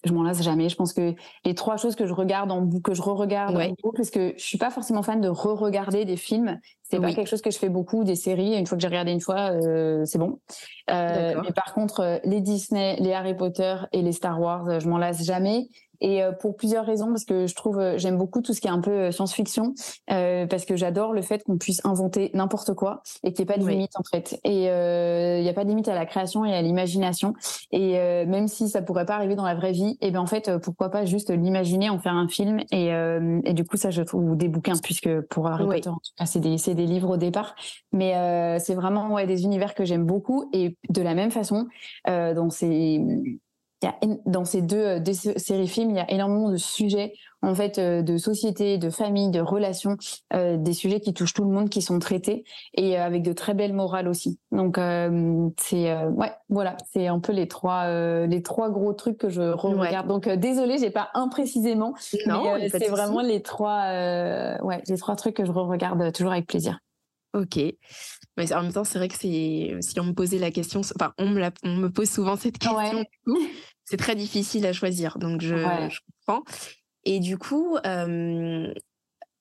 je 0.05 0.13
m'en 0.13 0.23
lasse 0.23 0.43
jamais. 0.43 0.69
Je 0.69 0.77
pense 0.77 0.93
que 0.93 1.15
les 1.45 1.55
trois 1.55 1.77
choses 1.77 1.95
que 1.95 2.07
je 2.07 2.13
regarde 2.13 2.51
en 2.51 2.63
boucle, 2.63 2.91
que 2.91 2.95
je 2.95 3.03
re-regarde 3.03 3.57
en 3.57 3.69
boucle, 3.83 3.97
parce 3.97 4.11
que 4.11 4.35
je 4.37 4.43
suis 4.43 4.59
pas 4.59 4.71
forcément 4.71 5.03
fan 5.03 5.21
de 5.21 5.29
re-regarder 5.29 6.05
des 6.05 6.17
films. 6.17 6.59
C'est 6.83 6.99
pas 6.99 7.13
quelque 7.13 7.29
chose 7.29 7.43
que 7.43 7.51
je 7.51 7.59
fais 7.59 7.69
beaucoup, 7.69 8.03
des 8.03 8.17
séries. 8.17 8.57
Une 8.57 8.67
fois 8.67 8.77
que 8.77 8.83
j'ai 8.83 8.89
regardé 8.89 9.13
une 9.13 9.21
fois, 9.21 9.53
euh, 9.53 10.05
c'est 10.05 10.19
bon. 10.19 10.41
Euh, 10.91 11.41
mais 11.45 11.53
par 11.53 11.73
contre, 11.73 12.01
euh, 12.01 12.19
les 12.25 12.41
Disney, 12.41 12.97
les 12.99 13.13
Harry 13.13 13.35
Potter 13.35 13.77
et 13.93 14.03
les 14.03 14.13
Star 14.13 14.41
Wars, 14.41 14.69
euh, 14.69 14.81
je 14.81 14.89
m'en 14.89 14.99
lasse 14.99 15.25
jamais 15.25 15.69
et 16.01 16.23
euh, 16.23 16.33
pour 16.33 16.57
plusieurs 16.57 16.87
raisons 16.87 17.09
parce 17.09 17.25
que 17.25 17.47
je 17.47 17.55
trouve 17.55 17.79
euh, 17.79 17.99
j'aime 17.99 18.17
beaucoup 18.17 18.41
tout 18.41 18.53
ce 18.53 18.61
qui 18.61 18.67
est 18.67 18.71
un 18.71 18.81
peu 18.81 18.91
euh, 18.91 19.11
science-fiction 19.11 19.75
euh, 20.11 20.47
parce 20.47 20.65
que 20.65 20.77
j'adore 20.77 21.13
le 21.13 21.23
fait 21.23 21.43
qu'on 21.45 21.59
puisse 21.59 21.85
inventer 21.85 22.31
n'importe 22.35 22.75
quoi 22.75 23.03
et 23.23 23.33
qu'il 23.33 23.45
n'y 23.45 23.51
ait 23.51 23.55
pas 23.55 23.61
de 23.61 23.69
limite 23.69 23.97
en 23.97 24.03
fait. 24.03 24.39
Et 24.45 24.65
il 24.65 25.43
n'y 25.43 25.49
a 25.49 25.53
pas 25.53 25.65
de 25.65 25.69
limite 25.69 25.89
à 25.89 25.95
la 25.95 26.07
création 26.07 26.45
et 26.45 26.55
à 26.55 26.63
l'imagination. 26.63 27.35
Et 27.73 27.93
même 28.27 28.49
si 28.49 28.69
ça 28.69 28.83
pourrait 28.83 29.07
pas 29.07 29.15
arriver 29.15 29.35
dans 29.35 29.45
la 29.45 29.55
vraie 29.55 29.73
vie 29.73 29.97
et 30.01 30.09
eh 30.09 30.11
ben 30.11 30.21
en 30.21 30.27
fait 30.27 30.57
pourquoi 30.59 30.91
pas 30.91 31.05
juste 31.05 31.31
l'imaginer 31.31 31.91
en 31.91 31.99
faire 31.99 32.15
un 32.15 32.29
film 32.29 32.61
et, 32.71 32.89
et 33.45 33.53
du 33.53 33.65
coup 33.65 33.77
ça 33.77 33.91
je 33.91 34.03
trouve 34.03 34.37
des 34.37 34.49
bouquins 34.49 34.79
puisque 34.83 35.21
pour 35.23 35.47
Harry 35.49 35.67
Potter 35.67 35.89
en 35.89 35.95
tout 35.95 36.13
cas 36.17 36.27
c'est 36.27 36.41
des 36.41 36.59
c'est 36.59 36.75
des 36.75 36.87
livres 36.87 37.11
au 37.11 37.17
départ. 37.17 37.55
Mais 37.93 38.59
c'est 38.61 38.75
vraiment 38.75 39.13
ouais 39.13 39.27
des 39.27 39.45
univers 39.45 39.75
que 39.75 39.85
j'aime 39.85 40.05
beaucoup 40.05 40.49
et 40.53 40.77
de 40.89 41.03
la 41.03 41.15
même 41.15 41.31
façon 41.31 41.67
dans 42.07 42.51
ces 42.51 43.01
il 43.83 43.87
y 43.87 43.89
a, 43.89 44.17
dans 44.27 44.45
ces 44.45 44.61
deux, 44.61 45.01
euh, 45.01 45.13
séries 45.37 45.69
films, 45.69 45.91
il 45.91 45.97
y 45.97 46.01
a 46.01 46.11
énormément 46.11 46.51
de 46.51 46.57
sujets 46.57 47.15
en 47.43 47.55
fait 47.55 47.79
euh, 47.79 48.03
de 48.03 48.19
société, 48.19 48.77
de 48.77 48.91
famille, 48.91 49.31
de 49.31 49.41
relations, 49.41 49.97
euh, 50.35 50.59
des 50.59 50.75
sujets 50.75 51.01
qui 51.01 51.15
touchent 51.15 51.33
tout 51.33 51.45
le 51.45 51.51
monde, 51.51 51.71
qui 51.71 51.81
sont 51.81 51.99
traités 51.99 52.45
et 52.75 52.99
avec 52.99 53.23
de 53.23 53.33
très 53.33 53.55
belles 53.55 53.73
morales 53.73 54.09
aussi. 54.09 54.39
Donc 54.53 54.79
c'est 55.59 56.05
ouais, 56.05 56.33
voilà, 56.49 56.77
c'est 56.93 57.07
un 57.07 57.21
peu 57.21 57.33
les 57.33 57.49
trois 57.49 58.27
les 58.27 58.43
trois 58.43 58.71
gros 58.71 58.93
trucs 58.93 59.19
que 59.19 59.31
je 59.31 59.43
regarde. 59.43 60.09
Donc 60.09 60.29
désolée, 60.29 60.79
j'ai 60.79 60.91
pas 60.91 61.11
un 61.15 61.29
précisément, 61.29 61.95
non, 62.27 62.57
mais 62.57 62.69
c'est 62.69 62.89
vraiment 62.89 63.23
les 63.23 63.43
trois 63.43 63.87
ouais 64.63 64.83
les 64.87 64.99
trois 64.99 65.17
trucs 65.17 65.37
que 65.37 65.45
je 65.45 65.53
regarde 65.53 66.13
toujours 66.13 66.33
avec 66.33 66.47
plaisir. 66.47 66.79
Ok. 67.33 67.59
Mais 68.37 68.53
en 68.53 68.63
même 68.63 68.73
temps, 68.73 68.85
c'est 68.85 68.99
vrai 68.99 69.09
que 69.09 69.17
c'est 69.17 69.77
si 69.81 70.01
on 70.01 70.05
me 70.05 70.13
posait 70.13 70.39
la 70.39 70.51
question, 70.51 70.81
enfin 70.81 71.13
on 71.19 71.29
me, 71.29 71.43
on 71.63 71.77
me 71.77 71.89
pose 71.89 72.11
souvent 72.11 72.37
cette 72.37 72.59
question. 72.59 73.05
C'est 73.91 73.97
très 73.97 74.15
difficile 74.15 74.65
à 74.67 74.73
choisir, 74.73 75.19
donc 75.19 75.41
je, 75.41 75.57
je 75.57 75.99
comprends. 76.25 76.45
Et 77.05 77.19
du 77.19 77.39
coup, 77.39 77.77
euh, 77.85 78.73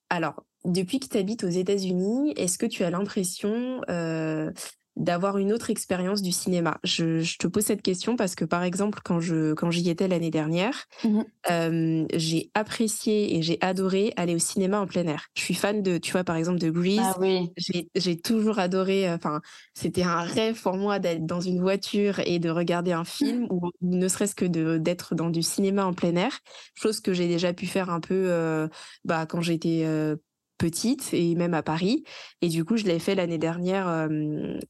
alors, 0.10 0.44
depuis 0.66 1.00
que 1.00 1.08
tu 1.08 1.18
habites 1.20 1.44
aux 1.44 1.50
États-Unis, 1.50 2.34
est-ce 2.36 2.58
que 2.58 2.66
tu 2.66 2.84
as 2.84 2.90
l'impression 2.90 3.82
euh, 3.90 4.52
d'avoir 5.00 5.38
une 5.38 5.52
autre 5.52 5.70
expérience 5.70 6.22
du 6.22 6.32
cinéma 6.32 6.78
je, 6.84 7.20
je, 7.20 7.38
te 7.38 7.48
pose 7.48 7.64
cette 7.64 7.82
question 7.82 8.16
parce 8.16 8.36
que, 8.36 8.46
par 8.46 8.64
exemple, 8.64 9.00
quand 9.04 9.20
je 9.20 9.54
quand 9.54 9.72
j'y 9.72 9.90
étais 9.90 10.08
l'année 10.08 10.32
dernière, 10.32 10.86
mmh 11.04 11.22
euh, 11.50 12.06
j'ai 12.14 12.52
apprécié 12.54 13.36
et 13.36 13.42
j'ai 13.42 13.58
adoré 13.62 14.14
aller 14.18 14.36
au 14.36 14.40
cinéma 14.40 14.80
en 14.80 14.88
plein 14.88 15.08
air. 15.08 15.28
Je 15.36 15.42
suis 15.42 15.54
fan 15.54 15.82
de, 15.82 15.98
tu 15.98 16.12
vois, 16.12 16.24
par 16.24 16.36
exemple, 16.36 16.60
de 16.60 16.70
Grease. 16.70 17.00
Ah 17.02 17.16
oui. 17.20 17.52
J'ai 17.96 18.20
toujours 18.20 18.60
adoré. 18.60 19.12
Enfin, 19.12 19.42
c'était 19.74 20.04
un 20.04 20.22
rêve 20.22 20.62
pour 20.62 20.76
moi 20.76 21.00
d'être 21.00 21.26
dans 21.26 21.42
une 21.42 21.60
voiture 21.60 22.20
et 22.20 22.40
de 22.40 22.50
regarder 22.50 22.92
un 22.92 23.06
film 23.06 23.48
ou, 23.50 23.72
ne 23.82 24.08
serait-ce 24.08 24.36
que 24.36 24.46
d'être 24.46 25.16
dans 25.16 25.30
du 25.30 25.42
cinéma 25.42 25.86
en 25.86 25.94
plein 25.94 26.16
air. 26.16 26.40
Chose 26.76 27.00
que 27.00 27.14
j'ai 27.14 27.28
déjà 27.28 27.54
pu 27.54 27.66
faire 27.66 27.90
un 27.90 28.00
peu 28.00 28.26
euh, 28.30 28.68
bah, 29.06 29.26
quand 29.26 29.42
j'étais 29.42 29.84
euh, 29.86 30.16
petite 30.60 31.10
et 31.14 31.34
même 31.34 31.56
à 31.56 31.64
Paris. 31.64 32.04
Et 32.42 32.50
du 32.50 32.64
coup, 32.66 32.78
je 32.78 32.86
l'ai 32.86 33.00
fait 33.00 33.16
l'année 33.16 33.40
dernière 33.40 34.08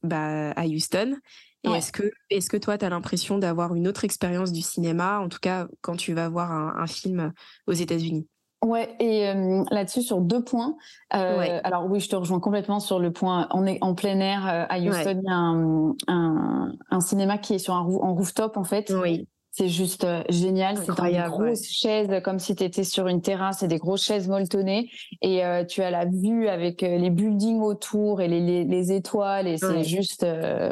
bah, 0.02 0.50
à 0.52 0.66
Houston. 0.66 1.16
Et 1.64 1.68
est-ce 1.68 2.48
que, 2.48 2.56
toi, 2.56 2.78
tu 2.78 2.84
as 2.86 2.88
l'impression 2.88 3.38
d'avoir 3.38 3.74
une 3.74 3.86
autre 3.86 4.04
expérience 4.04 4.52
du 4.52 4.62
cinéma, 4.62 5.18
en 5.20 5.28
tout 5.28 5.40
cas 5.40 5.66
quand 5.82 5.96
tu 5.96 6.14
vas 6.14 6.28
voir 6.28 6.52
un, 6.52 6.86
film 6.86 7.32
aux 7.66 7.72
États-Unis? 7.72 8.26
Ouais, 8.64 8.94
et 8.98 9.32
là-dessus, 9.70 10.02
sur 10.02 10.20
deux 10.20 10.42
points. 10.42 10.76
Euh, 11.14 11.60
alors 11.64 11.86
oui, 11.90 12.00
je 12.00 12.08
te 12.08 12.16
rejoins 12.16 12.40
complètement 12.40 12.80
sur 12.80 12.98
le 12.98 13.12
point. 13.12 13.48
On 13.52 13.66
est 13.66 13.78
en 13.82 13.94
plein 13.94 14.18
air 14.20 14.46
à 14.46 14.78
Houston, 14.78 15.20
il 15.22 15.28
y 15.28 15.30
a 15.30 15.36
un, 15.36 15.94
un, 16.08 16.72
un, 16.90 17.00
cinéma 17.00 17.36
qui 17.36 17.54
est 17.54 17.58
sur 17.58 17.74
un 17.74 17.80
en 17.80 18.14
rooftop 18.14 18.56
en 18.56 18.64
fait. 18.64 18.90
Oui. 18.90 19.26
C'est 19.52 19.68
juste 19.68 20.04
euh, 20.04 20.22
génial. 20.28 20.76
C'est 20.78 21.02
des 21.02 21.18
grosses 21.28 21.66
chaises 21.66 22.08
comme 22.22 22.38
si 22.38 22.54
tu 22.54 22.62
étais 22.62 22.84
sur 22.84 23.08
une 23.08 23.20
terrasse 23.20 23.62
et 23.62 23.68
des 23.68 23.78
grosses 23.78 24.04
chaises 24.04 24.28
molletonnées. 24.28 24.90
Et 25.22 25.44
euh, 25.44 25.64
tu 25.64 25.82
as 25.82 25.90
la 25.90 26.04
vue 26.04 26.46
avec 26.48 26.82
euh, 26.82 26.96
les 26.98 27.10
buildings 27.10 27.60
autour 27.60 28.20
et 28.20 28.28
les, 28.28 28.64
les, 28.64 28.92
étoiles. 28.92 29.48
Et 29.48 29.58
c'est 29.58 29.84
juste 29.84 30.24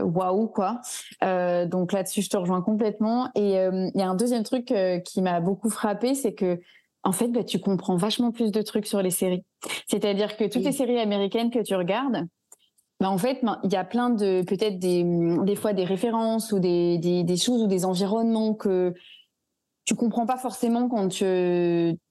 waouh, 0.03 0.47
quoi. 0.49 0.81
donc 1.67 1.93
là-dessus, 1.93 2.23
je 2.23 2.31
te 2.31 2.37
rejoins 2.37 2.63
complètement. 2.63 3.31
Et 3.35 3.55
il 3.55 3.93
y 3.95 4.03
a 4.03 4.09
un 4.09 4.15
deuxième 4.15 4.43
truc 4.43 4.73
qui 5.05 5.23
m'a 5.23 5.41
beaucoup 5.41 5.71
frappé, 5.71 6.15
c'est 6.15 6.35
que 6.35 6.61
en 7.05 7.13
fait, 7.13 7.29
bah, 7.29 7.45
tu 7.45 7.59
comprends 7.61 7.97
vachement 7.97 8.33
plus 8.33 8.51
de 8.51 8.61
trucs 8.63 8.87
sur 8.87 9.03
les 9.03 9.11
séries. 9.11 9.45
C'est-à-dire 9.87 10.37
que 10.37 10.45
toutes 10.45 10.65
les 10.65 10.73
séries 10.73 10.99
américaines 10.99 11.51
que 11.51 11.63
tu 11.63 11.75
regardes, 11.75 12.27
bah 13.01 13.11
en 13.11 13.19
fait, 13.19 13.41
il 13.63 13.73
y 13.73 13.77
a 13.77 13.85
plein 13.85 14.11
de 14.11 14.43
peut-être 14.43 14.79
des, 14.79 15.05
des 15.45 15.57
fois 15.57 15.73
des 15.73 15.85
références 15.85 16.51
ou 16.51 16.59
des, 16.59 16.99
des, 16.99 17.23
des, 17.23 17.37
choses 17.37 17.63
ou 17.63 17.67
des 17.69 17.85
environnements 17.85 18.55
que 18.55 18.93
tu 19.85 19.95
comprends 19.95 20.27
pas 20.27 20.37
forcément 20.37 20.89
quand 20.89 21.09
tu, 21.09 21.25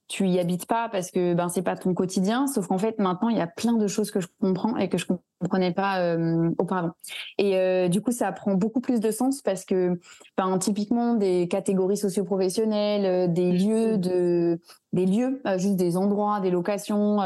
tu 0.08 0.26
y 0.26 0.40
habites 0.40 0.66
pas 0.66 0.88
parce 0.88 1.10
que 1.10 1.34
ben 1.34 1.48
c'est 1.50 1.62
pas 1.62 1.76
ton 1.76 1.92
quotidien. 1.94 2.46
Sauf 2.46 2.66
qu'en 2.66 2.78
fait 2.78 2.98
maintenant 2.98 3.28
il 3.28 3.36
y 3.36 3.40
a 3.40 3.46
plein 3.46 3.74
de 3.74 3.86
choses 3.86 4.10
que 4.10 4.20
je 4.20 4.26
comprends 4.40 4.76
et 4.78 4.88
que 4.88 4.96
je 4.96 5.06
comprenais 5.38 5.72
pas 5.72 6.00
euh, 6.00 6.50
auparavant. 6.58 6.92
Et 7.36 7.56
euh, 7.56 7.88
du 7.88 8.00
coup 8.00 8.10
ça 8.10 8.32
prend 8.32 8.54
beaucoup 8.54 8.80
plus 8.80 8.98
de 8.98 9.10
sens 9.10 9.42
parce 9.42 9.66
que 9.66 10.00
ben 10.36 10.58
typiquement 10.58 11.14
des 11.14 11.46
catégories 11.48 11.98
socioprofessionnelles, 11.98 13.04
euh, 13.04 13.26
des 13.28 13.52
mmh. 13.52 13.56
lieux 13.56 13.98
de 13.98 14.60
des 14.94 15.04
lieux, 15.04 15.42
juste 15.58 15.76
des 15.76 15.98
endroits, 15.98 16.40
des 16.40 16.50
locations. 16.50 17.18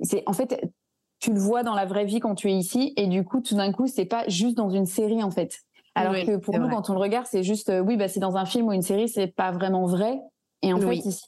c'est 0.00 0.24
en 0.26 0.32
fait 0.32 0.60
tu 1.20 1.32
le 1.32 1.38
vois 1.38 1.62
dans 1.62 1.74
la 1.74 1.86
vraie 1.86 2.04
vie 2.04 2.20
quand 2.20 2.34
tu 2.34 2.50
es 2.50 2.54
ici 2.54 2.92
et 2.96 3.06
du 3.06 3.24
coup 3.24 3.40
tout 3.40 3.56
d'un 3.56 3.72
coup 3.72 3.86
c'est 3.86 4.04
pas 4.04 4.24
juste 4.28 4.56
dans 4.56 4.70
une 4.70 4.86
série 4.86 5.22
en 5.22 5.30
fait. 5.30 5.58
Alors 5.94 6.14
que 6.14 6.36
pour 6.36 6.58
nous 6.58 6.68
quand 6.68 6.90
on 6.90 6.92
le 6.92 7.00
regarde 7.00 7.26
c'est 7.28 7.42
juste 7.42 7.70
euh, 7.70 7.80
oui 7.80 7.96
bah 7.96 8.08
c'est 8.08 8.20
dans 8.20 8.36
un 8.36 8.44
film 8.44 8.68
ou 8.68 8.72
une 8.72 8.82
série 8.82 9.08
c'est 9.08 9.26
pas 9.26 9.50
vraiment 9.50 9.86
vrai. 9.86 10.20
Et 10.62 10.72
en 10.72 10.80
fait 10.80 10.96
ici 10.96 11.24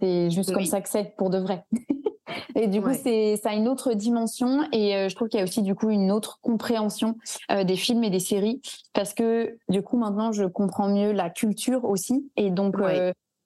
c'est 0.00 0.30
juste 0.30 0.52
comme 0.52 0.64
ça 0.64 0.80
que 0.80 0.88
c'est 0.88 1.14
pour 1.16 1.30
de 1.30 1.38
vrai. 1.38 1.64
Et 2.56 2.68
du 2.68 2.80
coup 2.80 2.92
c'est 2.94 3.36
ça 3.36 3.50
a 3.50 3.54
une 3.54 3.68
autre 3.68 3.92
dimension 3.94 4.62
et 4.72 4.96
euh, 4.96 5.08
je 5.08 5.14
trouve 5.14 5.28
qu'il 5.28 5.38
y 5.38 5.40
a 5.40 5.44
aussi 5.44 5.62
du 5.62 5.74
coup 5.74 5.90
une 5.90 6.10
autre 6.10 6.38
compréhension 6.40 7.16
euh, 7.50 7.64
des 7.64 7.76
films 7.76 8.04
et 8.04 8.10
des 8.10 8.20
séries. 8.20 8.60
Parce 8.92 9.12
que 9.12 9.58
du 9.68 9.82
coup 9.82 9.98
maintenant 9.98 10.32
je 10.32 10.44
comprends 10.44 10.88
mieux 10.88 11.12
la 11.12 11.30
culture 11.30 11.84
aussi. 11.84 12.30
Et 12.36 12.50
donc 12.50 12.76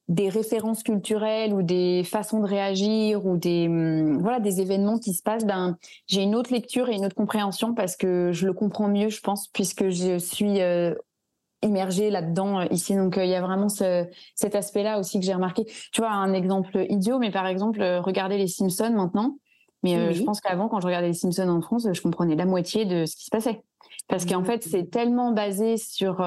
des 0.08 0.30
références 0.30 0.82
culturelles 0.82 1.52
ou 1.52 1.62
des 1.62 2.02
façons 2.02 2.40
de 2.40 2.46
réagir 2.46 3.26
ou 3.26 3.36
des 3.36 3.68
hum, 3.68 4.20
voilà 4.20 4.40
des 4.40 4.60
événements 4.60 4.98
qui 4.98 5.12
se 5.12 5.22
passent 5.22 5.44
ben 5.44 5.76
j'ai 6.06 6.22
une 6.22 6.34
autre 6.34 6.52
lecture 6.52 6.88
et 6.88 6.94
une 6.94 7.04
autre 7.04 7.14
compréhension 7.14 7.74
parce 7.74 7.94
que 7.94 8.32
je 8.32 8.46
le 8.46 8.54
comprends 8.54 8.88
mieux 8.88 9.10
je 9.10 9.20
pense 9.20 9.48
puisque 9.48 9.90
je 9.90 10.18
suis 10.18 10.62
euh, 10.62 10.94
immergée 11.62 12.10
là-dedans 12.10 12.60
euh, 12.60 12.64
ici. 12.70 12.94
Donc 12.96 13.18
euh, 13.18 13.24
il 13.24 13.30
y 13.30 13.34
a 13.34 13.42
vraiment 13.42 13.68
ce, 13.68 14.06
cet 14.34 14.54
aspect 14.54 14.82
là 14.82 14.98
aussi 14.98 15.20
que 15.20 15.26
j'ai 15.26 15.34
remarqué. 15.34 15.66
Tu 15.92 16.00
vois 16.00 16.10
un 16.10 16.32
exemple 16.32 16.86
idiot 16.88 17.18
mais 17.18 17.30
par 17.30 17.46
exemple 17.46 17.82
regardez 17.82 18.38
les 18.38 18.48
Simpsons 18.48 18.94
maintenant. 18.94 19.36
Mais 19.84 20.12
je 20.12 20.24
pense 20.24 20.40
qu'avant 20.40 20.68
quand 20.68 20.80
je 20.80 20.86
regardais 20.86 21.08
les 21.08 21.14
Simpsons 21.14 21.48
en 21.48 21.60
France 21.60 21.86
je 21.92 22.00
comprenais 22.00 22.34
la 22.34 22.46
moitié 22.46 22.86
de 22.86 23.04
ce 23.04 23.14
qui 23.14 23.26
se 23.26 23.30
passait. 23.30 23.62
Parce 24.08 24.24
qu'en 24.24 24.42
fait 24.42 24.62
c'est 24.62 24.90
tellement 24.90 25.32
basé 25.32 25.76
sur 25.76 26.26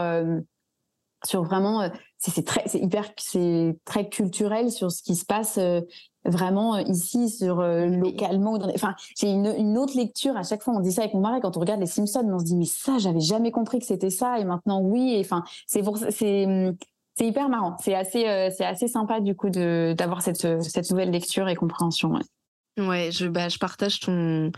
sur 1.26 1.43
vraiment 1.43 1.89
c'est 2.30 2.45
très 2.45 2.67
c'est 2.67 2.80
hyper 2.80 3.09
c'est 3.17 3.76
très 3.86 4.07
culturel 4.07 4.72
sur 4.72 4.91
ce 4.91 5.01
qui 5.01 5.15
se 5.15 5.26
passe 5.26 5.57
euh, 5.57 5.82
vraiment 6.24 6.78
ici 6.78 7.30
sur 7.30 7.63
localement. 7.63 8.59
Enfin, 8.76 8.93
j'ai 9.17 9.32
une, 9.32 9.47
une, 9.57 9.78
autre 9.80 9.97
lecture. 9.97 10.38
À 10.38 10.43
chaque 10.43 10.61
fois, 10.61 10.76
on 10.76 10.80
dit 10.80 10.91
ça 10.91 11.01
avec 11.01 11.15
mon 11.15 11.22
mari 11.22 11.39
quand 11.41 11.57
on 11.57 11.59
regarde 11.59 11.80
les 11.80 11.88
Simpsons, 11.88 12.30
on 12.32 12.38
se 12.38 12.45
dit 12.45 12.55
mais 12.55 12.65
ça, 12.65 12.99
j'avais 12.99 13.22
jamais 13.22 13.49
compris 13.49 13.80
que 13.80 13.86
c'était 13.86 14.11
ça, 14.11 14.38
et 14.38 14.43
maintenant 14.43 14.82
oui. 14.82 15.17
Enfin, 15.19 15.43
c'est 15.65 15.82
pour 15.82 15.97
c'est 15.97 16.45
hum, 16.45 16.76
c'est 17.15 17.28
hyper 17.28 17.49
marrant. 17.49 17.76
C'est 17.80 17.95
assez, 17.95 18.28
euh, 18.28 18.49
c'est 18.55 18.65
assez 18.65 18.88
sympa 18.88 19.19
du 19.19 19.36
coup 19.36 19.49
de 19.49 19.93
d'avoir 19.97 20.22
cette, 20.22 20.61
cette 20.61 20.89
nouvelle 20.89 21.11
lecture 21.11 21.47
et 21.49 21.55
compréhension. 21.55 22.11
Ouais, 22.11 22.86
ouais 22.86 23.09
je, 23.11 23.28
bah, 23.28 23.49
je 23.49 23.57
partage 23.57 23.99
ton, 23.99 24.51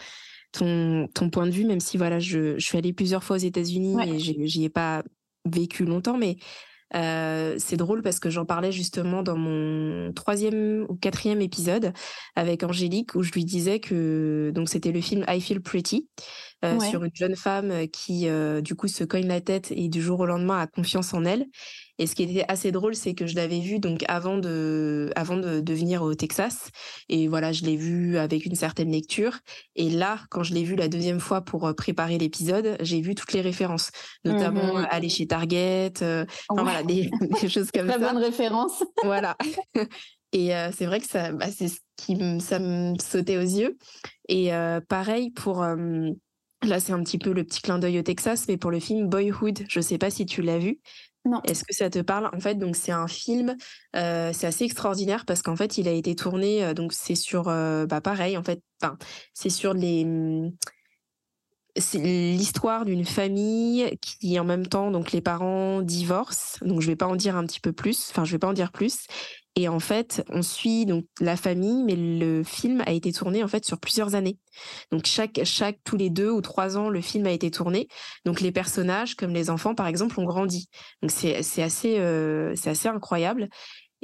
ton, 0.51 1.07
ton 1.13 1.29
point 1.29 1.45
de 1.45 1.51
vue, 1.51 1.65
même 1.65 1.79
si 1.79 1.97
voilà, 1.97 2.19
je, 2.19 2.57
je 2.57 2.65
suis 2.65 2.77
allée 2.77 2.93
plusieurs 2.93 3.23
fois 3.23 3.37
aux 3.37 3.39
États-Unis 3.39 3.97
et 4.07 4.19
j'y 4.19 4.63
ai 4.63 4.69
pas 4.69 5.03
vécu 5.45 5.85
longtemps, 5.85 6.17
mais 6.17 6.37
euh, 6.95 7.55
c'est 7.57 7.77
drôle 7.77 8.01
parce 8.01 8.19
que 8.19 8.29
j'en 8.29 8.45
parlais 8.45 8.71
justement 8.71 9.23
dans 9.23 9.37
mon 9.37 10.11
troisième 10.13 10.85
ou 10.89 10.95
quatrième 10.95 11.41
épisode 11.41 11.93
avec 12.35 12.63
Angélique 12.63 13.15
où 13.15 13.23
je 13.23 13.31
lui 13.31 13.45
disais 13.45 13.79
que 13.79 14.51
donc 14.53 14.69
c'était 14.69 14.91
le 14.91 15.01
film 15.01 15.25
I 15.27 15.41
Feel 15.41 15.61
Pretty 15.61 16.07
euh, 16.63 16.79
sur 16.79 17.03
une 17.03 17.15
jeune 17.15 17.35
femme 17.35 17.87
qui 17.87 18.27
du 18.61 18.75
coup 18.75 18.87
se 18.87 19.03
cogne 19.03 19.27
la 19.27 19.41
tête 19.41 19.71
et 19.71 19.89
du 19.89 20.01
jour 20.01 20.19
au 20.19 20.25
lendemain 20.25 20.59
a 20.59 20.67
confiance 20.67 21.13
en 21.13 21.25
elle 21.25 21.45
et 22.03 22.05
ce 22.05 22.15
qui 22.15 22.23
était 22.23 22.43
assez 22.49 22.73
drôle, 22.73 22.95
c'est 22.95 23.13
que 23.13 23.27
je 23.27 23.35
l'avais 23.37 23.61
vu 23.61 23.79
donc 23.79 24.03
avant 24.09 24.37
de, 24.37 25.09
avant 25.15 25.37
de, 25.37 25.61
de, 25.61 25.73
venir 25.73 26.01
au 26.01 26.13
Texas. 26.15 26.69
Et 27.07 27.29
voilà, 27.29 27.53
je 27.53 27.63
l'ai 27.63 27.77
vu 27.77 28.17
avec 28.17 28.45
une 28.45 28.55
certaine 28.55 28.91
lecture. 28.91 29.39
Et 29.77 29.89
là, 29.89 30.19
quand 30.29 30.43
je 30.43 30.53
l'ai 30.53 30.65
vu 30.65 30.75
la 30.75 30.89
deuxième 30.89 31.21
fois 31.21 31.39
pour 31.39 31.65
euh, 31.65 31.71
préparer 31.71 32.17
l'épisode, 32.17 32.75
j'ai 32.81 32.99
vu 32.99 33.15
toutes 33.15 33.31
les 33.31 33.39
références, 33.39 33.89
notamment 34.25 34.73
mmh 34.73 34.87
aller 34.89 35.07
chez 35.07 35.27
Target, 35.27 35.93
euh, 36.01 36.25
enfin 36.49 36.63
voilà, 36.63 36.83
des, 36.83 37.09
des, 37.41 37.47
choses 37.47 37.71
comme 37.71 37.87
Très 37.87 37.93
ça. 37.93 37.99
Très 37.99 38.13
bonne 38.13 38.21
référence. 38.21 38.83
voilà. 39.03 39.37
Et 40.33 40.53
euh, 40.53 40.71
c'est 40.75 40.85
vrai 40.85 40.99
que 40.99 41.07
ça, 41.07 41.31
bah, 41.31 41.47
c'est 41.55 41.69
ce 41.69 41.79
qui 41.95 42.17
ça 42.41 42.59
me 42.59 42.95
sautait 42.99 43.37
aux 43.37 43.41
yeux. 43.41 43.77
Et 44.27 44.53
euh, 44.53 44.81
pareil 44.81 45.31
pour 45.31 45.63
Là, 46.63 46.79
c'est 46.79 46.93
un 46.93 47.03
petit 47.03 47.17
peu 47.17 47.33
le 47.33 47.43
petit 47.43 47.61
clin 47.61 47.77
d'œil 47.77 47.99
au 47.99 48.03
Texas, 48.03 48.45
mais 48.47 48.55
pour 48.55 48.71
le 48.71 48.79
film 48.79 49.09
Boyhood, 49.09 49.65
je 49.67 49.79
ne 49.79 49.83
sais 49.83 49.97
pas 49.97 50.09
si 50.09 50.25
tu 50.25 50.41
l'as 50.41 50.59
vu. 50.59 50.79
Est-ce 51.45 51.63
que 51.63 51.73
ça 51.73 51.89
te 51.89 51.99
parle 51.99 52.29
En 52.33 52.39
fait, 52.39 52.57
c'est 52.75 52.91
un 52.91 53.07
film, 53.07 53.55
euh, 53.95 54.31
c'est 54.33 54.47
assez 54.47 54.65
extraordinaire 54.65 55.25
parce 55.25 55.41
qu'en 55.41 55.55
fait, 55.55 55.77
il 55.77 55.87
a 55.87 55.91
été 55.91 56.15
tourné, 56.15 56.63
euh, 56.65 56.73
donc 56.73 56.91
c'est 56.93 57.15
sur, 57.15 57.47
euh, 57.47 57.85
bah 57.85 58.01
pareil, 58.01 58.37
en 58.37 58.43
fait, 58.43 58.61
c'est 59.33 59.49
sur 59.49 59.73
les, 59.73 60.03
hum, 60.03 60.51
c'est 61.75 61.97
l'histoire 61.99 62.85
d'une 62.85 63.05
famille 63.05 63.97
qui, 63.99 64.39
en 64.39 64.43
même 64.43 64.67
temps, 64.67 64.91
donc 64.91 65.11
les 65.11 65.21
parents 65.21 65.81
divorcent. 65.81 66.59
Donc 66.61 66.81
je 66.81 66.87
vais 66.87 66.95
pas 66.95 67.07
en 67.07 67.15
dire 67.15 67.35
un 67.35 67.45
petit 67.45 67.59
peu 67.59 67.73
plus, 67.73 68.09
enfin 68.11 68.25
je 68.25 68.31
vais 68.33 68.39
pas 68.39 68.47
en 68.47 68.53
dire 68.53 68.71
plus. 68.71 69.07
Et 69.55 69.67
en 69.67 69.79
fait, 69.79 70.23
on 70.29 70.41
suit 70.41 70.87
donc 70.87 71.05
la 71.19 71.35
famille, 71.37 71.83
mais 71.83 71.95
le 71.95 72.43
film 72.43 72.81
a 72.87 72.91
été 72.91 73.11
tourné 73.11 73.43
en 73.43 73.47
fait 73.47 73.63
sur 73.65 73.79
plusieurs 73.79 74.15
années. 74.15 74.39
Donc 74.91 75.05
chaque 75.05 75.41
chaque 75.43 75.77
tous 75.83 75.95
les 75.95 76.09
deux 76.09 76.31
ou 76.31 76.41
trois 76.41 76.75
ans, 76.75 76.89
le 76.89 77.01
film 77.01 77.27
a 77.27 77.31
été 77.31 77.51
tourné. 77.51 77.87
Donc 78.25 78.41
les 78.41 78.51
personnages, 78.51 79.15
comme 79.15 79.31
les 79.31 79.51
enfants 79.51 79.75
par 79.75 79.85
exemple, 79.85 80.19
ont 80.19 80.25
grandi. 80.25 80.69
Donc 81.03 81.11
c'est 81.11 81.61
assez 81.61 81.99
euh, 81.99 82.55
c'est 82.55 82.71
assez 82.71 82.87
incroyable. 82.87 83.47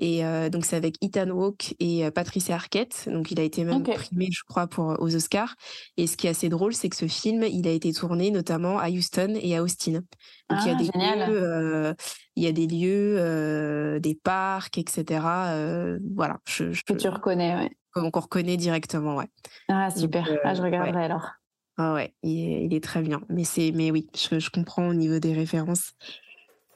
Et 0.02 0.26
euh, 0.26 0.50
donc 0.50 0.64
c'est 0.64 0.78
avec 0.78 0.96
Ethan 1.02 1.30
Hawke 1.30 1.76
et 1.80 2.06
euh, 2.06 2.12
Patricia 2.12 2.56
Arquette. 2.56 3.10
Donc 3.12 3.32
il 3.32 3.40
a 3.40 3.44
été 3.44 3.66
même 3.66 3.84
primé, 3.84 4.30
je 4.32 4.44
crois, 4.48 4.66
pour 4.66 4.96
aux 5.00 5.16
Oscars. 5.16 5.56
Et 5.98 6.08
ce 6.08 6.16
qui 6.16 6.28
est 6.28 6.30
assez 6.30 6.48
drôle, 6.48 6.74
c'est 6.74 6.88
que 6.88 6.96
ce 6.96 7.08
film, 7.08 7.44
il 7.44 7.68
a 7.68 7.72
été 7.72 7.92
tourné 7.92 8.32
notamment 8.32 8.80
à 8.80 8.90
Houston 8.90 9.38
et 9.40 9.58
à 9.58 9.62
Austin. 9.62 9.92
Donc 9.92 10.04
ah, 10.50 10.60
il 10.62 10.68
y 10.68 10.72
a 10.72 10.76
des 10.76 10.86
génial. 10.86 11.30
lieux, 11.30 11.44
euh, 11.44 11.94
il 12.38 12.44
y 12.44 12.48
a 12.48 12.54
des 12.54 12.66
lieux, 12.66 13.18
euh, 13.20 14.00
des 14.00 14.16
parcs, 14.16 14.78
etc. 14.78 15.22
Euh, 15.26 16.00
voilà. 16.16 16.40
Je, 16.48 16.72
je, 16.72 16.86
que 16.86 16.94
tu 16.94 17.10
reconnais, 17.10 17.56
ouais. 17.56 17.72
Qu'on 17.94 18.10
reconnaît 18.10 18.56
directement, 18.56 19.18
ouais. 19.18 19.28
Ah 19.68 19.90
super. 19.90 20.24
Donc, 20.26 20.40
ah 20.46 20.54
je 20.54 20.62
regarderai 20.62 20.96
ouais. 20.98 21.04
alors. 21.04 21.32
Ah 21.76 21.94
ouais, 21.94 22.14
il 22.24 22.40
est, 22.40 22.66
il 22.66 22.74
est, 22.74 22.84
très 22.84 23.02
bien. 23.02 23.22
Mais 23.28 23.44
c'est, 23.44 23.74
mais 23.74 23.92
oui, 23.92 24.08
je, 24.16 24.40
je, 24.40 24.50
comprends 24.50 24.88
au 24.88 24.94
niveau 24.94 25.20
des 25.20 25.34
références. 25.34 25.92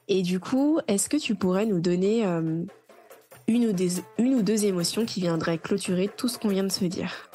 Et 0.09 0.23
du 0.23 0.41
coup, 0.41 0.79
est-ce 0.87 1.07
que 1.07 1.17
tu 1.17 1.35
pourrais 1.35 1.65
nous 1.65 1.79
donner 1.79 2.25
une 3.47 3.65
ou, 3.67 3.73
des, 3.73 4.01
une 4.17 4.35
ou 4.35 4.41
deux 4.41 4.65
émotions 4.65 5.05
qui 5.05 5.21
viendraient 5.21 5.57
clôturer 5.57 6.09
tout 6.15 6.27
ce 6.27 6.37
qu'on 6.37 6.49
vient 6.49 6.63
de 6.63 6.71
se 6.71 6.85
dire 6.85 7.29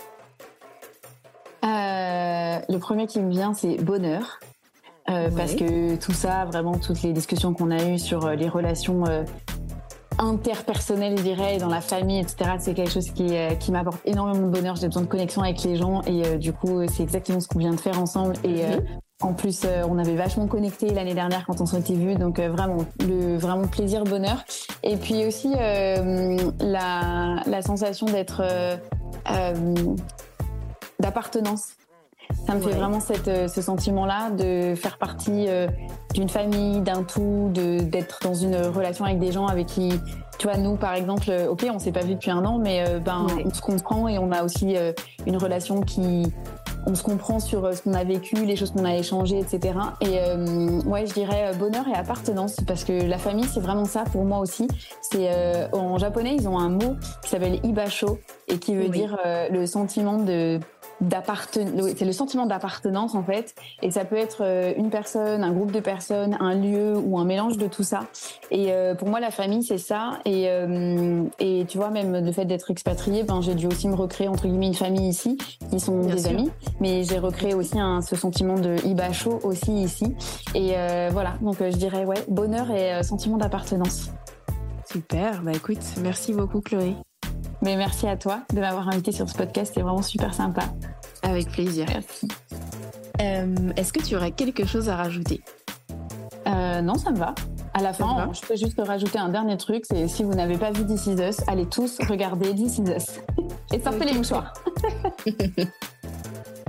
euh, 1.64 2.58
Le 2.68 2.76
premier 2.78 3.06
qui 3.06 3.20
me 3.20 3.30
vient, 3.30 3.54
c'est 3.54 3.76
bonheur. 3.76 4.40
Euh, 5.08 5.28
ouais. 5.28 5.36
Parce 5.36 5.54
que 5.54 5.96
tout 5.96 6.12
ça, 6.12 6.44
vraiment, 6.44 6.78
toutes 6.78 7.02
les 7.02 7.12
discussions 7.12 7.54
qu'on 7.54 7.70
a 7.70 7.82
eues 7.84 7.98
sur 7.98 8.26
euh, 8.26 8.34
les 8.34 8.48
relations 8.48 9.06
euh, 9.06 9.24
interpersonnelles, 10.18 11.16
je 11.16 11.22
dirais, 11.22 11.58
dans 11.58 11.68
la 11.68 11.80
famille, 11.80 12.20
etc., 12.20 12.52
c'est 12.58 12.74
quelque 12.74 12.90
chose 12.90 13.10
qui, 13.10 13.34
qui 13.60 13.72
m'apporte 13.72 14.00
énormément 14.04 14.46
de 14.46 14.52
bonheur. 14.52 14.76
J'ai 14.76 14.88
besoin 14.88 15.02
de 15.02 15.08
connexion 15.08 15.42
avec 15.42 15.62
les 15.62 15.76
gens 15.76 16.02
et 16.02 16.36
du 16.38 16.52
coup, 16.52 16.86
c'est 16.88 17.04
exactement 17.04 17.40
ce 17.40 17.46
qu'on 17.46 17.60
vient 17.60 17.72
de 17.72 17.80
faire 17.80 18.00
ensemble. 18.00 18.34
Et 18.42 18.64
mmh. 18.66 18.82
En 19.20 19.32
plus, 19.32 19.62
euh, 19.64 19.82
on 19.88 19.98
avait 19.98 20.14
vachement 20.14 20.46
connecté 20.46 20.90
l'année 20.90 21.14
dernière 21.14 21.44
quand 21.44 21.60
on 21.60 21.66
s'était 21.66 21.94
vus, 21.94 22.14
donc 22.14 22.38
euh, 22.38 22.50
vraiment 22.50 22.84
le 23.00 23.36
vraiment 23.36 23.66
plaisir, 23.66 24.04
bonheur. 24.04 24.44
Et 24.84 24.96
puis 24.96 25.26
aussi 25.26 25.52
euh, 25.58 26.36
la, 26.60 27.42
la 27.46 27.62
sensation 27.62 28.06
d'être 28.06 28.42
d'appartenance. 31.00 31.70
Ça 32.46 32.54
me 32.54 32.60
ouais. 32.60 32.70
fait 32.70 32.78
vraiment 32.78 33.00
cette, 33.00 33.48
ce 33.50 33.60
sentiment-là 33.60 34.30
de 34.30 34.74
faire 34.76 34.98
partie 34.98 35.48
d'une 36.14 36.28
famille, 36.28 36.80
d'un 36.80 37.02
tout, 37.02 37.50
de 37.52 37.80
d'être 37.80 38.20
dans 38.22 38.34
une 38.34 38.56
relation 38.56 39.04
avec 39.04 39.18
des 39.18 39.32
gens 39.32 39.46
avec 39.46 39.66
qui, 39.66 39.92
tu 40.38 40.46
vois, 40.46 40.58
nous 40.58 40.76
par 40.76 40.94
exemple, 40.94 41.30
ok, 41.48 41.66
on 41.72 41.78
s'est 41.78 41.92
pas 41.92 42.04
vu 42.04 42.14
depuis 42.14 42.30
un 42.30 42.44
an, 42.44 42.58
mais 42.58 43.00
ben 43.00 43.26
ouais. 43.26 43.44
on 43.46 43.52
se 43.52 43.62
comprend 43.62 44.08
et 44.08 44.18
on 44.18 44.30
a 44.30 44.44
aussi 44.44 44.76
une 45.26 45.36
relation 45.36 45.80
qui 45.80 46.32
on 46.88 46.94
se 46.94 47.02
comprend 47.02 47.38
sur 47.38 47.64
euh, 47.64 47.72
ce 47.72 47.82
qu'on 47.82 47.92
a 47.92 48.02
vécu, 48.02 48.34
les 48.34 48.56
choses 48.56 48.70
qu'on 48.70 48.84
a 48.84 48.96
échangées, 48.96 49.38
etc. 49.38 49.78
Et 50.00 50.18
euh, 50.18 50.80
ouais, 50.86 51.06
je 51.06 51.12
dirais 51.12 51.50
euh, 51.50 51.52
bonheur 51.52 51.86
et 51.86 51.94
appartenance 51.94 52.56
parce 52.66 52.84
que 52.84 53.06
la 53.06 53.18
famille, 53.18 53.44
c'est 53.44 53.60
vraiment 53.60 53.84
ça 53.84 54.04
pour 54.10 54.24
moi 54.24 54.38
aussi. 54.38 54.66
C'est 55.02 55.30
euh, 55.30 55.68
en 55.72 55.98
japonais, 55.98 56.34
ils 56.34 56.48
ont 56.48 56.58
un 56.58 56.70
mot 56.70 56.96
qui 57.22 57.28
s'appelle 57.28 57.60
ibasho 57.62 58.18
et 58.48 58.58
qui 58.58 58.74
veut 58.74 58.84
oui. 58.84 58.90
dire 58.90 59.18
euh, 59.26 59.48
le 59.50 59.66
sentiment 59.66 60.18
de 60.18 60.58
d'appartenance, 61.00 61.92
c'est 61.96 62.04
le 62.04 62.12
sentiment 62.12 62.46
d'appartenance 62.46 63.14
en 63.14 63.22
fait, 63.22 63.54
et 63.82 63.90
ça 63.90 64.04
peut 64.04 64.16
être 64.16 64.42
euh, 64.42 64.72
une 64.76 64.90
personne, 64.90 65.44
un 65.44 65.52
groupe 65.52 65.72
de 65.72 65.80
personnes, 65.80 66.36
un 66.40 66.54
lieu 66.54 66.96
ou 66.96 67.18
un 67.18 67.24
mélange 67.24 67.56
de 67.56 67.66
tout 67.66 67.82
ça. 67.82 68.00
Et 68.50 68.72
euh, 68.72 68.94
pour 68.94 69.08
moi, 69.08 69.20
la 69.20 69.30
famille, 69.30 69.62
c'est 69.62 69.78
ça. 69.78 70.18
Et, 70.24 70.46
euh, 70.48 71.22
et 71.38 71.64
tu 71.68 71.78
vois, 71.78 71.90
même 71.90 72.24
le 72.24 72.32
fait 72.32 72.44
d'être 72.44 72.70
expatrié, 72.70 73.22
ben 73.22 73.40
j'ai 73.40 73.54
dû 73.54 73.66
aussi 73.66 73.88
me 73.88 73.94
recréer 73.94 74.28
entre 74.28 74.46
guillemets 74.46 74.68
une 74.68 74.74
famille 74.74 75.08
ici, 75.08 75.38
qui 75.70 75.80
sont 75.80 76.00
Bien 76.00 76.14
des 76.14 76.22
sûr. 76.22 76.30
amis, 76.30 76.50
mais 76.80 77.04
j'ai 77.04 77.18
recréé 77.18 77.54
aussi 77.54 77.78
un, 77.78 78.00
ce 78.02 78.16
sentiment 78.16 78.54
de 78.54 78.76
ibacho 78.86 79.40
aussi 79.42 79.72
ici. 79.72 80.16
Et 80.54 80.72
euh, 80.76 81.10
voilà, 81.12 81.34
donc 81.40 81.56
je 81.60 81.76
dirais 81.76 82.04
ouais, 82.04 82.24
bonheur 82.28 82.70
et 82.70 83.02
sentiment 83.02 83.36
d'appartenance. 83.36 84.10
Super, 84.90 85.42
bah 85.42 85.52
écoute, 85.54 85.78
merci 86.02 86.32
beaucoup 86.32 86.60
Chloé. 86.60 86.94
Mais 87.62 87.76
merci 87.76 88.06
à 88.06 88.16
toi 88.16 88.40
de 88.54 88.60
m'avoir 88.60 88.88
invité 88.88 89.12
sur 89.12 89.28
ce 89.28 89.34
podcast, 89.34 89.72
c'est 89.74 89.82
vraiment 89.82 90.02
super 90.02 90.32
sympa. 90.34 90.62
Avec 91.22 91.50
plaisir. 91.50 91.86
Merci. 91.88 92.28
Euh, 93.20 93.54
Est-ce 93.76 93.92
que 93.92 94.02
tu 94.02 94.14
aurais 94.16 94.30
quelque 94.30 94.64
chose 94.64 94.88
à 94.88 94.96
rajouter? 94.96 95.42
Euh, 96.46 96.80
Non, 96.82 96.94
ça 96.94 97.10
me 97.10 97.18
va. 97.18 97.34
À 97.74 97.82
la 97.82 97.92
fin, 97.92 98.30
je 98.32 98.40
peux 98.46 98.56
juste 98.56 98.80
rajouter 98.84 99.18
un 99.18 99.28
dernier 99.28 99.56
truc, 99.56 99.84
c'est 99.86 100.08
si 100.08 100.24
vous 100.24 100.34
n'avez 100.34 100.56
pas 100.58 100.72
vu 100.72 100.84
This 100.84 101.06
Is 101.06 101.14
Us, 101.20 101.36
allez 101.46 101.66
tous 101.66 101.98
regarder 102.08 102.52
This 102.54 102.78
Is 102.78 102.90
Us. 102.90 103.20
Et 103.72 103.80
sortez 103.80 104.04
les 104.04 104.14
mouchoirs. 104.14 104.52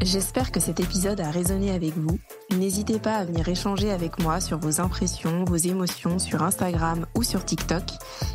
J'espère 0.01 0.51
que 0.51 0.61
cet 0.61 0.79
épisode 0.79 1.19
a 1.19 1.29
résonné 1.29 1.71
avec 1.71 1.97
vous. 1.97 2.19
N'hésitez 2.51 2.99
pas 2.99 3.15
à 3.15 3.25
venir 3.25 3.47
échanger 3.49 3.91
avec 3.91 4.19
moi 4.19 4.39
sur 4.39 4.57
vos 4.57 4.79
impressions, 4.79 5.43
vos 5.43 5.57
émotions 5.57 6.19
sur 6.19 6.41
Instagram 6.41 7.05
ou 7.15 7.23
sur 7.23 7.43
TikTok. 7.43 7.83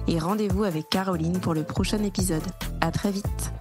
Et 0.07 0.19
rendez-vous 0.19 0.65
avec 0.65 0.91
Caroline 0.91 1.41
pour 1.41 1.55
le 1.55 1.63
prochain 1.63 2.03
épisode. 2.03 2.45
À 2.83 2.91
très 2.91 3.11
vite. 3.11 3.53